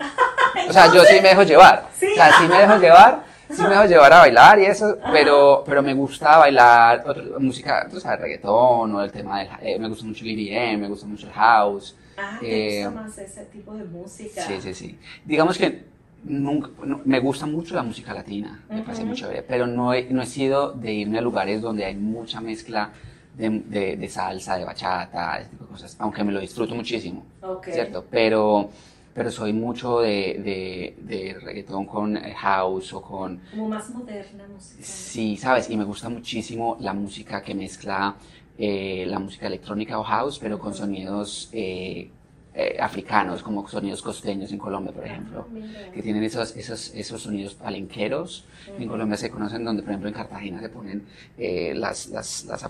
O 0.68 0.72
sea, 0.72 0.92
yo 0.92 1.04
sí 1.04 1.14
me 1.22 1.28
dejo 1.30 1.42
llevar. 1.42 1.88
Sí. 2.00 2.06
O 2.12 2.14
sea, 2.14 2.32
sí 2.32 2.48
me 2.48 2.58
dejo 2.58 2.78
llevar, 2.78 3.22
sí 3.50 3.62
me 3.62 3.68
dejo 3.70 3.84
llevar 3.84 4.12
a 4.14 4.18
bailar 4.20 4.58
y 4.58 4.64
eso, 4.64 4.96
pero, 5.12 5.62
pero 5.66 5.82
me 5.82 5.92
gusta 5.94 6.38
bailar 6.38 7.02
otro- 7.06 7.38
música, 7.38 7.86
tú 7.90 8.00
sabes, 8.00 8.20
reggaetón 8.20 8.94
o 8.94 9.02
el 9.02 9.12
tema 9.12 9.40
del, 9.40 9.48
eh, 9.62 9.78
me 9.78 9.88
gusta 9.88 10.06
mucho 10.06 10.24
el 10.24 10.30
EDM, 10.30 10.78
me 10.78 10.88
gusta 10.88 11.06
mucho 11.06 11.26
el 11.26 11.32
house. 11.34 11.94
Ah, 12.18 12.36
¿te 12.40 12.80
Eh, 12.80 12.84
gusta 12.86 13.00
más 13.02 13.18
ese 13.18 13.44
tipo 13.46 13.74
de 13.74 13.84
música? 13.84 14.40
Sí, 14.40 14.60
sí, 14.62 14.72
sí. 14.74 14.98
Digamos 15.24 15.58
que 15.58 15.84
nunca, 16.24 16.70
no- 16.84 17.00
me 17.04 17.20
gusta 17.20 17.44
mucho 17.46 17.74
la 17.74 17.82
música 17.82 18.14
latina, 18.14 18.64
me 18.70 18.80
parece 18.82 19.04
muy 19.04 19.14
chévere, 19.14 19.42
pero 19.42 19.66
no 19.66 19.92
he, 19.92 20.04
no 20.10 20.22
he 20.22 20.26
sido 20.26 20.72
de 20.72 20.92
irme 20.92 21.18
a 21.18 21.20
lugares 21.22 21.60
donde 21.60 21.84
hay 21.84 21.94
mucha 21.96 22.40
mezcla 22.40 22.90
de, 23.34 23.50
de- 23.66 23.96
de 23.96 24.08
salsa, 24.08 24.56
de 24.56 24.64
bachata, 24.64 25.38
ese 25.38 25.50
tipo 25.50 25.64
de 25.66 25.70
cosas, 25.72 25.96
aunque 25.98 26.24
me 26.24 26.32
lo 26.32 26.40
disfruto 26.40 26.74
muchísimo, 26.74 27.24
Ok. 27.42 27.68
¿cierto? 27.70 28.04
Pero, 28.10 28.70
pero 29.12 29.30
soy 29.30 29.52
mucho 29.52 30.00
de, 30.00 30.36
de, 30.42 30.94
de 30.98 31.38
reggaetón 31.40 31.86
con 31.86 32.16
eh, 32.16 32.34
house 32.34 32.92
o 32.92 33.02
con... 33.02 33.42
Como 33.50 33.68
más 33.68 33.88
moderna 33.88 34.46
música. 34.48 34.82
Sí, 34.82 35.36
¿sabes? 35.36 35.68
Y 35.70 35.76
me 35.76 35.84
gusta 35.84 36.08
muchísimo 36.08 36.76
la 36.80 36.94
música 36.94 37.42
que 37.42 37.54
mezcla 37.54 38.18
eh, 38.56 39.04
la 39.06 39.18
música 39.18 39.46
electrónica 39.46 39.98
o 39.98 40.04
house, 40.04 40.38
pero 40.38 40.58
con 40.58 40.74
sonidos 40.74 41.48
eh, 41.52 42.14
eh, 42.54 42.76
africanos, 42.80 43.42
como 43.42 43.66
sonidos 43.68 44.02
costeños 44.02 44.50
en 44.52 44.58
Colombia, 44.58 44.92
por 44.92 45.04
ejemplo 45.06 45.46
Ah, 45.50 45.90
que 45.92 46.02
tienen 46.02 46.22
esos, 46.24 46.56
esos, 46.56 46.92
esos 46.94 47.22
sonidos 47.22 47.54
palenqueros. 47.54 48.44
En 48.78 48.88
Colombia 48.88 49.16
se 49.16 49.30
conocen 49.30 49.64
donde, 49.64 49.82
por 49.82 49.90
ejemplo, 49.90 50.08
en 50.08 50.14
Cartagena 50.14 50.60
se 50.60 50.68
ponen 50.68 51.04
eh, 51.38 51.72
las, 51.76 52.08
las, 52.08 52.44
las, 52.46 52.62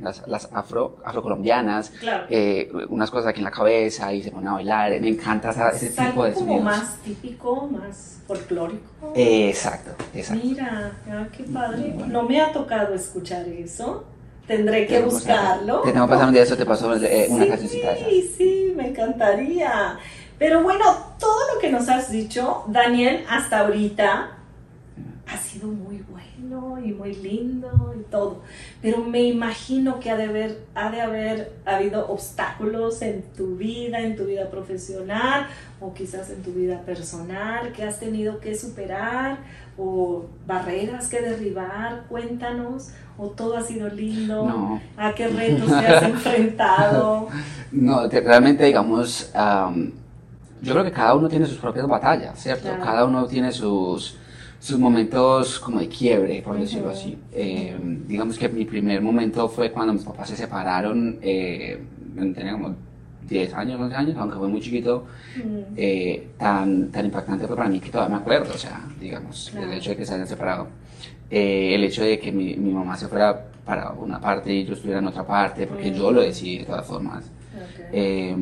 las, 0.00 0.26
las 0.28 0.48
afro, 0.52 0.98
afrocolombianas, 1.04 1.90
Claro. 2.00 2.24
eh, 2.30 2.70
unas 2.88 3.10
cosas 3.10 3.28
aquí 3.28 3.40
en 3.40 3.44
la 3.44 3.50
cabeza 3.50 4.12
y 4.12 4.22
se 4.22 4.30
ponen 4.30 4.48
a 4.48 4.52
bailar. 4.54 5.00
Me 5.00 5.08
encanta 5.08 5.50
esa- 5.50 5.70
ese 5.70 5.86
Es 5.86 5.96
tipo 5.96 6.24
de 6.24 6.32
como 6.32 6.46
sonidos. 6.46 6.64
más 6.64 6.96
típico, 7.02 7.66
más 7.68 8.20
folclórico. 8.26 9.12
Eh, 9.14 9.48
exacto, 9.50 9.90
exacto. 10.14 10.44
Mira, 10.44 10.92
ah, 11.08 11.26
qué 11.36 11.44
padre. 11.44 11.92
Bueno. 11.94 12.12
No 12.12 12.28
me 12.28 12.40
ha 12.40 12.52
tocado 12.52 12.94
escuchar 12.94 13.46
eso. 13.48 14.04
Tendré 14.46 14.86
que 14.86 15.00
pasar- 15.00 15.04
buscarlo. 15.10 15.80
Te 15.80 15.92
tengo 15.92 16.06
que 16.06 16.10
pasar 16.12 16.28
un 16.28 16.34
día 16.34 16.42
eso, 16.42 16.56
te 16.56 16.66
paso 16.66 16.94
eh, 16.96 17.26
una 17.30 17.44
sí, 17.44 17.50
cancioncita 17.50 17.88
de 17.88 17.94
esas. 17.98 18.08
Sí, 18.08 18.34
sí, 18.38 18.72
me 18.76 18.88
encantaría. 18.88 19.98
Pero 20.38 20.62
bueno, 20.62 20.84
todo 21.18 21.54
lo 21.54 21.60
que 21.60 21.70
nos 21.70 21.88
has 21.88 22.10
dicho, 22.10 22.64
Daniel, 22.68 23.24
hasta 23.28 23.60
ahorita 23.60 24.30
ha 25.26 25.36
sido 25.38 25.66
muy 25.68 25.98
bueno 26.08 26.15
y 26.84 26.92
muy 26.92 27.14
lindo 27.14 27.94
y 27.98 28.02
todo. 28.10 28.38
Pero 28.82 29.02
me 29.02 29.22
imagino 29.24 29.98
que 30.00 30.10
ha 30.10 30.16
de 30.16 30.24
haber, 30.24 30.64
ha 30.74 30.90
de 30.90 31.00
haber 31.00 31.52
habido 31.64 32.08
obstáculos 32.08 33.02
en 33.02 33.22
tu 33.36 33.56
vida, 33.56 34.00
en 34.00 34.16
tu 34.16 34.24
vida 34.24 34.48
profesional 34.50 35.46
o 35.80 35.92
quizás 35.92 36.30
en 36.30 36.42
tu 36.42 36.52
vida 36.52 36.80
personal 36.82 37.72
que 37.72 37.82
has 37.84 37.98
tenido 37.98 38.38
que 38.40 38.54
superar 38.56 39.38
o 39.76 40.24
barreras 40.46 41.08
que 41.08 41.20
derribar. 41.20 42.04
Cuéntanos. 42.08 42.90
O 43.18 43.28
todo 43.28 43.56
ha 43.56 43.62
sido 43.62 43.88
lindo. 43.88 44.44
No. 44.46 44.80
¿A 44.98 45.14
qué 45.14 45.28
retos 45.28 45.68
te 45.68 45.74
has 45.86 46.02
enfrentado? 46.14 47.28
No, 47.72 48.08
te- 48.10 48.20
realmente, 48.20 48.64
digamos, 48.64 49.30
am, 49.34 49.90
yo 50.60 50.72
creo 50.74 50.84
que 50.84 50.92
cada 50.92 51.14
uno 51.14 51.26
tiene 51.28 51.46
sus 51.46 51.56
propias 51.56 51.86
batallas, 51.88 52.38
¿cierto? 52.38 52.64
Claro. 52.68 52.82
Cada 52.84 53.04
uno 53.06 53.26
tiene 53.26 53.52
sus, 53.52 54.18
sus 54.66 54.80
momentos 54.80 55.60
como 55.60 55.78
de 55.78 55.86
quiebre, 55.88 56.42
por 56.42 56.58
decirlo 56.58 56.90
así. 56.90 57.16
Eh, 57.32 57.76
digamos 58.08 58.36
que 58.36 58.48
mi 58.48 58.64
primer 58.64 59.00
momento 59.00 59.48
fue 59.48 59.70
cuando 59.70 59.92
mis 59.92 60.02
papás 60.02 60.28
se 60.30 60.36
separaron, 60.36 61.18
eh, 61.22 61.78
tenía 62.34 62.50
como 62.52 62.74
10 63.28 63.54
años, 63.54 63.80
11 63.80 63.94
años, 63.94 64.16
aunque 64.18 64.36
fue 64.38 64.48
muy 64.48 64.60
chiquito, 64.60 65.04
eh, 65.76 66.30
tan, 66.36 66.90
tan 66.90 67.04
impactante 67.06 67.46
fue 67.46 67.54
para 67.54 67.68
mí 67.68 67.78
que 67.78 67.90
todavía 67.90 68.16
me 68.16 68.22
acuerdo, 68.22 68.54
o 68.54 68.58
sea, 68.58 68.84
digamos, 69.00 69.50
Claro. 69.52 69.70
el 69.70 69.78
hecho 69.78 69.90
de 69.90 69.96
que 69.98 70.04
se 70.04 70.14
hayan 70.14 70.26
separado. 70.26 70.66
Eh, 71.30 71.72
el 71.76 71.84
hecho 71.84 72.02
de 72.02 72.18
que 72.18 72.32
mi, 72.32 72.56
mi 72.56 72.72
mamá 72.72 72.96
se 72.96 73.06
fuera 73.06 73.46
para 73.64 73.90
una 73.92 74.20
parte 74.20 74.52
y 74.52 74.64
yo 74.64 74.72
estuviera 74.74 74.98
en 74.98 75.06
otra 75.06 75.24
parte, 75.24 75.68
porque 75.68 75.92
yo 75.92 76.10
lo 76.10 76.22
decidí 76.22 76.58
de 76.58 76.64
todas 76.64 76.84
formas. 76.86 77.24
ok. 77.24 77.84
Eh, 77.92 78.36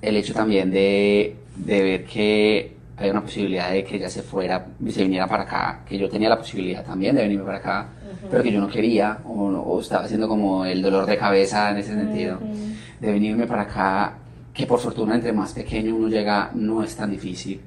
el 0.00 0.16
hecho 0.16 0.32
también 0.32 0.70
de, 0.70 1.36
de 1.56 1.82
ver 1.82 2.04
que 2.06 2.77
hay 2.98 3.10
una 3.10 3.20
posibilidad 3.22 3.70
de 3.70 3.84
que 3.84 3.96
ella 3.96 4.08
se 4.10 4.22
fuera, 4.22 4.66
se 4.88 5.02
viniera 5.02 5.26
para 5.26 5.44
acá, 5.44 5.80
que 5.88 5.96
yo 5.96 6.08
tenía 6.08 6.28
la 6.28 6.38
posibilidad 6.38 6.84
también 6.84 7.14
de 7.14 7.22
venirme 7.22 7.44
para 7.44 7.58
acá, 7.58 7.88
Ujú. 8.02 8.28
pero 8.30 8.42
que 8.42 8.52
yo 8.52 8.60
no 8.60 8.68
quería, 8.68 9.18
o, 9.24 9.44
o 9.46 9.80
estaba 9.80 10.04
haciendo 10.04 10.26
como 10.28 10.64
el 10.64 10.82
dolor 10.82 11.06
de 11.06 11.16
cabeza 11.16 11.70
en 11.70 11.78
ese 11.78 11.94
sentido, 11.94 12.36
Ujú. 12.36 12.54
de 13.00 13.12
venirme 13.12 13.46
para 13.46 13.62
acá, 13.62 14.14
que 14.52 14.66
por 14.66 14.80
fortuna 14.80 15.14
entre 15.14 15.32
más 15.32 15.52
pequeño 15.52 15.94
uno 15.94 16.08
llega 16.08 16.50
no 16.54 16.82
es 16.82 16.96
tan 16.96 17.10
difícil, 17.10 17.60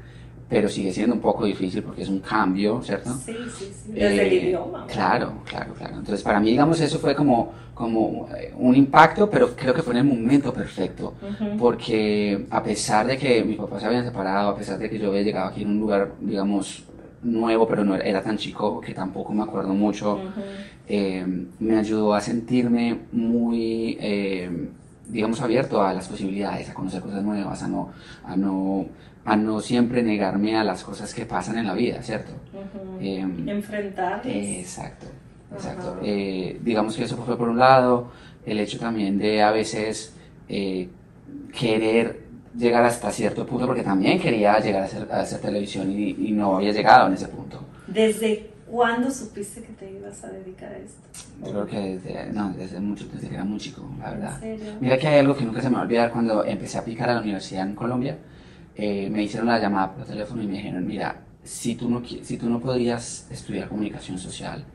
pero 0.51 0.67
sigue 0.67 0.91
siendo 0.91 1.15
un 1.15 1.21
poco 1.21 1.45
difícil 1.45 1.81
porque 1.81 2.01
es 2.03 2.09
un 2.09 2.19
cambio, 2.19 2.81
¿cierto? 2.83 3.09
Sí, 3.25 3.31
sí, 3.49 3.49
sí. 3.85 3.91
Desde 3.95 4.21
el 4.27 4.33
Eh, 4.33 4.47
idioma. 4.47 4.79
¿verdad? 4.81 4.93
Claro, 4.93 5.33
claro, 5.49 5.73
claro. 5.73 5.93
Entonces, 5.99 6.21
para 6.23 6.41
mí, 6.41 6.49
digamos, 6.51 6.81
eso 6.81 6.99
fue 6.99 7.15
como, 7.15 7.53
como 7.73 8.27
eh, 8.37 8.53
un 8.57 8.75
impacto, 8.75 9.29
pero 9.29 9.55
creo 9.55 9.73
que 9.73 9.81
fue 9.81 9.93
en 9.93 9.99
el 9.99 10.03
momento 10.03 10.53
perfecto. 10.53 11.13
Ujú. 11.21 11.57
Porque 11.57 12.47
a 12.49 12.61
pesar 12.61 13.07
de 13.07 13.17
que 13.17 13.43
mis 13.45 13.57
papás 13.57 13.79
se 13.81 13.87
habían 13.87 14.03
separado, 14.03 14.49
a 14.49 14.57
pesar 14.57 14.77
de 14.77 14.89
que 14.89 14.99
yo 14.99 15.07
había 15.09 15.21
llegado 15.21 15.47
aquí 15.47 15.61
en 15.61 15.69
un 15.69 15.79
lugar, 15.79 16.11
digamos, 16.19 16.83
nuevo, 17.21 17.65
pero 17.65 17.85
no 17.85 17.95
era, 17.95 18.03
era 18.03 18.21
tan 18.21 18.37
chico 18.37 18.81
que 18.81 18.93
tampoco 18.93 19.31
me 19.33 19.43
acuerdo 19.43 19.73
mucho, 19.73 20.15
Ujú. 20.17 20.41
eh, 20.87 21.25
me 21.59 21.77
ayudó 21.77 22.13
a 22.13 22.19
sentirme 22.19 22.97
muy, 23.13 23.97
eh, 24.01 24.49
digamos, 25.07 25.41
abierto 25.41 25.81
a 25.81 25.93
las 25.93 26.07
posibilidades, 26.07 26.69
a 26.69 26.73
conocer 26.73 27.01
cosas 27.01 27.23
nuevas, 27.23 27.61
a 27.63 27.67
no, 27.67 27.91
a 28.23 28.35
no, 28.35 28.85
a 29.25 29.35
no 29.35 29.61
siempre 29.61 30.03
negarme 30.03 30.57
a 30.57 30.63
las 30.63 30.83
cosas 30.83 31.13
que 31.13 31.25
pasan 31.25 31.57
en 31.57 31.67
la 31.67 31.73
vida, 31.73 32.01
¿cierto? 32.01 32.31
Ujú. 32.53 32.97
Em, 32.99 33.49
Enfrentarlos. 33.49 34.25
Exacto. 34.25 35.07
exacto. 35.53 35.99
Eh, 36.01 36.59
digamos 36.63 36.95
que 36.95 37.03
eso 37.03 37.17
fue 37.17 37.37
por 37.37 37.49
un 37.49 37.59
lado, 37.59 38.11
el 38.45 38.59
hecho 38.59 38.79
también 38.79 39.17
de 39.19 39.41
a 39.41 39.51
veces 39.51 40.15
eh, 40.49 40.89
querer 41.57 42.31
llegar 42.57 42.83
hasta 42.83 43.11
cierto 43.11 43.45
punto, 43.45 43.65
porque 43.67 43.83
también 43.83 44.19
quería 44.19 44.59
llegar 44.59 44.83
a 45.11 45.21
hacer, 45.21 45.39
televisión 45.39 45.91
y, 45.91 46.09
y, 46.09 46.31
no 46.31 46.57
había 46.57 46.71
llegado 46.71 47.07
en 47.07 47.13
ese 47.13 47.27
punto. 47.27 47.59
¿Desde 47.87 48.49
cuándo 48.69 49.09
supiste 49.09 49.61
que 49.61 49.73
te 49.73 49.91
ibas 49.91 50.23
a 50.23 50.29
dedicar 50.29 50.71
a 50.71 50.77
esto? 50.77 51.01
Yo 51.45 51.51
creo 51.51 51.65
que 51.65 51.79
desde, 51.97 52.33
no, 52.33 52.53
desde 52.53 52.79
mucho, 52.79 53.05
desde 53.13 53.29
que 53.29 53.35
era 53.35 53.43
muy 53.43 53.59
chico, 53.59 53.89
la 53.99 54.11
verdad. 54.11 54.41
Mira 54.79 54.97
que 54.97 55.07
hay 55.07 55.19
algo 55.19 55.35
que 55.35 55.45
nunca 55.45 55.61
se 55.61 55.69
me 55.69 55.75
va 55.75 55.81
a 55.81 55.83
olvidar 55.85 56.11
cuando 56.11 56.43
empecé 56.43 56.77
a 56.77 56.81
aplicar 56.81 57.09
a 57.09 57.15
la 57.15 57.21
universidad 57.21 57.67
en 57.67 57.75
Colombia. 57.75 58.17
Eh, 58.83 59.11
me 59.11 59.21
hicieron 59.21 59.47
la 59.47 59.59
llamada 59.59 59.93
por 59.93 60.05
teléfono 60.05 60.41
y 60.41 60.47
me 60.47 60.53
dijeron, 60.53 60.87
mira, 60.87 61.21
si 61.43 61.75
tú 61.75 61.87
no, 61.87 62.01
si 62.03 62.35
tú 62.35 62.49
no 62.49 62.59
podrías 62.59 63.27
estudiar 63.29 63.69
comunicación 63.69 64.17
social, 64.17 64.65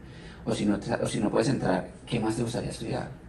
o 0.44 0.54
si, 0.54 0.64
no 0.64 0.78
o 1.02 1.07
si 1.09 1.18
no 1.18 1.28
puedes 1.28 1.48
entrar, 1.48 1.88
¿qué 2.07 2.20
más 2.20 2.36
te 2.36 2.42
gustaría 2.44 2.70
estudiar? 2.70 3.09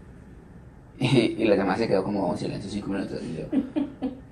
Y, 1.00 1.46
la 1.46 1.56
llamada 1.56 1.80
se 1.80 1.88
quedó 1.88 2.04
como 2.04 2.32
en 2.32 2.38
silencio 2.38 2.70
cinco 2.70 2.90
minutos. 2.90 3.20
Y 3.24 3.38
yo, 3.38 3.46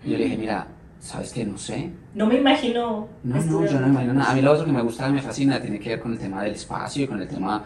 yo 0.05 0.17
le 0.17 0.23
dije, 0.25 0.37
mira, 0.37 0.67
¿sabes 0.99 1.33
qué? 1.33 1.45
No 1.45 1.57
sé. 1.57 1.89
No 2.13 2.27
me 2.27 2.37
imagino. 2.37 3.07
No, 3.23 3.35
no, 3.43 3.65
yo 3.65 3.79
no 3.79 3.87
me 3.87 3.93
imagino 3.93 4.13
nada. 4.13 4.31
A 4.31 4.35
mí 4.35 4.41
lo 4.43 4.51
otro 4.51 4.65
que 4.65 4.71
me 4.71 4.83
gusta, 4.83 5.09
me 5.09 5.23
fascina, 5.23 5.59
tiene 5.59 5.79
que 5.79 5.89
ver 5.89 5.99
con 5.99 6.13
el 6.13 6.19
tema 6.19 6.43
del 6.43 6.53
espacio 6.53 7.05
y 7.05 7.07
con 7.07 7.19
el 7.19 7.27
tema 7.27 7.63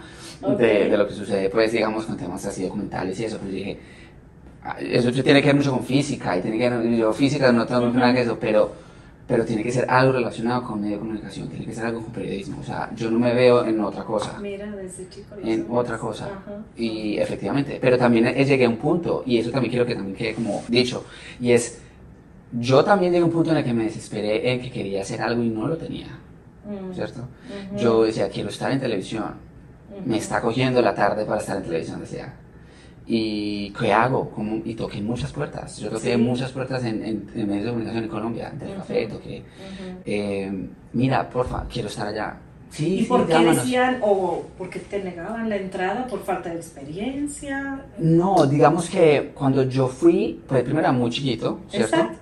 de, 0.58 0.90
de, 0.90 0.98
lo 0.98 1.06
que 1.06 1.14
sucede, 1.14 1.50
pues, 1.50 1.74
digamos, 1.74 2.06
con 2.06 2.16
temas 2.16 2.46
así 2.46 2.64
documentales 2.64 3.20
y 3.20 3.26
eso. 3.26 3.40
Yo 3.44 3.52
dije, 3.52 3.80
eso 4.80 5.12
tiene 5.12 5.42
que 5.42 5.48
ver 5.48 5.56
mucho 5.56 5.72
con 5.72 5.84
física 5.84 6.38
y 6.38 6.42
tiene 6.42 6.58
que 6.58 6.70
ver, 6.70 6.96
yo 6.96 7.14
física 7.14 7.52
no 7.52 7.66
tengo 7.66 7.88
nada 7.90 8.14
que 8.14 8.22
eso, 8.22 8.38
pero 8.40 8.90
pero 9.30 9.46
tiene 9.46 9.62
que 9.62 9.72
ser 9.72 9.86
algo 9.88 10.14
relacionado 10.14 10.64
con 10.64 10.82
medio 10.82 10.96
de 10.96 11.02
comunicación, 11.02 11.48
tiene 11.50 11.64
que 11.64 11.72
ser 11.72 11.86
algo 11.86 12.02
con 12.02 12.12
periodismo. 12.12 12.62
O 12.62 12.64
sea, 12.64 12.90
yo 12.96 13.12
no 13.12 13.20
me 13.20 13.32
veo 13.32 13.64
en 13.64 13.80
otra 13.80 14.04
cosa. 14.04 14.40
Mira, 14.42 14.66
desde 14.72 15.08
chico. 15.08 15.36
En 15.44 15.68
otra 15.70 16.00
cosa. 16.00 16.30
Y 16.76 17.16
efectivamente, 17.20 17.78
pero 17.80 17.96
también 17.96 18.34
llegué 18.34 18.66
a 18.66 18.70
un 18.70 18.78
punto, 18.78 19.22
y 19.28 19.38
eso 19.38 19.52
también 19.52 19.70
quiero 19.70 19.86
que 19.86 19.94
también 19.94 20.18
quede 20.18 20.34
como 20.34 20.64
dicho, 20.68 21.06
y 21.40 21.52
es, 21.52 21.80
yo 22.54 22.84
también 22.84 23.12
llegué 23.12 23.22
a 23.22 23.26
un 23.28 23.32
punto 23.32 23.52
en 23.52 23.58
el 23.58 23.64
que 23.64 23.72
me 23.72 23.84
desesperé 23.84 24.52
en 24.52 24.62
que 24.62 24.72
quería 24.72 25.04
hacer 25.04 25.22
algo 25.22 25.44
y 25.44 25.50
no 25.50 25.68
lo 25.68 25.78
tenía. 25.78 26.08
Mm. 26.66 26.96
¿Cierto? 26.96 27.28
Yo 27.78 28.06
decía, 28.06 28.30
quiero 28.30 28.50
estar 28.50 28.72
en 28.72 28.80
televisión. 28.80 29.36
Me 30.06 30.18
está 30.18 30.42
cogiendo 30.42 30.82
la 30.82 30.96
tarde 30.96 31.24
para 31.26 31.40
estar 31.40 31.56
en 31.58 31.64
televisión, 31.64 32.00
decía 32.00 32.34
¿Y 33.12 33.72
qué 33.72 33.92
hago? 33.92 34.32
Y 34.64 34.76
toqué 34.76 35.02
muchas 35.02 35.32
puertas. 35.32 35.80
Yo 35.80 35.90
toqué 35.90 36.16
muchas 36.16 36.52
puertas 36.52 36.84
en, 36.86 37.04
en, 37.04 37.48
medios 37.48 37.64
de 37.64 37.70
comunicación 37.72 38.04
en 38.04 38.10
Colombia, 38.10 38.54
en 38.62 38.76
café 38.76 39.08
toqué. 39.08 39.42
Eh, 40.06 40.68
mira, 40.94 41.28
porfa, 41.28 41.66
quiero 41.68 41.88
estar 41.88 42.08
allá. 42.08 42.38
Sí, 42.70 43.00
¿Y 43.00 43.04
por 43.06 43.26
qué 43.26 43.40
decían, 43.40 43.98
o 44.04 44.44
por 44.56 44.70
qué 44.70 44.78
te 44.78 45.04
negaban 45.04 45.50
la 45.50 45.56
entrada? 45.56 46.06
¿Por 46.06 46.22
falta 46.24 46.50
de 46.50 46.58
experiencia? 46.58 47.84
No, 47.98 48.46
digamos 48.46 48.88
que 48.88 49.32
cuando 49.34 49.64
yo 49.64 49.88
fui, 49.88 50.40
pues 50.48 50.62
primero 50.62 50.82
era 50.82 50.92
muy 50.92 51.10
chiquito, 51.10 51.62
¿cierto? 51.68 51.96
Exacto. 51.96 52.20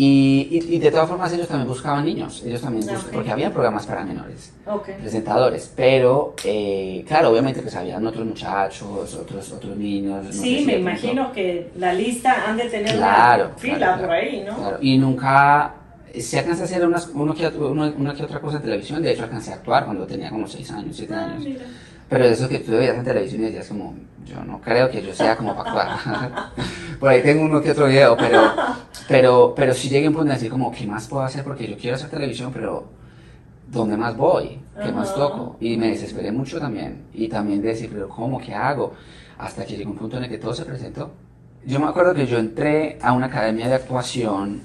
Y, 0.00 0.62
y, 0.70 0.78
de 0.78 0.92
todas 0.92 1.08
formas 1.08 1.32
ellos 1.32 1.48
también 1.48 1.66
buscaban 1.66 2.04
niños, 2.04 2.44
ellos 2.46 2.60
también 2.60 2.86
buscaban, 2.86 3.10
porque 3.12 3.32
había 3.32 3.50
programas 3.50 3.84
para 3.84 4.04
menores, 4.04 4.52
presentadores, 5.00 5.72
pero 5.74 6.36
eh, 6.44 7.04
claro, 7.08 7.30
obviamente 7.30 7.60
pues 7.62 7.74
habían 7.74 8.06
otros 8.06 8.24
muchachos, 8.24 9.12
otros, 9.14 9.50
otros 9.50 9.76
niños. 9.76 10.24
sí, 10.30 10.62
me 10.64 10.78
imagino 10.78 11.32
que 11.32 11.72
la 11.76 11.92
lista 11.94 12.48
han 12.48 12.56
de 12.56 12.68
tener 12.68 12.96
una 12.96 13.50
fila 13.56 13.98
por 13.98 14.10
ahí, 14.12 14.44
¿no? 14.46 14.78
Y 14.80 14.98
nunca, 14.98 15.74
se 16.16 16.38
alcanza 16.38 16.62
a 16.62 16.66
hacer 16.66 16.86
unas, 16.86 17.08
uno 17.12 17.34
que, 17.34 17.48
una, 17.48 18.14
que 18.14 18.22
otra 18.22 18.40
cosa 18.40 18.58
en 18.58 18.62
televisión, 18.62 19.02
de 19.02 19.10
hecho 19.10 19.24
alcancé 19.24 19.50
a 19.50 19.56
actuar 19.56 19.84
cuando 19.84 20.06
tenía 20.06 20.30
como 20.30 20.46
6 20.46 20.70
años, 20.70 20.96
7 20.96 21.12
ah, 21.12 21.24
años. 21.24 21.60
Pero 22.08 22.24
eso 22.24 22.48
que 22.48 22.60
tú 22.60 22.70
veías 22.70 22.96
en 22.96 23.04
televisión 23.04 23.42
y 23.42 23.46
decías 23.46 23.66
como, 23.66 23.96
yo 24.24 24.44
no 24.44 24.60
creo 24.60 24.88
que 24.90 25.02
yo 25.02 25.12
sea 25.12 25.36
como 25.36 25.56
para 25.56 25.94
actuar. 25.94 26.52
Por 27.00 27.08
ahí 27.08 27.20
tengo 27.20 27.44
uno 27.44 27.60
que 27.60 27.72
otro 27.72 27.86
video, 27.86 28.16
pero, 28.16 28.52
pero, 29.08 29.54
pero 29.56 29.72
sí 29.72 29.88
llegué 29.88 30.06
a 30.06 30.10
un 30.10 30.14
punto 30.14 30.28
de 30.28 30.34
decir 30.34 30.50
como, 30.50 30.70
¿qué 30.70 30.86
más 30.86 31.08
puedo 31.08 31.22
hacer? 31.22 31.42
Porque 31.42 31.66
yo 31.66 31.76
quiero 31.78 31.96
hacer 31.96 32.10
televisión, 32.10 32.52
pero 32.52 32.88
¿dónde 33.66 33.96
más 33.96 34.16
voy? 34.16 34.60
¿Qué 34.82 34.92
más 34.92 35.14
toco? 35.14 35.56
Y 35.60 35.76
me 35.78 35.88
desesperé 35.88 36.30
mucho 36.30 36.60
también. 36.60 37.06
Y 37.14 37.26
también 37.28 37.62
de 37.62 37.68
decir, 37.68 37.90
pero 37.90 38.08
¿cómo? 38.08 38.38
¿Qué 38.38 38.54
hago? 38.54 38.92
Hasta 39.38 39.64
que 39.64 39.76
llegó 39.76 39.90
un 39.90 39.96
punto 39.96 40.18
en 40.18 40.24
el 40.24 40.30
que 40.30 40.38
todo 40.38 40.52
se 40.52 40.64
presentó. 40.64 41.10
Yo 41.64 41.80
me 41.80 41.86
acuerdo 41.86 42.14
que 42.14 42.26
yo 42.26 42.38
entré 42.38 42.98
a 43.00 43.12
una 43.12 43.26
academia 43.26 43.66
de 43.66 43.74
actuación 43.74 44.60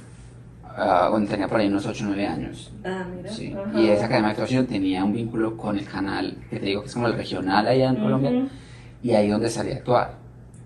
uh, 0.65 1.09
cuando 1.09 1.29
tenía 1.29 1.47
por 1.47 1.59
ahí 1.59 1.67
unos 1.67 1.85
8 1.85 2.03
o 2.03 2.07
9 2.07 2.27
años. 2.27 2.71
Ah, 2.83 3.05
mira. 3.15 3.31
Sí. 3.31 3.55
Y 3.75 3.87
esa 3.87 4.05
academia 4.05 4.27
de 4.27 4.31
actuación 4.31 4.67
tenía 4.67 5.03
un 5.03 5.13
vínculo 5.13 5.55
con 5.55 5.77
el 5.77 5.85
canal, 5.85 6.37
que 6.49 6.59
te 6.59 6.65
digo 6.65 6.81
que 6.81 6.87
es 6.87 6.93
como 6.93 7.07
el 7.07 7.13
regional 7.13 7.65
allá 7.65 7.89
en 7.89 7.95
Colombia, 7.95 8.47
y 9.01 9.11
ahí 9.11 9.29
donde 9.29 9.49
salí 9.49 9.71
a 9.71 9.75
actuar. 9.75 10.17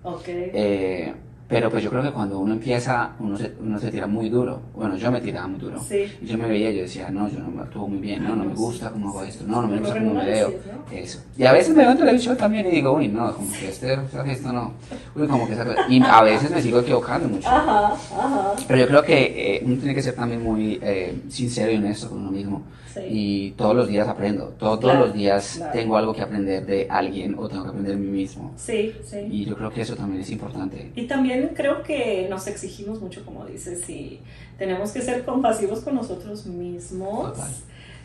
Ok. 0.03 0.23
Eh, 0.27 1.13
pero 1.47 1.69
pues 1.69 1.81
yo 1.81 1.89
creo 1.89 2.03
que 2.03 2.11
cuando 2.11 2.39
uno 2.39 2.53
empieza, 2.53 3.11
uno 3.19 3.37
se, 3.37 3.53
uno 3.61 3.79
se 3.79 3.89
tira 3.89 4.05
muy 4.05 4.27
duro. 4.29 4.61
Bueno, 4.73 4.97
yo 4.97 5.09
me 5.11 5.21
tiraba 5.21 5.47
muy 5.47 5.59
duro. 5.59 5.79
Sí. 5.81 6.05
Y 6.21 6.25
yo 6.25 6.37
me 6.37 6.47
veía 6.47 6.71
y 6.71 6.75
yo 6.75 6.81
decía, 6.81 7.09
no, 7.09 7.29
yo 7.29 7.39
no 7.39 7.49
me 7.49 7.61
actúo 7.61 7.87
muy 7.87 7.99
bien, 7.99 8.23
no, 8.23 8.35
no 8.35 8.43
me 8.43 8.53
gusta 8.53 8.89
cómo 8.89 9.09
hago 9.09 9.23
esto, 9.23 9.45
no, 9.47 9.61
no 9.61 9.67
me 9.69 9.79
gusta 9.79 9.93
cómo 9.97 10.13
me 10.13 10.25
veo. 10.25 10.53
Eso. 10.91 11.19
Y 11.37 11.45
a 11.45 11.53
veces 11.53 11.73
me 11.73 11.83
veo 11.83 11.91
en 11.91 11.97
televisión 11.97 12.35
también 12.35 12.67
y 12.67 12.71
digo, 12.71 12.91
uy, 12.91 13.07
no, 13.07 13.33
como 13.33 13.49
que 13.53 13.69
este, 13.69 13.97
esto 14.27 14.51
no. 14.51 14.73
Uy, 15.15 15.27
como 15.27 15.47
que 15.47 15.55
Y 15.89 16.01
a 16.01 16.21
veces 16.21 16.51
me 16.51 16.61
sigo 16.61 16.79
equivocando 16.81 17.29
mucho. 17.29 17.47
Ajá, 17.47 17.93
ajá. 17.93 18.53
Pero 18.67 18.79
yo 18.79 18.87
creo 18.87 19.03
que 19.03 19.55
eh, 19.55 19.61
uno 19.65 19.77
tiene 19.77 19.95
que 19.95 20.01
ser 20.01 20.15
también 20.15 20.43
muy 20.43 20.79
eh, 20.81 21.21
sincero 21.29 21.71
y 21.71 21.77
honesto 21.77 22.09
con 22.09 22.19
uno 22.19 22.31
mismo. 22.31 22.63
Y 23.09 23.51
todos 23.51 23.75
los 23.75 23.87
días 23.87 24.07
aprendo, 24.07 24.53
todos, 24.57 24.83
los 24.83 25.13
días 25.13 25.61
tengo 25.73 25.97
algo 25.97 26.13
que 26.13 26.21
aprender 26.21 26.65
de 26.65 26.87
alguien 26.89 27.35
o 27.37 27.47
tengo 27.47 27.63
que 27.63 27.69
aprender 27.69 27.93
de 27.93 28.01
mí 28.01 28.07
mismo. 28.07 28.53
Sí, 28.55 28.93
sí. 29.03 29.17
Y 29.29 29.45
yo 29.45 29.55
creo 29.55 29.69
que 29.69 29.81
eso 29.81 29.95
también 29.95 30.21
es 30.21 30.29
importante. 30.31 30.91
Y 30.95 31.05
también 31.05 31.36
creo 31.55 31.83
que 31.83 32.27
nos 32.29 32.47
exigimos 32.47 33.01
mucho, 33.01 33.25
como 33.25 33.45
dices, 33.45 33.89
y 33.89 34.19
tenemos 34.57 34.91
que 34.91 35.01
ser 35.01 35.23
compasivos 35.23 35.81
con 35.81 35.95
nosotros 35.95 36.45
mismos. 36.45 37.37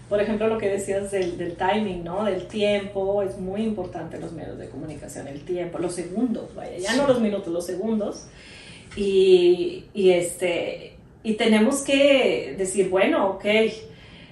Por 0.08 0.20
ejemplo, 0.20 0.46
lo 0.48 0.58
que 0.58 0.68
decías 0.68 1.10
del, 1.10 1.38
del, 1.38 1.56
timing, 1.56 2.04
¿no? 2.04 2.24
Del 2.24 2.46
tiempo, 2.46 3.22
es 3.22 3.38
muy 3.38 3.62
importante 3.62 4.18
los 4.20 4.32
medios 4.32 4.58
de 4.58 4.68
comunicación, 4.68 5.26
el 5.28 5.40
tiempo, 5.42 5.78
los 5.78 5.94
segundos, 5.94 6.54
vaya, 6.54 6.76
ya 6.78 6.96
no 6.96 7.06
los 7.06 7.20
minutos, 7.20 7.52
los 7.52 7.64
segundos. 7.64 8.26
Y, 8.94 9.84
y, 9.94 10.10
este, 10.10 10.96
y 11.22 11.34
tenemos 11.34 11.80
que 11.80 12.54
decir, 12.58 12.90
bueno, 12.90 13.30
ok, 13.30 13.44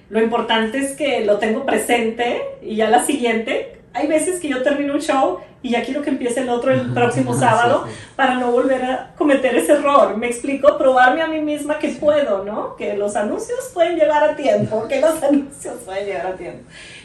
lo 0.09 0.21
importante 0.21 0.77
es 0.77 0.95
que 0.95 1.25
lo 1.25 1.39
tengo 1.39 1.65
presente 1.65 2.41
y 2.61 2.75
ya 2.75 2.89
la 2.89 3.03
siguiente, 3.03 3.80
hay 3.93 4.07
veces 4.07 4.39
que 4.39 4.49
yo 4.49 4.61
termino 4.63 4.93
un 4.93 5.01
show 5.01 5.39
y 5.61 5.71
ya 5.71 5.83
quiero 5.83 6.01
que 6.01 6.09
empiece 6.09 6.41
el 6.41 6.49
otro 6.49 6.71
el 6.71 6.93
próximo 6.93 7.33
sábado 7.39 7.85
para 8.15 8.35
no 8.35 8.51
volver 8.51 8.83
a 8.83 9.13
cometer 9.17 9.55
ese 9.55 9.73
error. 9.73 10.17
Me 10.17 10.27
explico, 10.27 10.77
probarme 10.77 11.21
a 11.21 11.27
mí 11.27 11.39
misma 11.39 11.79
que 11.79 11.89
puedo, 11.89 12.43
¿no? 12.43 12.75
Que 12.75 12.95
los 12.95 13.15
anuncios 13.15 13.71
pueden 13.73 13.97
llegar 13.97 14.23
a 14.23 14.35
tiempo, 14.35 14.87
que 14.87 15.01
los 15.01 15.21
anuncios 15.23 15.75
pueden 15.85 16.05
llegar 16.05 16.27
a 16.27 16.35
tiempo. 16.35 16.63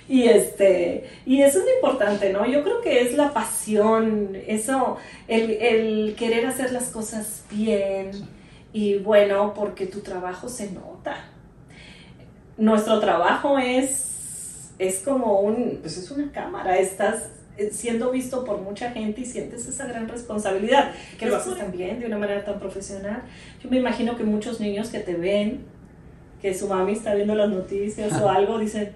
Y 0.08 0.24
este, 0.24 1.10
y 1.26 1.42
eso 1.42 1.58
es 1.58 1.64
lo 1.64 1.74
importante, 1.74 2.32
¿no? 2.32 2.46
Yo 2.46 2.62
creo 2.62 2.80
que 2.80 3.02
es 3.02 3.14
la 3.16 3.32
pasión, 3.32 4.36
eso, 4.46 4.96
el, 5.26 5.50
el 5.50 6.14
querer 6.16 6.46
hacer 6.46 6.70
las 6.72 6.90
cosas 6.90 7.42
bien 7.50 8.12
y 8.72 8.98
bueno, 8.98 9.52
porque 9.54 9.86
tu 9.86 10.00
trabajo 10.00 10.48
se 10.48 10.70
nota 10.70 11.16
nuestro 12.56 13.00
trabajo 13.00 13.58
es, 13.58 14.15
es 14.78 15.00
como 15.00 15.40
un, 15.40 15.78
pues 15.80 15.96
es 15.96 16.10
una 16.10 16.30
cámara, 16.32 16.78
estás 16.78 17.30
siendo 17.70 18.10
visto 18.10 18.44
por 18.44 18.60
mucha 18.60 18.90
gente 18.90 19.22
y 19.22 19.24
sientes 19.24 19.66
esa 19.66 19.86
gran 19.86 20.08
responsabilidad, 20.08 20.92
que 21.18 21.26
lo 21.26 21.36
haces 21.36 21.56
también 21.56 22.00
de 22.00 22.06
una 22.06 22.18
manera 22.18 22.44
tan 22.44 22.58
profesional. 22.58 23.22
Yo 23.62 23.70
me 23.70 23.78
imagino 23.78 24.16
que 24.16 24.24
muchos 24.24 24.60
niños 24.60 24.90
que 24.90 25.00
te 25.00 25.14
ven, 25.14 25.64
que 26.42 26.52
su 26.54 26.68
mami 26.68 26.92
está 26.92 27.14
viendo 27.14 27.34
las 27.34 27.48
noticias 27.48 28.12
o 28.20 28.28
algo, 28.28 28.58
dicen, 28.58 28.90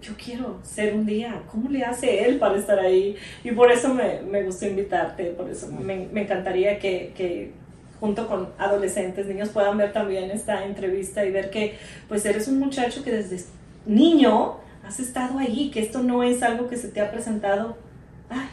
yo 0.00 0.14
quiero 0.22 0.58
ser 0.62 0.94
un 0.94 1.04
día, 1.04 1.42
¿cómo 1.50 1.68
le 1.68 1.84
hace 1.84 2.24
él 2.24 2.38
para 2.38 2.56
estar 2.56 2.78
ahí? 2.78 3.16
Y 3.44 3.50
por 3.50 3.70
eso 3.70 3.92
me, 3.92 4.22
me 4.22 4.44
gustó 4.44 4.66
invitarte, 4.66 5.24
por 5.32 5.50
eso 5.50 5.70
me, 5.70 6.08
me 6.10 6.22
encantaría 6.22 6.78
que, 6.78 7.12
que 7.14 7.52
junto 8.00 8.28
con 8.28 8.48
adolescentes, 8.58 9.26
niños 9.26 9.48
puedan 9.48 9.76
ver 9.76 9.92
también 9.92 10.30
esta 10.30 10.64
entrevista 10.64 11.24
y 11.24 11.32
ver 11.32 11.50
que 11.50 11.76
pues 12.08 12.24
eres 12.24 12.48
un 12.48 12.58
muchacho 12.60 13.02
que 13.02 13.10
desde 13.10 13.44
niño 13.86 14.56
has 14.88 15.00
estado 15.00 15.38
ahí, 15.38 15.70
que 15.70 15.80
esto 15.80 16.02
no 16.02 16.22
es 16.22 16.42
algo 16.42 16.66
que 16.66 16.76
se 16.76 16.88
te 16.88 17.00
ha 17.02 17.10
presentado, 17.10 17.76
ay, 18.30 18.48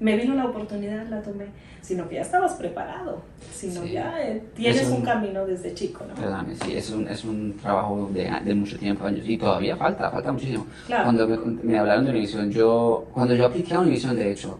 me 0.00 0.16
vino 0.16 0.34
la 0.34 0.46
oportunidad, 0.46 1.06
la 1.06 1.22
tomé, 1.22 1.46
sino 1.80 2.08
que 2.08 2.16
ya 2.16 2.22
estabas 2.22 2.54
preparado, 2.54 3.22
sino 3.52 3.84
ya 3.84 4.20
eh, 4.20 4.42
tienes 4.56 4.88
un, 4.88 5.02
camino 5.02 5.46
desde 5.46 5.72
chico, 5.72 6.04
¿no? 6.06 6.14
Perdón, 6.14 6.46
sí, 6.64 6.74
es 6.76 6.90
un, 6.90 7.06
es 7.06 7.24
un 7.24 7.56
trabajo 7.62 8.10
de, 8.12 8.28
de, 8.44 8.54
mucho 8.54 8.76
tiempo, 8.76 9.04
años, 9.06 9.22
y 9.24 9.38
todavía 9.38 9.76
falta, 9.76 10.10
falta 10.10 10.32
muchísimo. 10.32 10.66
Cuando 10.88 11.28
me, 11.28 11.36
me, 11.62 11.78
hablaron 11.78 12.06
de 12.06 12.10
Univision, 12.10 12.50
yo, 12.50 13.06
cuando 13.14 13.34
yo 13.36 13.46
apliqué 13.46 13.74
a 13.74 13.80
Univision, 13.80 14.16
de 14.16 14.32
hecho, 14.32 14.58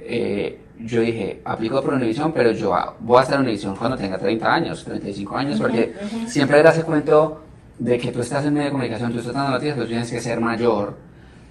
eh, 0.00 0.58
yo 0.80 1.00
dije, 1.00 1.42
aplico 1.44 1.80
por 1.80 1.94
Univision, 1.94 2.32
pero 2.32 2.50
yo 2.50 2.74
voy 2.98 3.20
a 3.20 3.22
estar 3.22 3.36
en 3.36 3.42
Univision 3.42 3.76
cuando 3.76 3.96
tenga 3.96 4.18
30 4.18 4.52
años, 4.52 4.84
35 4.84 5.36
años, 5.36 5.60
porque 5.60 5.94
siempre 6.26 6.58
era 6.58 6.70
ese 6.70 6.82
cuento 6.82 7.43
de 7.78 7.98
que 7.98 8.12
tú 8.12 8.20
estás 8.20 8.44
en 8.44 8.54
medio 8.54 8.66
de 8.66 8.72
comunicación, 8.72 9.12
tú 9.12 9.18
estás 9.18 9.34
dando 9.34 9.52
noticias, 9.52 9.74
pero 9.76 9.88
tienes 9.88 10.10
que 10.10 10.20
ser 10.20 10.40
mayor, 10.40 10.96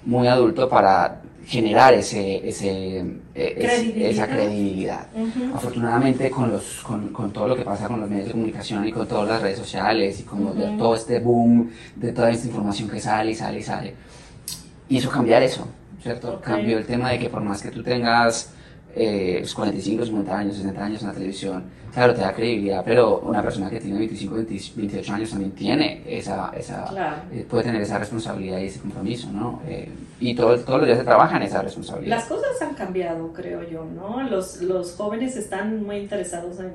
muy 0.06 0.28
adulto 0.28 0.68
para 0.70 1.22
generar 1.46 1.94
ese, 1.94 2.48
ese, 2.48 3.04
esa 3.36 4.28
credibilidad. 4.28 5.08
Afortunadamente 5.54 6.30
con, 6.30 6.52
los, 6.52 6.82
con, 6.84 7.10
con, 7.10 7.32
todo 7.32 7.50
lo 7.50 7.56
que 7.56 7.64
pasa 7.64 7.88
con 7.88 8.00
los 8.00 8.10
medios 8.10 8.28
de 8.28 8.32
comunicación 8.32 8.88
y 8.88 8.92
con 8.92 9.08
todas 9.08 9.28
las 9.28 9.42
redes 9.42 9.60
sociales 9.60 10.22
y 10.22 10.24
con 10.24 10.78
todo 10.78 10.96
este 10.96 11.20
boom 11.20 11.70
de 11.96 12.14
toda 12.14 12.32
esta 12.32 12.48
información 12.48 12.90
que 12.90 13.00
sale 13.00 13.32
y 13.32 13.36
sale 13.36 13.60
y 13.60 13.64
sale, 13.64 13.94
hizo 14.90 15.10
cambiar 15.10 15.44
eso, 15.44 15.68
¿cierto? 16.02 16.40
Cambió 16.42 16.78
el 16.78 16.86
tema 16.86 17.10
de 17.10 17.20
que 17.20 17.30
por 17.30 17.42
más 17.42 17.62
que 17.62 17.72
tú 17.72 17.84
tengas 17.84 18.54
eh, 18.96 19.44
45, 19.56 20.06
50 20.06 20.38
años, 20.38 20.56
60 20.58 20.86
años 20.86 21.02
en 21.02 21.08
la 21.08 21.14
televisión, 21.14 21.64
claro, 21.92 22.14
te 22.14 22.22
da 22.22 22.34
credibilidad, 22.34 22.84
pero 22.86 23.20
una 23.20 23.42
persona 23.42 23.68
que 23.68 23.80
tiene 23.80 23.98
25, 23.98 24.36
28 24.76 25.14
años 25.14 25.30
también 25.32 25.52
tiene 25.52 26.04
esa, 26.06 26.52
esa 26.56 27.24
eh, 27.32 27.46
puede 27.50 27.64
tener 27.64 27.82
esa 27.82 27.98
responsabilidad 27.98 28.60
y 28.60 28.66
ese 28.66 28.80
compromiso, 28.80 29.32
¿no? 29.32 29.62
Eh, 29.68 29.90
y 30.20 30.36
todo, 30.36 30.58
todos 30.60 30.80
los 30.80 30.88
días 30.88 31.00
se 31.00 31.04
trabaja 31.04 31.38
en 31.38 31.44
esa 31.44 31.62
responsabilidad. 31.64 32.18
Las 32.18 32.26
cosas 32.26 32.62
han 32.62 32.76
cambiado, 32.76 33.34
creo 33.34 33.68
yo, 33.68 33.84
¿no? 33.84 34.22
Los, 34.30 34.62
los 34.62 34.94
jóvenes 34.94 35.36
están 35.36 35.84
muy 35.84 35.98
interesados 35.98 36.60
en 36.60 36.74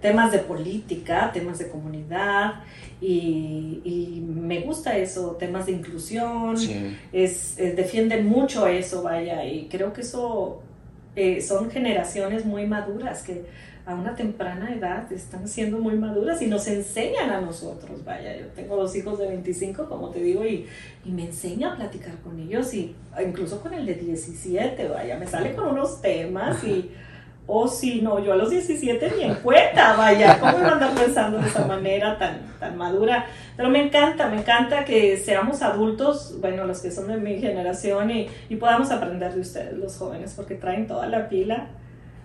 temas 0.00 0.32
de 0.32 0.38
política, 0.38 1.30
temas 1.32 1.58
de 1.58 1.68
comunidad, 1.68 2.62
y, 3.00 3.80
y, 3.84 4.24
me 4.26 4.60
gusta 4.62 4.96
eso, 4.96 5.36
temas 5.38 5.66
de 5.66 5.72
inclusión, 5.72 6.56
es, 7.12 7.56
defienden 7.56 8.26
mucho 8.26 8.66
eso, 8.66 9.04
vaya, 9.04 9.44
y 9.44 9.68
creo 9.68 9.92
que 9.92 10.00
eso 10.00 10.62
eh, 11.18 11.42
son 11.42 11.68
generaciones 11.68 12.44
muy 12.44 12.66
maduras 12.66 13.22
que 13.22 13.44
a 13.84 13.94
una 13.94 14.14
temprana 14.14 14.72
edad 14.72 15.10
están 15.12 15.48
siendo 15.48 15.78
muy 15.78 15.96
maduras 15.96 16.40
y 16.42 16.46
nos 16.46 16.68
enseñan 16.68 17.30
a 17.30 17.40
nosotros. 17.40 18.04
Vaya, 18.04 18.36
yo 18.36 18.46
tengo 18.48 18.76
dos 18.76 18.94
hijos 18.94 19.18
de 19.18 19.26
25, 19.26 19.88
como 19.88 20.10
te 20.10 20.20
digo, 20.20 20.44
y, 20.44 20.66
y 21.04 21.10
me 21.10 21.24
enseña 21.24 21.72
a 21.72 21.76
platicar 21.76 22.14
con 22.18 22.38
ellos, 22.38 22.72
y 22.74 22.94
incluso 23.24 23.60
con 23.60 23.72
el 23.72 23.86
de 23.86 23.94
17, 23.94 24.88
vaya, 24.88 25.18
me 25.18 25.26
sale 25.26 25.54
con 25.54 25.68
unos 25.70 26.00
temas 26.02 26.62
y 26.62 26.90
o 27.50 27.66
si 27.66 28.02
no, 28.02 28.22
yo 28.22 28.34
a 28.34 28.36
los 28.36 28.50
17 28.50 29.10
ni 29.16 29.24
en 29.24 29.34
cuenta, 29.36 29.96
vaya, 29.96 30.38
¿cómo 30.38 30.58
iba 30.58 30.68
a 30.68 30.72
andar 30.72 30.94
pensando 30.94 31.38
de 31.38 31.48
esa 31.48 31.64
manera 31.64 32.18
tan, 32.18 32.42
tan 32.60 32.76
madura? 32.76 33.24
Pero 33.56 33.70
me 33.70 33.82
encanta, 33.82 34.28
me 34.28 34.40
encanta 34.40 34.84
que 34.84 35.16
seamos 35.16 35.62
adultos, 35.62 36.36
bueno, 36.42 36.66
los 36.66 36.80
que 36.80 36.90
son 36.90 37.08
de 37.08 37.16
mi 37.16 37.40
generación 37.40 38.10
y, 38.10 38.28
y 38.50 38.56
podamos 38.56 38.90
aprender 38.90 39.32
de 39.32 39.40
ustedes, 39.40 39.72
los 39.78 39.96
jóvenes, 39.96 40.34
porque 40.36 40.56
traen 40.56 40.86
toda 40.86 41.06
la 41.06 41.30
pila. 41.30 41.68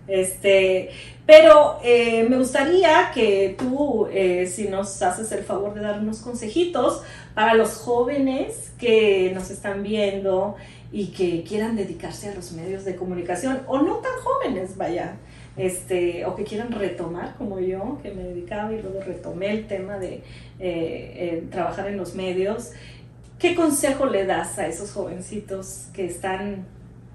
Este, 0.07 0.89
pero 1.25 1.79
eh, 1.81 2.27
me 2.29 2.37
gustaría 2.37 3.11
que 3.13 3.55
tú, 3.57 4.07
eh, 4.11 4.45
si 4.45 4.67
nos 4.67 5.01
haces 5.01 5.31
el 5.31 5.45
favor 5.45 5.73
de 5.73 5.79
dar 5.79 5.99
unos 5.99 6.19
consejitos 6.19 7.01
para 7.33 7.53
los 7.53 7.77
jóvenes 7.77 8.73
que 8.77 9.31
nos 9.33 9.49
están 9.49 9.83
viendo 9.83 10.57
y 10.93 11.07
que 11.07 11.43
quieran 11.43 11.75
dedicarse 11.75 12.29
a 12.29 12.35
los 12.35 12.51
medios 12.51 12.85
de 12.85 12.95
comunicación, 12.95 13.61
o 13.65 13.81
no 13.81 13.95
tan 13.95 14.13
jóvenes, 14.23 14.77
vaya, 14.77 15.15
este, 15.57 16.23
o 16.25 16.35
que 16.35 16.43
quieran 16.43 16.71
retomar 16.71 17.33
como 17.35 17.59
yo, 17.59 17.99
que 18.03 18.11
me 18.11 18.21
dedicaba 18.21 18.71
y 18.71 18.79
luego 18.79 19.01
retomé 19.01 19.49
el 19.49 19.65
tema 19.65 19.97
de 19.97 20.13
eh, 20.13 20.21
eh, 20.59 21.47
trabajar 21.49 21.87
en 21.87 21.97
los 21.97 22.13
medios. 22.13 22.73
¿Qué 23.39 23.55
consejo 23.55 24.05
le 24.05 24.27
das 24.27 24.59
a 24.59 24.67
esos 24.67 24.91
jovencitos 24.91 25.87
que 25.93 26.05
están 26.05 26.67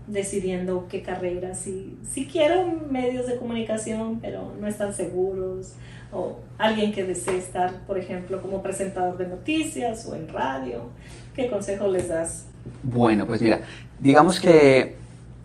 decidiendo 0.09 0.89
qué 0.89 1.03
carrera, 1.03 1.55
si, 1.55 1.97
si 2.03 2.27
quieren 2.27 2.91
medios 2.91 3.29
de 3.29 3.37
comunicación, 3.37 4.19
pero 4.21 4.55
no 4.61 4.67
están 4.67 4.93
seguros, 4.93 5.75
o 6.11 6.41
alguien 6.57 6.93
que 6.93 7.05
desee 7.05 7.39
estar, 7.39 7.73
por 7.87 7.97
ejemplo, 7.97 8.43
como 8.43 8.61
presentador 8.61 9.17
de 9.19 9.29
noticias 9.29 10.05
o 10.07 10.17
en 10.17 10.29
radio, 10.29 10.89
¿qué 11.37 11.49
consejo 11.49 11.87
les 11.87 12.09
das? 12.09 12.48
Bueno, 12.83 13.27
pues 13.27 13.41
mira, 13.43 13.61
digamos 13.99 14.41
que 14.41 14.97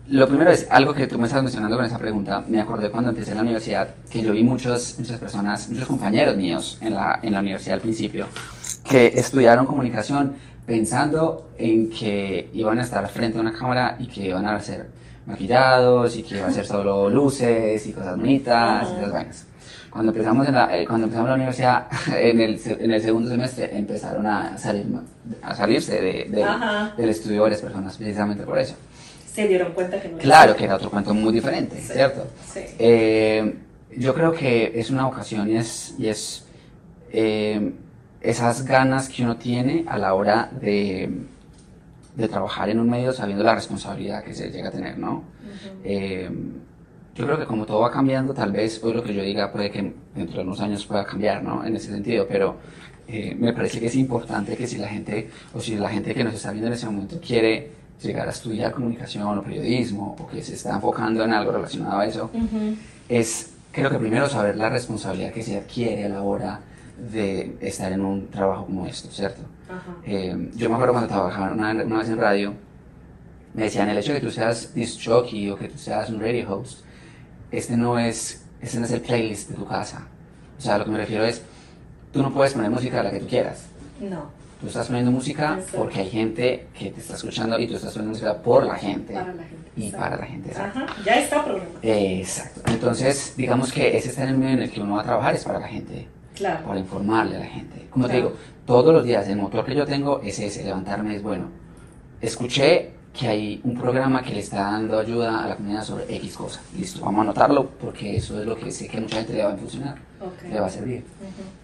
lo 0.08 0.28
primero 0.28 0.50
es 0.50 0.66
algo 0.70 0.92
que 0.92 1.06
tú 1.06 1.18
me 1.18 1.26
estás 1.26 1.42
mencionando 1.42 1.76
con 1.76 1.86
esa 1.86 1.98
pregunta. 1.98 2.44
Me 2.46 2.60
acordé 2.60 2.90
cuando 2.90 3.10
empecé 3.10 3.30
en 3.30 3.38
la 3.38 3.42
universidad 3.42 3.88
que 4.10 4.22
yo 4.22 4.32
vi 4.32 4.42
muchos, 4.42 4.96
muchas 4.98 5.18
personas, 5.18 5.68
muchos 5.70 5.88
compañeros 5.88 6.36
míos 6.36 6.78
en 6.80 6.94
la, 6.94 7.20
en 7.22 7.32
la 7.32 7.40
universidad 7.40 7.74
al 7.74 7.80
principio 7.80 8.26
que 8.88 9.06
estudiaron 9.06 9.64
comunicación 9.66 10.34
pensando 10.66 11.50
en 11.58 11.90
que 11.90 12.50
iban 12.52 12.78
a 12.78 12.82
estar 12.82 13.08
frente 13.08 13.38
a 13.38 13.40
una 13.40 13.52
cámara 13.52 13.96
y 13.98 14.06
que 14.06 14.26
iban 14.28 14.46
a 14.46 14.60
ser 14.60 14.88
maquillados 15.26 16.16
y 16.16 16.22
que 16.22 16.36
iba 16.36 16.46
a 16.48 16.50
ser 16.50 16.66
solo 16.66 17.08
luces 17.08 17.86
y 17.86 17.92
cosas 17.92 18.16
bonitas 18.16 18.88
y 18.90 19.10
vainas. 19.10 19.46
Cuando 19.94 20.10
empezamos, 20.10 20.48
en 20.48 20.54
la, 20.54 20.76
eh, 20.76 20.84
cuando 20.88 21.04
empezamos 21.04 21.28
la 21.28 21.36
universidad, 21.36 21.86
en 22.08 22.40
el, 22.40 22.60
en 22.66 22.90
el, 22.90 23.00
segundo 23.00 23.30
semestre 23.30 23.78
empezaron 23.78 24.26
a, 24.26 24.58
salir, 24.58 24.86
a 25.40 25.54
salirse 25.54 26.02
de, 26.02 26.24
de, 26.30 26.44
del 26.96 27.10
estudio 27.10 27.42
varias 27.42 27.60
personas, 27.60 27.96
precisamente 27.96 28.42
por 28.42 28.58
eso. 28.58 28.74
Se 29.32 29.46
dieron 29.46 29.72
cuenta 29.72 30.02
que 30.02 30.08
no 30.08 30.18
Claro, 30.18 30.56
que 30.56 30.64
era 30.64 30.74
otro 30.74 30.90
cuento 30.90 31.14
muy 31.14 31.32
diferente, 31.32 31.76
¿cierto? 31.80 32.26
Sí. 32.52 32.62
Eh, 32.76 33.54
yo 33.96 34.14
creo 34.14 34.32
que 34.32 34.72
es 34.74 34.90
una 34.90 35.06
ocasión 35.06 35.48
y 35.48 35.58
es, 35.58 35.94
y 35.96 36.08
es 36.08 36.44
eh, 37.12 37.72
esas 38.20 38.64
ganas 38.64 39.08
que 39.08 39.22
uno 39.22 39.36
tiene 39.36 39.84
a 39.86 39.96
la 39.96 40.14
hora 40.14 40.50
de, 40.60 41.08
de, 42.16 42.28
trabajar 42.28 42.68
en 42.68 42.80
un 42.80 42.90
medio 42.90 43.12
sabiendo 43.12 43.44
la 43.44 43.54
responsabilidad 43.54 44.24
que 44.24 44.34
se 44.34 44.50
llega 44.50 44.70
a 44.70 44.72
tener, 44.72 44.98
¿no? 44.98 45.22
Yo 47.14 47.26
creo 47.26 47.38
que 47.38 47.46
como 47.46 47.64
todo 47.64 47.80
va 47.80 47.90
cambiando, 47.90 48.34
tal 48.34 48.52
vez 48.52 48.82
hoy 48.82 48.92
lo 48.92 49.02
que 49.02 49.14
yo 49.14 49.22
diga 49.22 49.52
puede 49.52 49.70
que 49.70 49.94
dentro 50.14 50.38
de 50.38 50.42
unos 50.42 50.60
años 50.60 50.84
pueda 50.84 51.04
cambiar, 51.04 51.42
¿no? 51.42 51.64
En 51.64 51.76
ese 51.76 51.92
sentido, 51.92 52.26
pero 52.28 52.56
eh, 53.06 53.36
me 53.38 53.52
parece 53.52 53.78
que 53.78 53.86
es 53.86 53.94
importante 53.94 54.56
que 54.56 54.66
si 54.66 54.78
la 54.78 54.88
gente, 54.88 55.30
o 55.52 55.60
si 55.60 55.76
la 55.76 55.90
gente 55.90 56.14
que 56.14 56.24
nos 56.24 56.34
está 56.34 56.50
viendo 56.50 56.68
en 56.68 56.74
ese 56.74 56.86
momento 56.86 57.20
quiere 57.20 57.70
llegar 58.02 58.26
a 58.26 58.30
estudiar 58.30 58.72
comunicación 58.72 59.38
o 59.38 59.42
periodismo, 59.42 60.16
o 60.18 60.26
que 60.26 60.42
se 60.42 60.54
está 60.54 60.74
enfocando 60.74 61.22
en 61.24 61.32
algo 61.32 61.52
relacionado 61.52 62.00
a 62.00 62.06
eso, 62.06 62.30
es 63.08 63.52
creo 63.70 63.90
que 63.90 63.98
primero 63.98 64.28
saber 64.28 64.56
la 64.56 64.68
responsabilidad 64.68 65.32
que 65.32 65.42
se 65.42 65.56
adquiere 65.56 66.06
a 66.06 66.08
la 66.08 66.22
hora 66.22 66.60
de 67.12 67.56
estar 67.60 67.92
en 67.92 68.00
un 68.00 68.28
trabajo 68.28 68.66
como 68.66 68.86
esto, 68.86 69.08
¿cierto? 69.10 69.42
Eh, 70.04 70.50
yo 70.54 70.68
me 70.68 70.74
acuerdo 70.74 70.94
cuando 70.94 71.08
trabajaba 71.08 71.52
una, 71.52 71.70
una, 71.72 71.98
vez 71.98 72.08
en 72.08 72.18
radio, 72.18 72.54
me 73.52 73.64
decían 73.64 73.88
el 73.88 73.98
hecho 73.98 74.12
de 74.12 74.20
que 74.20 74.26
tú 74.26 74.32
seas 74.32 74.74
disc 74.74 75.00
jockey 75.04 75.50
o 75.50 75.56
que 75.56 75.68
tú 75.68 75.78
seas 75.78 76.08
un 76.10 76.20
radio 76.20 76.48
host, 76.52 76.84
este 77.58 77.76
no 77.76 77.98
es, 77.98 78.44
este 78.60 78.78
no 78.78 78.86
es 78.86 78.92
el 78.92 79.00
playlist 79.00 79.50
de 79.50 79.56
tu 79.56 79.66
casa. 79.66 80.06
O 80.58 80.60
sea, 80.60 80.78
lo 80.78 80.84
que 80.84 80.90
me 80.90 80.98
refiero 80.98 81.24
es, 81.24 81.42
tú 82.12 82.22
no 82.22 82.32
puedes 82.32 82.54
poner 82.54 82.70
música 82.70 83.00
a 83.00 83.04
la 83.04 83.10
que 83.10 83.20
tú 83.20 83.26
quieras. 83.26 83.66
No. 84.00 84.44
Tú 84.60 84.68
estás 84.68 84.86
poniendo 84.86 85.10
música 85.10 85.60
porque 85.76 86.00
hay 86.00 86.10
gente 86.10 86.68
que 86.78 86.90
te 86.90 87.00
está 87.00 87.16
escuchando 87.16 87.58
y 87.58 87.66
tú 87.66 87.74
estás 87.74 87.92
poniendo 87.92 88.12
música 88.12 88.42
por 88.42 88.64
la 88.64 88.76
gente. 88.76 89.12
Para 89.12 89.34
la 89.34 89.42
gente. 89.42 89.70
Y 89.76 89.90
para 89.90 90.16
la 90.16 90.26
gente. 90.26 90.50
Ajá, 90.56 90.86
ya 91.04 91.20
está 91.20 91.44
programado. 91.44 91.78
exacto. 91.82 92.60
Entonces, 92.66 93.34
digamos 93.36 93.72
que 93.72 93.96
ese 93.96 94.08
está 94.08 94.22
en 94.22 94.30
el 94.30 94.38
medio 94.38 94.54
en 94.54 94.62
el 94.62 94.70
que 94.70 94.80
uno 94.80 94.94
va 94.94 95.02
a 95.02 95.04
trabajar, 95.04 95.34
es 95.34 95.44
para 95.44 95.58
la 95.58 95.68
gente. 95.68 96.08
Claro. 96.34 96.66
Para 96.66 96.80
informarle 96.80 97.36
a 97.36 97.40
la 97.40 97.46
gente. 97.46 97.86
Como 97.90 98.06
te 98.06 98.16
digo, 98.16 98.32
todos 98.64 98.94
los 98.94 99.04
días 99.04 99.28
el 99.28 99.36
motor 99.36 99.64
que 99.64 99.74
yo 99.74 99.84
tengo 99.84 100.20
es 100.22 100.38
ese, 100.38 100.64
levantarme 100.64 101.16
es 101.16 101.22
bueno. 101.22 101.48
Escuché 102.20 102.92
que 103.14 103.28
hay 103.28 103.60
un 103.62 103.76
programa 103.76 104.22
que 104.22 104.34
le 104.34 104.40
está 104.40 104.62
dando 104.62 104.98
ayuda 104.98 105.44
a 105.44 105.48
la 105.48 105.56
comunidad 105.56 105.84
sobre 105.84 106.16
X 106.16 106.36
cosa. 106.36 106.60
Listo, 106.76 107.00
vamos 107.00 107.20
a 107.20 107.22
anotarlo 107.22 107.70
porque 107.80 108.16
eso 108.16 108.40
es 108.40 108.46
lo 108.46 108.56
que 108.56 108.72
sé 108.72 108.88
que 108.88 109.00
mucha 109.00 109.18
gente 109.18 109.34
le 109.34 109.44
va 109.44 109.52
a 109.52 109.56
funcionar, 109.56 109.96
le 110.50 110.60
va 110.60 110.66
a 110.66 110.70
servir. 110.70 111.04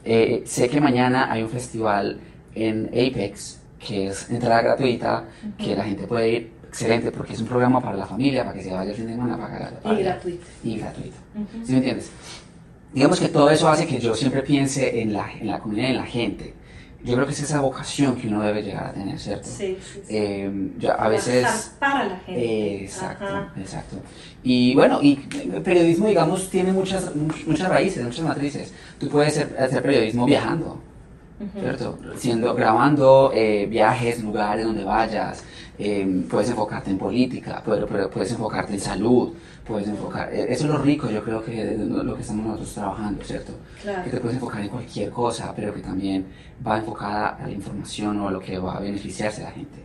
Eh, 0.04 0.44
sé 0.46 0.68
que 0.68 0.80
mañana 0.80 1.30
hay 1.30 1.42
un 1.42 1.50
festival 1.50 2.20
en 2.54 2.86
Apex 2.86 3.58
que 3.80 4.06
es 4.08 4.30
entrada 4.30 4.62
gratuita, 4.62 5.24
que 5.58 5.74
la 5.74 5.84
gente 5.84 6.06
puede 6.06 6.30
ir, 6.30 6.52
excelente, 6.68 7.10
porque 7.10 7.32
es 7.32 7.40
un 7.40 7.48
programa 7.48 7.80
para 7.80 7.96
la 7.96 8.06
familia, 8.06 8.44
para 8.44 8.54
que 8.56 8.62
se 8.62 8.70
vaya 8.70 8.90
el 8.90 8.96
fin 8.96 9.06
de 9.06 9.12
semana 9.14 9.36
para, 9.36 9.98
Y 9.98 10.02
gratuito. 10.02 10.46
Y 10.62 10.78
gratuito. 10.78 11.16
¿Sí 11.64 11.72
me 11.72 11.78
entiendes? 11.78 12.12
Digamos 12.92 13.18
que 13.18 13.28
todo 13.28 13.50
eso 13.50 13.68
hace 13.68 13.86
que 13.86 13.98
yo 13.98 14.14
siempre 14.14 14.42
piense 14.42 15.00
en 15.00 15.14
la, 15.14 15.32
en 15.32 15.48
la 15.48 15.58
comunidad, 15.58 15.90
en 15.90 15.96
la 15.96 16.06
gente 16.06 16.54
yo 17.02 17.14
creo 17.14 17.26
que 17.26 17.32
es 17.32 17.42
esa 17.42 17.60
vocación 17.60 18.16
que 18.16 18.28
uno 18.28 18.42
debe 18.42 18.62
llegar 18.62 18.86
a 18.86 18.92
tener, 18.92 19.18
¿cierto? 19.18 19.48
Sí, 19.48 19.78
sí, 19.80 20.00
eh, 20.08 20.50
a 20.98 21.08
veces... 21.08 21.72
Para 21.78 22.04
la 22.04 22.16
gente. 22.18 22.84
exacto, 22.84 23.50
exacto. 23.56 23.96
Y 24.42 24.74
bueno, 24.74 25.00
y 25.02 25.18
el 25.52 25.62
periodismo, 25.62 26.08
digamos, 26.08 26.48
tiene 26.50 26.72
muchas, 26.72 27.14
muchas 27.46 27.68
raíces, 27.68 28.04
muchas 28.04 28.24
matrices. 28.24 28.72
Tú 28.98 29.08
puedes 29.08 29.38
hacer 29.38 29.82
periodismo 29.82 30.26
viajando, 30.26 30.80
¿cierto? 31.58 31.98
Siendo, 32.16 32.54
grabando 32.54 33.32
eh, 33.34 33.66
viajes, 33.66 34.22
lugares 34.22 34.64
donde 34.64 34.84
vayas, 34.84 35.44
eh, 35.78 36.24
puedes 36.28 36.50
enfocarte 36.50 36.90
en 36.90 36.98
política, 36.98 37.62
pero, 37.64 37.86
puedes 37.86 38.30
enfocarte 38.32 38.74
en 38.74 38.80
salud, 38.80 39.32
puedes 39.66 39.88
enfocar, 39.88 40.32
eh, 40.32 40.46
eso 40.50 40.64
es 40.64 40.70
lo 40.70 40.78
rico 40.78 41.10
yo 41.10 41.22
creo 41.22 41.42
que 41.42 41.64
de 41.64 41.86
lo 41.86 42.14
que 42.14 42.20
estamos 42.20 42.44
nosotros 42.44 42.74
trabajando, 42.74 43.24
¿cierto? 43.24 43.52
Claro. 43.82 44.04
Que 44.04 44.10
te 44.10 44.20
puedes 44.20 44.36
enfocar 44.36 44.60
en 44.60 44.68
cualquier 44.68 45.10
cosa, 45.10 45.52
pero 45.56 45.72
que 45.72 45.80
también 45.80 46.26
va 46.66 46.78
enfocada 46.78 47.28
a 47.42 47.46
la 47.46 47.52
información 47.52 48.20
o 48.20 48.28
a 48.28 48.30
lo 48.30 48.40
que 48.40 48.58
va 48.58 48.76
a 48.76 48.80
beneficiarse 48.80 49.40
a 49.42 49.44
la 49.44 49.50
gente. 49.52 49.78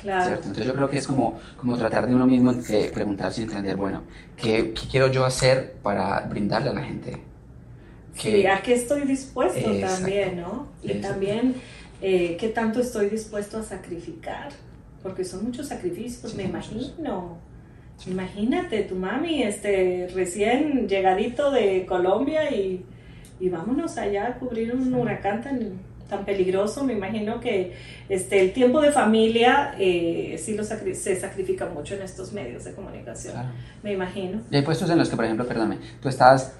Claro. 0.00 0.24
¿cierto? 0.24 0.42
Entonces 0.48 0.66
yo 0.66 0.74
creo 0.74 0.90
que 0.90 0.98
es 0.98 1.06
como, 1.06 1.38
como 1.58 1.76
tratar 1.76 2.06
de 2.06 2.14
uno 2.14 2.26
mismo 2.26 2.52
eh, 2.70 2.90
preguntarse 2.92 3.42
y 3.42 3.44
entender, 3.44 3.76
bueno, 3.76 4.02
¿qué, 4.36 4.72
¿qué, 4.72 4.88
quiero 4.90 5.08
yo 5.08 5.24
hacer 5.24 5.74
para 5.82 6.20
brindarle 6.20 6.70
a 6.70 6.72
la 6.72 6.82
gente? 6.82 7.31
Sí, 8.14 8.46
a 8.46 8.62
qué 8.62 8.74
estoy 8.74 9.02
dispuesto 9.02 9.70
también, 9.80 10.40
¿no? 10.40 10.68
Y 10.82 10.94
también, 10.94 11.54
eh, 12.00 12.36
¿qué 12.38 12.48
tanto 12.48 12.80
estoy 12.80 13.08
dispuesto 13.08 13.58
a 13.58 13.62
sacrificar? 13.62 14.50
Porque 15.02 15.24
son 15.24 15.44
muchos 15.44 15.68
sacrificios, 15.68 16.34
me 16.34 16.44
imagino. 16.44 17.38
Imagínate, 18.06 18.82
tu 18.82 18.96
mami, 18.96 19.42
este, 19.42 20.08
recién 20.14 20.88
llegadito 20.88 21.50
de 21.50 21.86
Colombia 21.86 22.50
y, 22.50 22.84
y 23.38 23.48
vámonos 23.48 23.96
allá 23.96 24.26
a 24.26 24.34
cubrir 24.38 24.74
un 24.74 24.92
huracán 24.94 25.42
tan, 25.42 25.78
tan 26.08 26.24
peligroso. 26.24 26.84
Me 26.84 26.92
imagino 26.92 27.40
que 27.40 27.74
este, 28.08 28.40
el 28.40 28.52
tiempo 28.52 28.80
de 28.80 28.92
familia 28.92 29.74
eh, 29.78 30.36
sí 30.42 30.54
lo 30.54 30.64
se 30.64 31.20
sacrifica 31.20 31.66
mucho 31.66 31.94
en 31.94 32.02
estos 32.02 32.32
medios 32.32 32.64
de 32.64 32.72
comunicación. 32.72 33.34
Me 33.82 33.92
imagino. 33.92 34.40
Y 34.50 34.56
hay 34.56 34.62
puestos 34.62 34.90
en 34.90 34.98
los 34.98 35.08
que, 35.08 35.16
por 35.16 35.24
ejemplo, 35.24 35.46
perdóname, 35.46 35.78
tú 36.00 36.08
estás, 36.08 36.54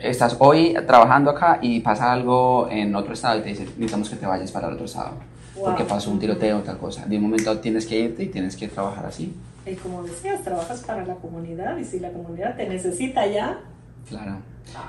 estás 0.00 0.36
hoy 0.38 0.74
trabajando 0.86 1.30
acá 1.30 1.58
y 1.62 1.80
pasa 1.80 2.12
algo 2.12 2.68
en 2.70 2.94
otro 2.94 3.14
estado 3.14 3.38
y 3.38 3.42
te 3.42 3.48
dicen, 3.50 3.66
necesitamos 3.66 4.10
que 4.10 4.16
te 4.16 4.26
vayas 4.26 4.50
para 4.52 4.68
el 4.68 4.74
otro 4.74 4.86
estado. 4.86 5.12
Porque 5.60 5.84
pasó 5.84 6.10
un 6.10 6.20
tiroteo 6.20 6.58
o 6.58 6.60
tal 6.60 6.78
cosa. 6.78 7.04
De 7.06 7.16
un 7.16 7.22
momento 7.24 7.58
tienes 7.58 7.84
que 7.86 7.98
irte 7.98 8.22
y 8.22 8.28
tienes 8.28 8.56
que 8.56 8.68
trabajar 8.68 9.06
así. 9.06 9.34
Y 9.66 9.74
como 9.74 10.02
decías, 10.04 10.42
trabajas 10.42 10.82
para 10.82 11.04
la 11.04 11.14
comunidad 11.16 11.76
y 11.78 11.84
si 11.84 11.98
la 11.98 12.12
comunidad 12.12 12.56
te 12.56 12.68
necesita 12.68 13.26
ya. 13.26 13.60
Claro. 14.08 14.36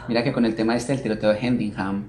Mira 0.08 0.24
que 0.24 0.32
con 0.32 0.46
el 0.46 0.56
tema 0.56 0.76
este 0.76 0.94
del 0.94 1.02
tiroteo 1.02 1.32
de 1.32 1.40
Hendingham, 1.40 2.06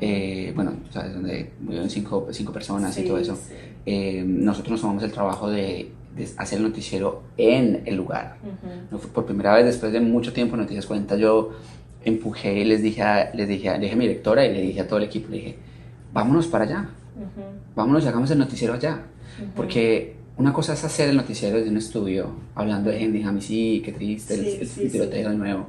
eh, 0.00 0.52
bueno, 0.54 0.72
¿sabes? 0.90 1.14
Donde 1.14 1.52
murieron 1.60 1.90
cinco, 1.90 2.28
cinco 2.30 2.52
personas 2.52 2.96
y 2.98 3.04
todo 3.04 3.18
eso, 3.18 3.38
eh, 3.86 4.24
nosotros 4.26 4.72
nos 4.72 4.80
tomamos 4.80 5.02
el 5.02 5.12
trabajo 5.12 5.50
de, 5.50 5.92
hacer 6.36 6.58
el 6.58 6.64
noticiero 6.64 7.22
en 7.36 7.82
el 7.86 7.96
lugar. 7.96 8.36
Por 9.14 9.24
primera 9.24 9.54
vez 9.54 9.64
después 9.64 9.92
de 9.92 10.00
mucho 10.00 10.32
tiempo, 10.32 10.56
Noticias 10.56 10.86
Cuenta, 10.86 11.16
yo 11.16 11.52
empujé 12.04 12.60
y 12.60 12.64
les 12.64 12.82
dije, 12.82 13.02
a, 13.02 13.32
les 13.34 13.48
dije, 13.48 13.68
a, 13.68 13.78
dije 13.78 13.92
a 13.92 13.96
mi 13.96 14.06
directora 14.06 14.44
y 14.46 14.52
le 14.52 14.62
dije 14.62 14.80
a 14.80 14.86
todo 14.86 14.98
el 14.98 15.04
equipo, 15.04 15.28
le 15.30 15.36
dije, 15.36 15.56
vámonos 16.12 16.46
para 16.46 16.64
allá, 16.64 16.88
vámonos 17.74 18.04
y 18.04 18.08
hagamos 18.08 18.30
el 18.30 18.38
noticiero 18.38 18.74
allá. 18.74 19.02
Porque 19.56 20.16
una 20.36 20.52
cosa 20.52 20.74
es 20.74 20.84
hacer 20.84 21.08
el 21.08 21.16
noticiero 21.16 21.58
desde 21.58 21.70
un 21.70 21.76
estudio, 21.76 22.30
hablando 22.54 22.90
de 22.90 22.98
gente, 22.98 23.18
y 23.18 23.40
sí, 23.40 23.82
qué 23.84 23.92
triste, 23.92 24.34
el, 24.34 24.90
tiroteo 24.90 25.30
de 25.30 25.36
nuevo. 25.36 25.66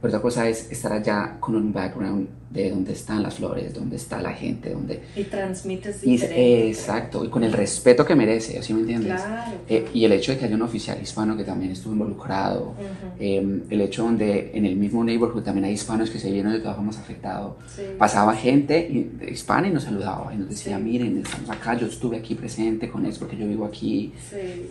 Pero 0.00 0.08
otra 0.10 0.22
cosa 0.22 0.48
es 0.48 0.70
estar 0.70 0.92
allá 0.92 1.36
con 1.40 1.54
un 1.56 1.72
background 1.72 2.28
de 2.54 2.70
dónde 2.70 2.92
están 2.92 3.20
las 3.22 3.34
flores, 3.34 3.74
dónde 3.74 3.96
está 3.96 4.22
la 4.22 4.32
gente, 4.32 4.70
dónde... 4.70 5.02
Y 5.16 5.24
transmites 5.24 6.02
diferente. 6.02 6.68
exacto, 6.68 7.24
y 7.24 7.28
con 7.28 7.42
el 7.42 7.52
respeto 7.52 8.06
que 8.06 8.14
merece, 8.14 8.62
¿sí 8.62 8.72
me 8.72 8.82
entiendes? 8.82 9.20
Eh, 9.68 9.88
y 9.92 10.04
el 10.04 10.12
hecho 10.12 10.30
de 10.30 10.38
que 10.38 10.44
haya 10.44 10.54
un 10.54 10.62
oficial 10.62 10.96
hispano 11.02 11.36
que 11.36 11.42
también 11.42 11.72
estuvo 11.72 11.92
involucrado, 11.94 12.74
em, 13.18 13.62
el 13.68 13.80
hecho 13.80 14.04
donde 14.04 14.52
en 14.54 14.66
el 14.66 14.76
mismo 14.76 15.02
neighborhood 15.02 15.42
también 15.42 15.64
hay 15.64 15.72
hispanos 15.72 16.10
que 16.10 16.20
se 16.20 16.30
vieron 16.30 16.52
de 16.52 16.60
todas 16.60 16.76
formas 16.76 16.96
afectados. 16.96 17.56
Pasaba 17.98 18.34
gente 18.34 19.10
hispana 19.28 19.66
y 19.66 19.72
nos 19.72 19.82
saludaba 19.82 20.32
y 20.32 20.36
nos 20.36 20.48
decía, 20.48 20.78
miren, 20.78 21.18
estamos 21.18 21.50
acá, 21.50 21.74
yo 21.74 21.88
estuve 21.88 22.18
aquí 22.18 22.36
presente 22.36 22.88
con 22.88 23.04
eso 23.04 23.18
porque 23.18 23.36
yo 23.36 23.48
vivo 23.48 23.64
aquí. 23.64 24.12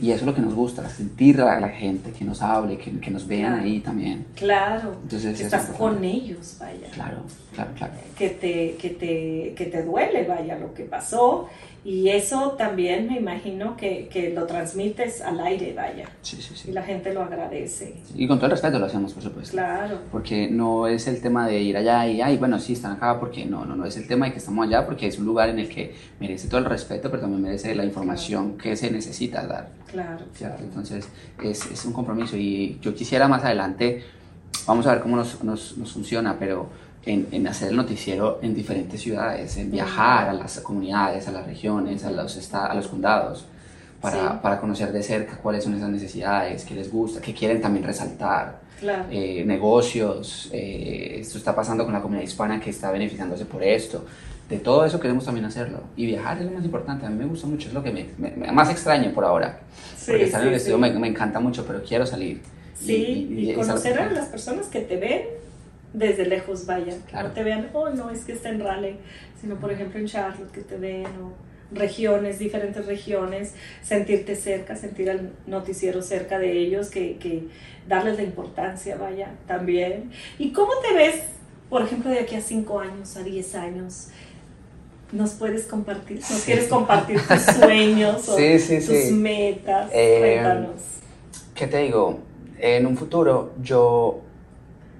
Y 0.01 0.11
eso 0.11 0.21
es 0.21 0.25
lo 0.25 0.33
que 0.33 0.41
nos 0.41 0.53
gusta, 0.53 0.87
sentir 0.89 1.41
a 1.41 1.59
la 1.59 1.69
gente, 1.69 2.11
que 2.11 2.23
nos 2.23 2.41
hable, 2.41 2.77
que, 2.77 2.97
que 3.01 3.11
nos 3.11 3.27
vean 3.27 3.59
ahí 3.59 3.81
también. 3.81 4.25
Claro, 4.35 4.95
Entonces, 5.03 5.37
estás 5.41 5.65
con 5.77 6.01
ellos, 6.01 6.55
vaya. 6.61 6.89
Claro, 6.93 7.23
claro 7.53 7.72
que 8.17 8.29
te, 8.29 8.75
que, 8.79 8.89
te, 8.89 9.53
que 9.55 9.65
te 9.65 9.83
duele, 9.83 10.25
vaya, 10.25 10.57
lo 10.57 10.73
que 10.73 10.83
pasó. 10.83 11.49
Y 11.85 12.07
eso 12.07 12.51
también 12.51 13.07
me 13.07 13.17
imagino 13.17 13.75
que, 13.75 14.07
que 14.07 14.29
lo 14.29 14.45
transmites 14.45 15.19
al 15.19 15.41
aire, 15.41 15.73
vaya. 15.73 16.05
Sí, 16.21 16.37
sí, 16.41 16.55
sí. 16.55 16.69
Y 16.69 16.71
la 16.71 16.81
gente 16.81 17.13
lo 17.13 17.21
agradece. 17.21 17.95
Y 18.15 18.25
con 18.25 18.37
todo 18.37 18.45
el 18.45 18.51
respeto 18.51 18.79
lo 18.79 18.85
hacemos, 18.85 19.11
por 19.11 19.21
supuesto. 19.21 19.51
Claro. 19.51 19.99
Porque 20.09 20.47
no 20.49 20.87
es 20.87 21.07
el 21.07 21.19
tema 21.21 21.45
de 21.45 21.59
ir 21.59 21.75
allá 21.75 22.07
y, 22.07 22.21
ay, 22.21 22.37
bueno, 22.37 22.57
sí, 22.57 22.73
están 22.73 22.93
acá, 22.93 23.19
porque 23.19 23.45
no, 23.45 23.65
no, 23.65 23.75
no 23.75 23.85
es 23.85 23.97
el 23.97 24.07
tema 24.07 24.27
de 24.27 24.31
que 24.31 24.37
estamos 24.37 24.65
allá, 24.65 24.85
porque 24.85 25.07
es 25.07 25.19
un 25.19 25.25
lugar 25.25 25.49
en 25.49 25.59
el 25.59 25.67
que 25.67 25.93
merece 26.21 26.47
todo 26.47 26.59
el 26.59 26.65
respeto, 26.65 27.09
pero 27.09 27.23
también 27.23 27.41
merece 27.41 27.75
la 27.75 27.83
información 27.83 28.57
que 28.57 28.77
se 28.77 28.89
necesita 28.89 29.45
dar. 29.45 29.69
Claro. 29.91 30.23
¿cierto? 30.33 30.63
Entonces, 30.63 31.09
es, 31.43 31.65
es, 31.69 31.85
un 31.85 31.91
compromiso 31.91 32.37
y 32.37 32.79
yo 32.81 32.95
quisiera 32.95 33.27
más 33.27 33.43
adelante, 33.43 34.03
vamos 34.65 34.87
a 34.87 34.93
ver 34.93 35.01
cómo 35.01 35.17
nos, 35.17 35.43
nos, 35.43 35.77
nos 35.77 35.91
funciona, 35.91 36.37
pero 36.39 36.69
en, 37.05 37.47
hacer 37.47 37.69
el 37.69 37.75
noticiero 37.75 38.39
en 38.41 38.53
diferentes 38.53 39.01
ciudades, 39.01 39.57
en 39.57 39.71
viajar 39.71 40.29
a 40.29 40.33
las 40.33 40.59
comunidades, 40.61 41.27
a 41.27 41.31
las 41.31 41.45
regiones, 41.45 42.03
a 42.05 42.11
los, 42.11 42.53
a 42.53 42.73
los 42.73 42.87
condados, 42.87 43.45
para, 43.99 44.41
para, 44.41 44.59
conocer 44.59 44.91
de 44.91 45.01
cerca 45.01 45.37
cuáles 45.37 45.63
son 45.63 45.75
esas 45.75 45.89
necesidades, 45.89 46.65
qué 46.65 46.75
les 46.75 46.91
gusta, 46.91 47.21
qué 47.21 47.33
quieren 47.33 47.61
también 47.61 47.85
resaltar. 47.85 48.63
Eh, 49.09 49.43
negocios, 49.45 50.49
eh, 50.51 51.17
esto 51.19 51.37
está 51.37 51.55
pasando 51.55 51.85
con 51.85 51.93
la 51.93 52.01
comunidad 52.01 52.25
hispana 52.25 52.59
que 52.59 52.69
está 52.69 52.91
beneficiándose 52.91 53.45
por 53.45 53.63
esto. 53.63 54.05
De 54.49 54.59
todo 54.59 54.85
eso 54.85 54.99
queremos 54.99 55.25
también 55.25 55.45
hacerlo. 55.45 55.81
Y 55.95 56.05
viajar 56.05 56.37
es 56.39 56.45
lo 56.45 56.51
más 56.51 56.65
importante. 56.65 57.05
A 57.05 57.09
mí 57.09 57.17
me 57.17 57.25
gusta 57.25 57.47
mucho, 57.47 57.69
es 57.69 57.73
lo 57.73 57.81
que 57.81 57.91
me, 58.17 58.51
más 58.51 58.69
extraño 58.69 59.11
por 59.13 59.23
ahora. 59.23 59.61
porque 60.05 60.25
estar 60.25 60.41
en 60.41 60.49
el 60.49 60.53
estudio 60.55 60.77
me, 60.77 60.91
me, 60.91 61.07
encanta 61.07 61.39
mucho, 61.39 61.65
pero 61.65 61.81
quiero 61.81 62.05
salir. 62.05 62.41
Sí, 62.77 63.29
y, 63.31 63.53
conocer 63.53 63.99
a 63.99 64.11
las 64.11 64.27
personas 64.27 64.67
que 64.67 64.81
te 64.81 64.97
ven 64.97 65.21
desde 65.93 66.25
lejos 66.25 66.65
vayan, 66.65 67.01
que 67.03 67.15
no 67.15 67.31
te 67.31 67.43
vean, 67.43 67.69
oh 67.73 67.89
no, 67.89 68.09
es 68.09 68.25
que 68.25 68.33
está 68.33 68.49
en 68.49 68.59
Raleigh, 68.59 68.97
sino 69.39 69.55
por 69.55 69.71
ejemplo 69.71 69.99
en 69.99 70.07
Charlotte, 70.07 70.51
que 70.51 70.61
te 70.61 70.77
ven, 70.77 71.05
o 71.05 71.33
regiones, 71.75 72.39
diferentes 72.39 72.85
regiones, 72.85 73.53
sentirte 73.81 74.35
cerca, 74.35 74.75
sentir 74.75 75.09
al 75.09 75.31
noticiero 75.47 76.01
cerca 76.01 76.39
de 76.39 76.51
ellos, 76.51 76.89
que, 76.89 77.17
que 77.17 77.47
darles 77.87 78.17
la 78.17 78.23
importancia, 78.23 78.95
vaya, 78.95 79.31
también. 79.47 80.11
¿Y 80.37 80.51
cómo 80.51 80.71
te 80.87 80.93
ves, 80.95 81.23
por 81.69 81.83
ejemplo, 81.83 82.11
de 82.11 82.19
aquí 82.19 82.35
a 82.35 82.41
5 82.41 82.79
años, 82.79 83.15
a 83.17 83.23
10 83.23 83.55
años? 83.55 84.07
¿Nos 85.11 85.33
puedes 85.33 85.65
compartir? 85.65 86.19
¿Nos 86.19 86.43
quieres 86.43 86.67
compartir 86.67 87.21
tus 87.27 87.41
sueños 87.41 88.27
o 88.29 88.35
tus 88.35 89.11
metas? 89.11 89.91
Eh, 89.93 90.39
Cuéntanos. 90.41 90.81
¿Qué 91.53 91.67
te 91.67 91.77
digo? 91.79 92.19
En 92.57 92.87
un 92.87 92.97
futuro 92.97 93.53
yo 93.61 94.21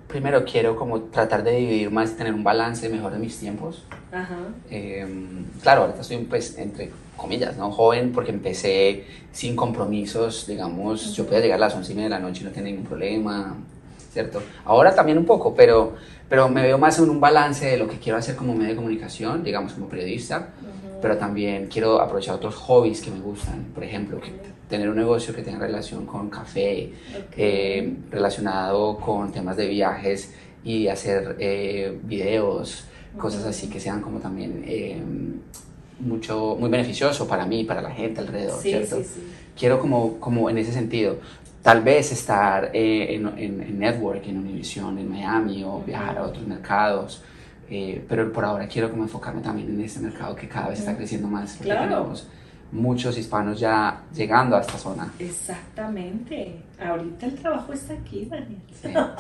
primero 0.08 0.46
quiero 0.46 0.76
como 0.76 1.02
tratar 1.02 1.44
de 1.44 1.56
dividir 1.56 1.92
más 1.92 2.16
tener 2.16 2.34
un 2.34 2.44
balance 2.44 2.88
mejor 2.90 3.14
de 3.14 3.20
mis 3.20 3.38
tiempos. 3.38 3.84
Ajá. 4.12 4.38
Em, 4.70 5.46
claro, 5.62 5.82
ahorita 5.82 6.02
estoy 6.02 6.18
pues 6.20 6.58
entre 6.58 6.92
comillas, 7.16 7.58
¿no? 7.58 7.72
Joven 7.72 8.12
porque 8.12 8.32
empecé 8.32 9.06
sin 9.32 9.56
compromisos, 9.56 10.46
digamos, 10.48 11.16
yo 11.16 11.26
podía 11.26 11.40
llegar 11.40 11.58
a 11.58 11.62
las 11.62 11.76
11 11.76 11.92
y 11.92 11.96
media 11.96 12.10
de 12.10 12.16
la 12.16 12.20
noche 12.20 12.42
y 12.42 12.46
no 12.46 12.52
tenía 12.52 12.72
ningún 12.72 12.86
problema, 12.86 13.56
¿cierto? 14.12 14.42
Ahora 14.66 14.94
también 14.94 15.18
un 15.18 15.26
poco, 15.26 15.56
pero, 15.56 15.96
pero 16.30 16.50
me 16.50 16.62
veo 16.62 16.78
más 16.78 17.00
en 17.00 17.10
un 17.10 17.20
balance 17.20 17.66
de 17.66 17.78
lo 17.78 17.88
que 17.88 17.98
quiero 17.98 18.18
hacer 18.18 18.36
como 18.36 18.54
medio 18.54 18.70
de 18.70 18.76
comunicación, 18.76 19.44
digamos, 19.44 19.74
como 19.74 19.88
periodista, 19.88 20.50
pero 21.04 21.18
también 21.18 21.68
quiero 21.68 22.00
aprovechar 22.00 22.36
otros 22.36 22.56
hobbies 22.56 23.02
que 23.02 23.12
me 23.12 23.20
gustan, 23.20 23.66
por 23.76 23.84
ejemplo, 23.84 24.22
que 24.22 24.32
tener 24.70 24.88
un 24.88 24.96
negocio 24.96 25.36
que 25.36 25.42
tenga 25.42 25.60
relación 25.60 26.06
con 26.06 26.30
café, 26.30 26.94
eh, 27.36 27.94
relacionado 28.10 28.96
con 28.96 29.30
temas 29.30 29.58
de 29.58 29.68
viajes 29.68 30.34
y 30.64 30.88
hacer 30.88 31.36
eh, 31.40 32.00
videos, 32.04 32.86
cosas 33.18 33.44
así 33.44 33.68
que 33.70 33.82
sean 33.82 34.00
como 34.00 34.20
también 34.20 34.64
eh, 34.66 35.02
mucho, 36.00 36.56
muy 36.58 36.70
beneficioso 36.70 37.28
para 37.28 37.46
mí, 37.46 37.66
para 37.66 37.82
la 37.82 37.92
gente 37.92 38.22
alrededor, 38.22 38.62
¿cierto? 38.62 39.02
Quiero 39.60 39.82
como, 39.82 40.22
como 40.22 40.50
en 40.50 40.58
ese 40.58 40.72
sentido, 40.72 41.18
tal 41.62 41.82
vez 41.82 42.14
estar 42.14 42.72
en, 42.74 43.28
en, 43.38 43.78
Network, 43.78 44.26
en 44.26 44.38
Univision, 44.38 44.98
en 44.98 45.10
Miami 45.10 45.66
o 45.66 45.84
viajar 45.86 46.18
a 46.20 46.24
otros 46.24 46.48
mercados. 46.48 47.22
Pero 48.08 48.32
por 48.32 48.46
ahora 48.46 48.68
quiero 48.68 48.90
como 48.90 49.04
enfocarme 49.04 49.42
también 49.42 49.70
en 49.70 49.82
este 49.82 50.00
mercado 50.00 50.36
que 50.36 50.48
cada 50.48 50.70
vez 50.70 50.80
está 50.80 50.96
creciendo 50.96 51.28
más. 51.28 51.58
Claro 51.58 52.14
muchos 52.74 53.18
hispanos 53.18 53.60
ya 53.60 54.02
llegando 54.14 54.58
a 54.58 54.62
esta 54.62 54.78
zona. 54.78 55.14
Exactamente. 55.20 56.56
Ahorita 56.84 57.28
el 57.28 57.36
trabajo 57.36 57.72
está 57.72 57.94
aquí, 57.94 58.26
Daniel. 58.26 58.60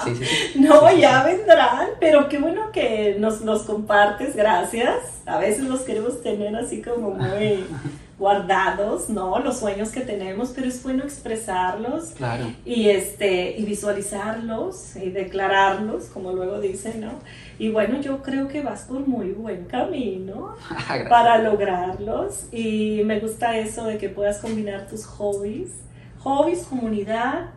Sí, 0.03 0.15
sí, 0.15 0.25
sí. 0.25 0.59
no, 0.59 0.91
ya 0.93 1.23
vendrán, 1.23 1.89
pero 1.99 2.27
qué 2.27 2.39
bueno 2.39 2.71
que 2.71 3.15
nos 3.19 3.41
los 3.41 3.61
compartes, 3.63 4.35
gracias. 4.35 5.21
A 5.25 5.37
veces 5.37 5.65
los 5.65 5.81
queremos 5.81 6.21
tener 6.21 6.55
así 6.55 6.81
como 6.81 7.11
muy 7.11 7.63
guardados, 8.19 9.09
¿no? 9.09 9.39
Los 9.39 9.59
sueños 9.59 9.89
que 9.89 10.01
tenemos, 10.01 10.51
pero 10.55 10.67
es 10.67 10.81
bueno 10.83 11.03
expresarlos 11.03 12.11
claro. 12.11 12.45
y, 12.63 12.89
este, 12.89 13.57
y 13.57 13.65
visualizarlos 13.65 14.95
y 14.95 15.09
declararlos, 15.09 16.05
como 16.05 16.31
luego 16.31 16.59
dicen, 16.59 17.01
¿no? 17.01 17.13
Y 17.57 17.69
bueno, 17.69 17.99
yo 18.01 18.21
creo 18.21 18.47
que 18.47 18.61
vas 18.61 18.83
por 18.83 19.07
muy 19.07 19.31
buen 19.31 19.65
camino 19.65 20.55
para 21.09 21.39
lograrlos 21.39 22.45
y 22.51 23.01
me 23.05 23.19
gusta 23.19 23.57
eso 23.57 23.85
de 23.85 23.97
que 23.97 24.09
puedas 24.09 24.39
combinar 24.39 24.87
tus 24.87 25.05
hobbies, 25.05 25.71
hobbies, 26.19 26.63
comunidad 26.63 27.49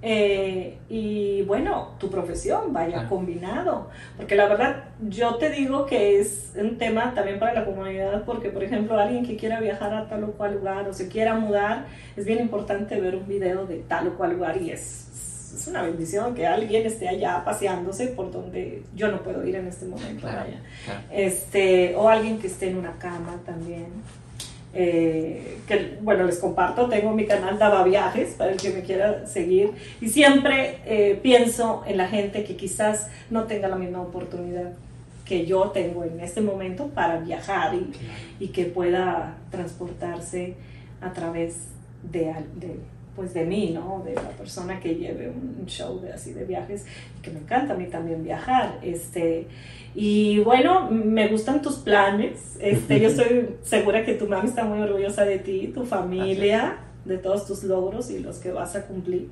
eh, 0.00 0.78
y 0.88 1.42
bueno, 1.42 1.94
tu 1.98 2.10
profesión 2.10 2.72
vaya 2.72 3.08
combinado. 3.08 3.88
Porque 4.16 4.36
la 4.36 4.46
verdad, 4.46 4.84
yo 5.08 5.36
te 5.36 5.50
digo 5.50 5.86
que 5.86 6.20
es 6.20 6.52
un 6.56 6.78
tema 6.78 7.14
también 7.14 7.38
para 7.38 7.54
la 7.54 7.64
comunidad, 7.64 8.24
porque 8.24 8.50
por 8.50 8.62
ejemplo, 8.62 8.98
alguien 8.98 9.26
que 9.26 9.36
quiera 9.36 9.60
viajar 9.60 9.92
a 9.94 10.08
tal 10.08 10.24
o 10.24 10.32
cual 10.32 10.54
lugar 10.54 10.88
o 10.88 10.92
se 10.92 11.08
quiera 11.08 11.34
mudar, 11.34 11.86
es 12.16 12.24
bien 12.24 12.40
importante 12.40 13.00
ver 13.00 13.16
un 13.16 13.26
video 13.26 13.66
de 13.66 13.78
tal 13.78 14.08
o 14.08 14.14
cual 14.16 14.34
lugar 14.34 14.60
y 14.62 14.70
es, 14.70 15.52
es 15.54 15.66
una 15.66 15.82
bendición 15.82 16.34
que 16.34 16.46
alguien 16.46 16.86
esté 16.86 17.08
allá 17.08 17.42
paseándose 17.44 18.08
por 18.08 18.30
donde 18.30 18.84
yo 18.94 19.08
no 19.08 19.22
puedo 19.22 19.44
ir 19.44 19.56
en 19.56 19.66
este 19.66 19.86
momento. 19.86 20.28
Este, 21.10 21.96
o 21.96 22.08
alguien 22.08 22.38
que 22.38 22.46
esté 22.46 22.70
en 22.70 22.78
una 22.78 22.92
cama 22.98 23.40
también. 23.44 23.86
Eh, 24.74 25.58
que 25.66 25.98
bueno, 26.02 26.24
les 26.24 26.38
comparto, 26.38 26.88
tengo 26.88 27.12
mi 27.12 27.26
canal 27.26 27.58
Daba 27.58 27.84
Viajes 27.84 28.34
para 28.34 28.52
el 28.52 28.58
que 28.58 28.70
me 28.70 28.82
quiera 28.82 29.26
seguir. 29.26 29.72
Y 30.00 30.08
siempre 30.08 30.78
eh, 30.84 31.18
pienso 31.22 31.82
en 31.86 31.96
la 31.96 32.08
gente 32.08 32.44
que 32.44 32.56
quizás 32.56 33.08
no 33.30 33.44
tenga 33.44 33.68
la 33.68 33.76
misma 33.76 34.02
oportunidad 34.02 34.72
que 35.24 35.44
yo 35.44 35.70
tengo 35.70 36.04
en 36.04 36.20
este 36.20 36.40
momento 36.40 36.88
para 36.88 37.18
viajar 37.18 37.74
y, 37.74 37.92
y 38.42 38.48
que 38.48 38.64
pueda 38.64 39.36
transportarse 39.50 40.54
a 41.02 41.12
través 41.12 41.68
de, 42.02 42.34
de, 42.56 42.76
pues 43.18 43.34
de 43.34 43.44
mí, 43.44 43.72
¿no? 43.74 44.00
De 44.04 44.14
la 44.14 44.30
persona 44.30 44.78
que 44.78 44.94
lleve 44.94 45.28
un 45.28 45.66
show 45.66 46.00
de, 46.00 46.12
así 46.12 46.32
de 46.32 46.44
viajes, 46.44 46.86
que 47.20 47.32
me 47.32 47.40
encanta 47.40 47.74
a 47.74 47.76
mí 47.76 47.86
también 47.86 48.22
viajar. 48.22 48.78
Este, 48.80 49.48
y 49.96 50.38
bueno, 50.38 50.88
me 50.88 51.26
gustan 51.26 51.60
tus 51.60 51.78
planes. 51.78 52.56
Este, 52.60 53.00
yo 53.00 53.08
estoy 53.08 53.56
segura 53.62 54.04
que 54.04 54.14
tu 54.14 54.28
mami 54.28 54.48
está 54.48 54.64
muy 54.64 54.78
orgullosa 54.80 55.24
de 55.24 55.40
ti, 55.40 55.72
tu 55.74 55.84
familia, 55.84 56.78
de 57.04 57.18
todos 57.18 57.44
tus 57.44 57.64
logros 57.64 58.08
y 58.08 58.20
los 58.20 58.38
que 58.38 58.52
vas 58.52 58.76
a 58.76 58.86
cumplir. 58.86 59.28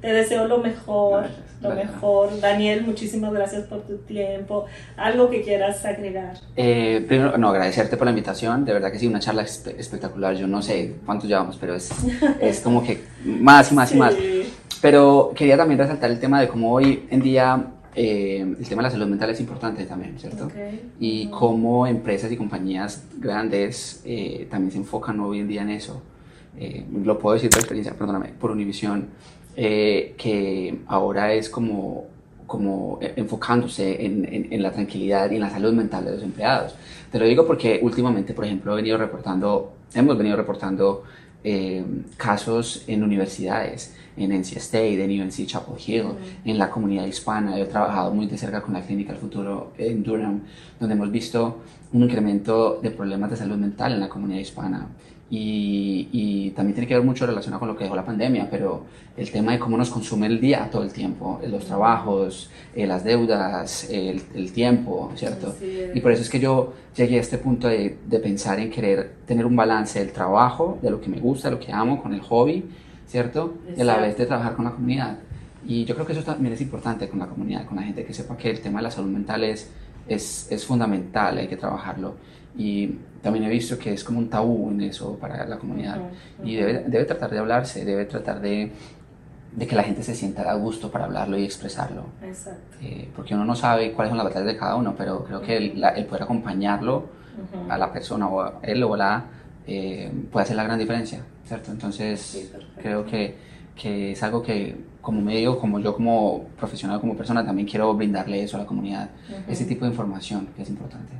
Te 0.00 0.12
deseo 0.12 0.46
lo 0.46 0.58
mejor, 0.58 1.26
lo 1.62 1.74
mejor. 1.74 2.40
Daniel, 2.40 2.82
muchísimas 2.84 3.32
gracias 3.32 3.64
por 3.64 3.82
tu 3.82 3.96
tiempo. 3.98 4.66
¿Algo 4.96 5.30
que 5.30 5.42
quieras 5.42 5.84
agregar? 5.84 6.36
Eh, 6.56 7.04
primero, 7.06 7.36
no, 7.38 7.48
agradecerte 7.48 7.96
por 7.96 8.06
la 8.06 8.10
invitación. 8.10 8.64
De 8.64 8.72
verdad 8.72 8.92
que 8.92 8.98
sí, 8.98 9.06
una 9.06 9.20
charla 9.20 9.42
espectacular. 9.42 10.34
Yo 10.34 10.46
no 10.46 10.62
sé 10.62 10.96
cuántos 11.06 11.28
llevamos, 11.28 11.56
pero 11.56 11.74
es, 11.74 11.90
es 12.40 12.60
como 12.60 12.82
que 12.82 13.04
más 13.24 13.72
y 13.72 13.74
más 13.74 13.92
y 13.92 13.96
más. 13.96 14.14
Pero 14.82 15.32
quería 15.34 15.56
también 15.56 15.78
resaltar 15.78 16.10
el 16.10 16.20
tema 16.20 16.40
de 16.40 16.48
cómo 16.48 16.72
hoy 16.72 17.06
en 17.10 17.22
día 17.22 17.66
eh, 17.96 18.40
el 18.40 18.68
tema 18.68 18.82
de 18.82 18.88
la 18.88 18.90
salud 18.90 19.06
mental 19.06 19.30
es 19.30 19.40
importante 19.40 19.84
también, 19.86 20.18
¿cierto? 20.18 20.50
Y 21.00 21.28
cómo 21.28 21.86
empresas 21.86 22.30
y 22.32 22.36
compañías 22.36 23.04
grandes 23.16 24.02
eh, 24.04 24.46
también 24.50 24.72
se 24.72 24.78
enfocan 24.78 25.20
hoy 25.20 25.40
en 25.40 25.48
día 25.48 25.62
en 25.62 25.70
eso. 25.70 26.02
lo 26.92 27.18
puedo 27.18 27.34
decir 27.34 27.50
por 27.50 27.60
experiencia, 27.60 27.94
perdóname, 27.94 28.28
por 28.38 28.50
Univision 28.50 29.08
eh, 29.56 30.14
que 30.16 30.80
ahora 30.86 31.32
es 31.32 31.48
como, 31.48 32.06
como 32.46 32.98
enfocándose 33.00 34.04
en, 34.04 34.48
en, 34.50 34.62
la 34.62 34.72
tranquilidad 34.72 35.30
y 35.30 35.36
en 35.36 35.42
la 35.42 35.50
salud 35.50 35.72
mental 35.72 36.04
de 36.04 36.12
los 36.12 36.22
empleados. 36.22 36.74
Te 37.10 37.18
lo 37.18 37.26
digo 37.26 37.46
porque 37.46 37.80
últimamente, 37.82 38.34
por 38.34 38.44
ejemplo, 38.44 38.72
he 38.72 38.76
venido 38.76 38.98
reportando, 38.98 39.72
hemos 39.94 40.18
venido 40.18 40.36
reportando 40.36 41.04
eh, 41.46 41.84
casos 42.16 42.84
en 42.86 43.02
universidades, 43.02 43.94
en 44.16 44.32
NC 44.32 44.56
State, 44.56 45.04
en 45.04 45.20
UNC 45.20 45.46
Chapel 45.46 45.74
Hill, 45.86 46.06
en 46.42 46.56
la 46.56 46.70
comunidad 46.70 47.04
hispana. 47.04 47.58
He 47.60 47.66
trabajado 47.66 48.14
muy 48.14 48.26
de 48.26 48.38
cerca 48.38 48.62
con 48.62 48.72
la 48.72 48.80
Clínica 48.80 49.12
del 49.12 49.20
Futuro 49.20 49.72
en 49.76 50.02
Durham, 50.02 50.40
donde 50.80 50.94
hemos 50.94 51.10
visto 51.12 51.58
un 51.92 52.04
incremento 52.04 52.80
de 52.82 52.90
problemas 52.90 53.30
de 53.30 53.36
salud 53.36 53.56
mental 53.56 53.92
en 53.92 54.00
la 54.00 54.08
comunidad 54.08 54.40
hispana. 54.40 54.88
Y, 55.30 56.52
también 56.54 56.74
tiene 56.74 56.86
que 56.86 56.94
ver 56.94 57.02
mucho 57.02 57.26
relacionado 57.26 57.58
con 57.58 57.68
lo 57.68 57.76
que 57.76 57.84
dejó 57.84 57.96
la 57.96 58.04
pandemia, 58.04 58.48
pero 58.48 58.84
el 59.16 59.30
tema 59.32 59.52
de 59.52 59.58
cómo 59.58 59.76
nos 59.76 59.90
consume 59.90 60.28
el 60.28 60.40
día 60.40 60.68
todo 60.70 60.84
el 60.84 60.92
tiempo, 60.92 61.40
los 61.48 61.64
trabajos, 61.64 62.48
eh, 62.76 62.86
las 62.86 63.02
deudas, 63.02 63.88
el, 63.90 64.52
tiempo, 64.52 65.10
¿cierto? 65.16 65.56
y 65.92 65.98
por 66.00 66.12
eso 66.12 66.22
es 66.22 66.30
que 66.30 66.38
yo 66.38 66.74
llegué 66.94 67.16
a 67.16 67.20
este 67.20 67.38
punto 67.38 67.66
de, 67.66 67.98
de, 68.06 68.18
pensar 68.20 68.60
en 68.60 68.70
querer 68.70 69.14
tener 69.26 69.46
un 69.46 69.56
balance 69.56 69.98
del 69.98 70.12
trabajo, 70.12 70.78
de 70.80 70.90
lo 70.90 71.00
que 71.00 71.08
me 71.08 71.18
gusta, 71.18 71.50
lo 71.50 71.58
que 71.58 71.72
amo, 71.72 72.00
con 72.00 72.14
el 72.14 72.20
hobby, 72.20 72.64
¿cierto? 73.06 73.54
Y 73.76 73.80
a 73.80 73.84
la 73.84 73.98
vez 73.98 74.16
de 74.16 74.26
trabajar 74.26 74.54
con 74.54 74.66
la 74.66 74.72
comunidad. 74.72 75.18
Y 75.66 75.84
yo 75.84 75.94
creo 75.94 76.06
que 76.06 76.12
eso 76.12 76.22
también 76.22 76.52
es 76.52 76.60
importante 76.60 77.08
con 77.08 77.18
la 77.18 77.26
comunidad, 77.26 77.64
con 77.66 77.76
la 77.76 77.82
gente 77.82 78.04
que 78.04 78.12
sepa 78.12 78.36
que 78.36 78.50
el 78.50 78.60
tema 78.60 78.80
de 78.80 78.84
la 78.84 78.90
salud 78.90 79.10
mental 79.10 79.44
es, 79.44 79.70
es, 80.06 80.46
es 80.50 80.64
fundamental, 80.64 81.38
hay 81.38 81.48
que 81.48 81.56
trabajarlo. 81.56 82.16
Y 82.56 82.96
también 83.24 83.46
he 83.46 83.48
visto 83.48 83.78
que 83.78 83.94
es 83.94 84.04
como 84.04 84.18
un 84.18 84.28
tabú 84.28 84.70
en 84.70 84.82
eso 84.82 85.16
para 85.18 85.46
la 85.46 85.58
comunidad. 85.58 85.98
Y 86.44 86.56
debe, 86.56 86.84
debe, 86.86 87.06
tratar 87.06 87.30
de 87.30 87.38
hablarse, 87.38 87.82
debe 87.82 88.04
tratar 88.04 88.38
de, 88.38 88.70
de, 89.52 89.66
que 89.66 89.74
la 89.74 89.82
gente 89.82 90.02
se 90.02 90.14
sienta 90.14 90.42
a 90.42 90.54
gusto 90.54 90.90
para 90.90 91.06
hablarlo 91.06 91.38
y 91.38 91.44
expresarlo. 91.44 92.04
Exacto. 92.22 92.76
Eh, 92.82 93.08
porque 93.16 93.34
uno 93.34 93.46
no 93.46 93.56
sabe 93.56 93.92
cuáles 93.92 94.10
son 94.10 94.18
las 94.18 94.26
batallas 94.26 94.46
de 94.46 94.58
cada 94.58 94.76
uno, 94.76 94.94
pero 94.96 95.24
creo 95.24 95.40
que 95.40 95.56
el, 95.56 95.82
el 95.82 96.04
poder 96.04 96.24
acompañarlo 96.24 97.06
a 97.68 97.78
la 97.78 97.90
persona 97.90 98.28
o 98.28 98.42
a 98.42 98.60
él 98.62 98.84
o 98.84 98.94
la 98.94 99.24
eh, 99.66 100.12
puede 100.30 100.44
hacer 100.44 100.56
la 100.56 100.64
gran 100.64 100.78
diferencia, 100.78 101.24
¿cierto? 101.46 101.72
Entonces 101.72 102.52
creo 102.76 103.06
que, 103.06 103.36
que 103.74 104.12
es 104.12 104.22
algo 104.22 104.42
que 104.42 104.76
como 105.00 105.22
medio, 105.22 105.58
como 105.58 105.80
yo 105.80 105.94
como 105.94 106.44
profesional, 106.58 107.00
como 107.00 107.16
persona, 107.16 107.44
también 107.44 107.66
quiero 107.66 107.94
brindarle 107.94 108.42
eso 108.42 108.58
a 108.58 108.60
la 108.60 108.66
comunidad, 108.66 109.08
ese 109.48 109.64
tipo 109.64 109.86
de 109.86 109.92
información 109.92 110.48
que 110.54 110.62
es 110.62 110.68
importante. 110.68 111.14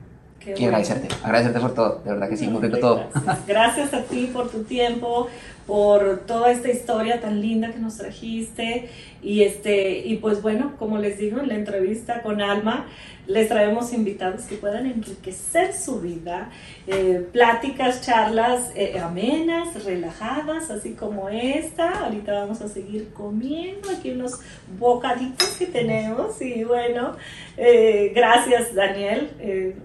Quiero 0.44 0.76
agradecerte, 0.76 1.08
agradecerte 1.22 1.60
por 1.60 1.74
todo, 1.74 2.00
de 2.04 2.10
verdad 2.10 2.28
que 2.28 2.36
sí, 2.36 2.46
muy 2.48 2.60
rico 2.60 2.78
todo. 2.78 3.04
Gracias 3.46 3.94
a 3.94 4.02
ti 4.02 4.30
por 4.32 4.50
tu 4.50 4.62
tiempo, 4.64 5.28
por 5.66 6.20
toda 6.26 6.50
esta 6.50 6.70
historia 6.70 7.20
tan 7.20 7.40
linda 7.40 7.72
que 7.72 7.78
nos 7.78 7.96
trajiste 7.96 8.88
y 9.22 9.42
este 9.42 9.98
y 9.98 10.16
pues 10.16 10.42
bueno, 10.42 10.74
como 10.78 10.98
les 10.98 11.18
digo 11.18 11.40
en 11.40 11.48
la 11.48 11.54
entrevista 11.54 12.22
con 12.22 12.42
Alma, 12.42 12.86
les 13.26 13.48
traemos 13.48 13.92
invitados 13.92 14.42
que 14.42 14.56
puedan 14.56 14.86
enriquecer 14.86 15.72
su 15.72 16.00
vida, 16.00 16.50
eh, 16.86 17.26
pláticas, 17.32 18.02
charlas 18.02 18.70
eh, 18.74 18.98
amenas, 18.98 19.82
relajadas, 19.84 20.70
así 20.70 20.92
como 20.92 21.30
esta. 21.30 22.04
Ahorita 22.04 22.34
vamos 22.34 22.60
a 22.60 22.68
seguir 22.68 23.10
comiendo 23.14 23.88
aquí 23.88 24.10
unos 24.10 24.40
bocaditos 24.78 25.56
que 25.58 25.66
tenemos 25.66 26.40
y 26.42 26.64
bueno, 26.64 27.16
eh, 27.56 28.12
gracias 28.14 28.74
Daniel, 28.74 29.30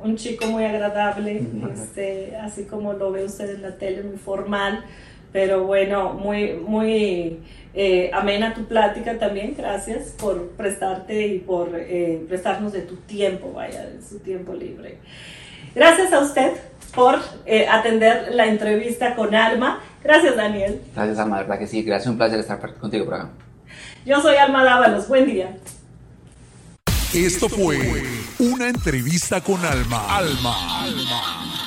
un 0.03 0.17
chico 0.17 0.45
muy 0.47 0.65
agradable, 0.65 1.41
este, 1.73 2.35
así 2.35 2.65
como 2.65 2.93
lo 2.93 3.11
ve 3.11 3.23
usted 3.23 3.55
en 3.55 3.61
la 3.61 3.77
tele, 3.77 4.03
muy 4.03 4.17
formal. 4.17 4.83
Pero 5.31 5.63
bueno, 5.63 6.13
muy, 6.13 6.53
muy 6.53 7.39
eh, 7.73 8.09
amena 8.13 8.53
tu 8.53 8.65
plática 8.65 9.17
también. 9.17 9.55
Gracias 9.57 10.13
por 10.19 10.49
prestarte 10.51 11.27
y 11.27 11.39
por 11.39 11.69
eh, 11.75 12.25
prestarnos 12.27 12.73
de 12.73 12.81
tu 12.81 12.95
tiempo, 12.95 13.53
vaya, 13.53 13.85
de 13.85 14.01
su 14.01 14.19
tiempo 14.19 14.53
libre. 14.53 14.97
Gracias 15.75 16.11
a 16.13 16.19
usted 16.19 16.53
por 16.95 17.19
eh, 17.45 17.67
atender 17.67 18.33
la 18.33 18.47
entrevista 18.47 19.15
con 19.15 19.35
Alma. 19.35 19.81
Gracias, 20.03 20.35
Daniel. 20.35 20.81
Gracias, 20.95 21.19
Alma, 21.19 21.37
verdad 21.37 21.59
que 21.59 21.67
sí. 21.67 21.83
Gracias, 21.83 22.09
un 22.09 22.17
placer 22.17 22.39
estar 22.39 22.59
contigo 22.75 23.05
por 23.05 23.13
acá. 23.13 23.29
Yo 24.05 24.21
soy 24.21 24.35
Alma 24.37 24.63
Dávalos. 24.63 25.07
Buen 25.07 25.25
día. 25.25 25.55
Esto 27.13 27.49
fue 27.49 28.03
una 28.39 28.69
entrevista 28.69 29.41
con 29.41 29.63
Alma. 29.65 30.17
Alma. 30.17 30.83
Alma. 30.83 31.58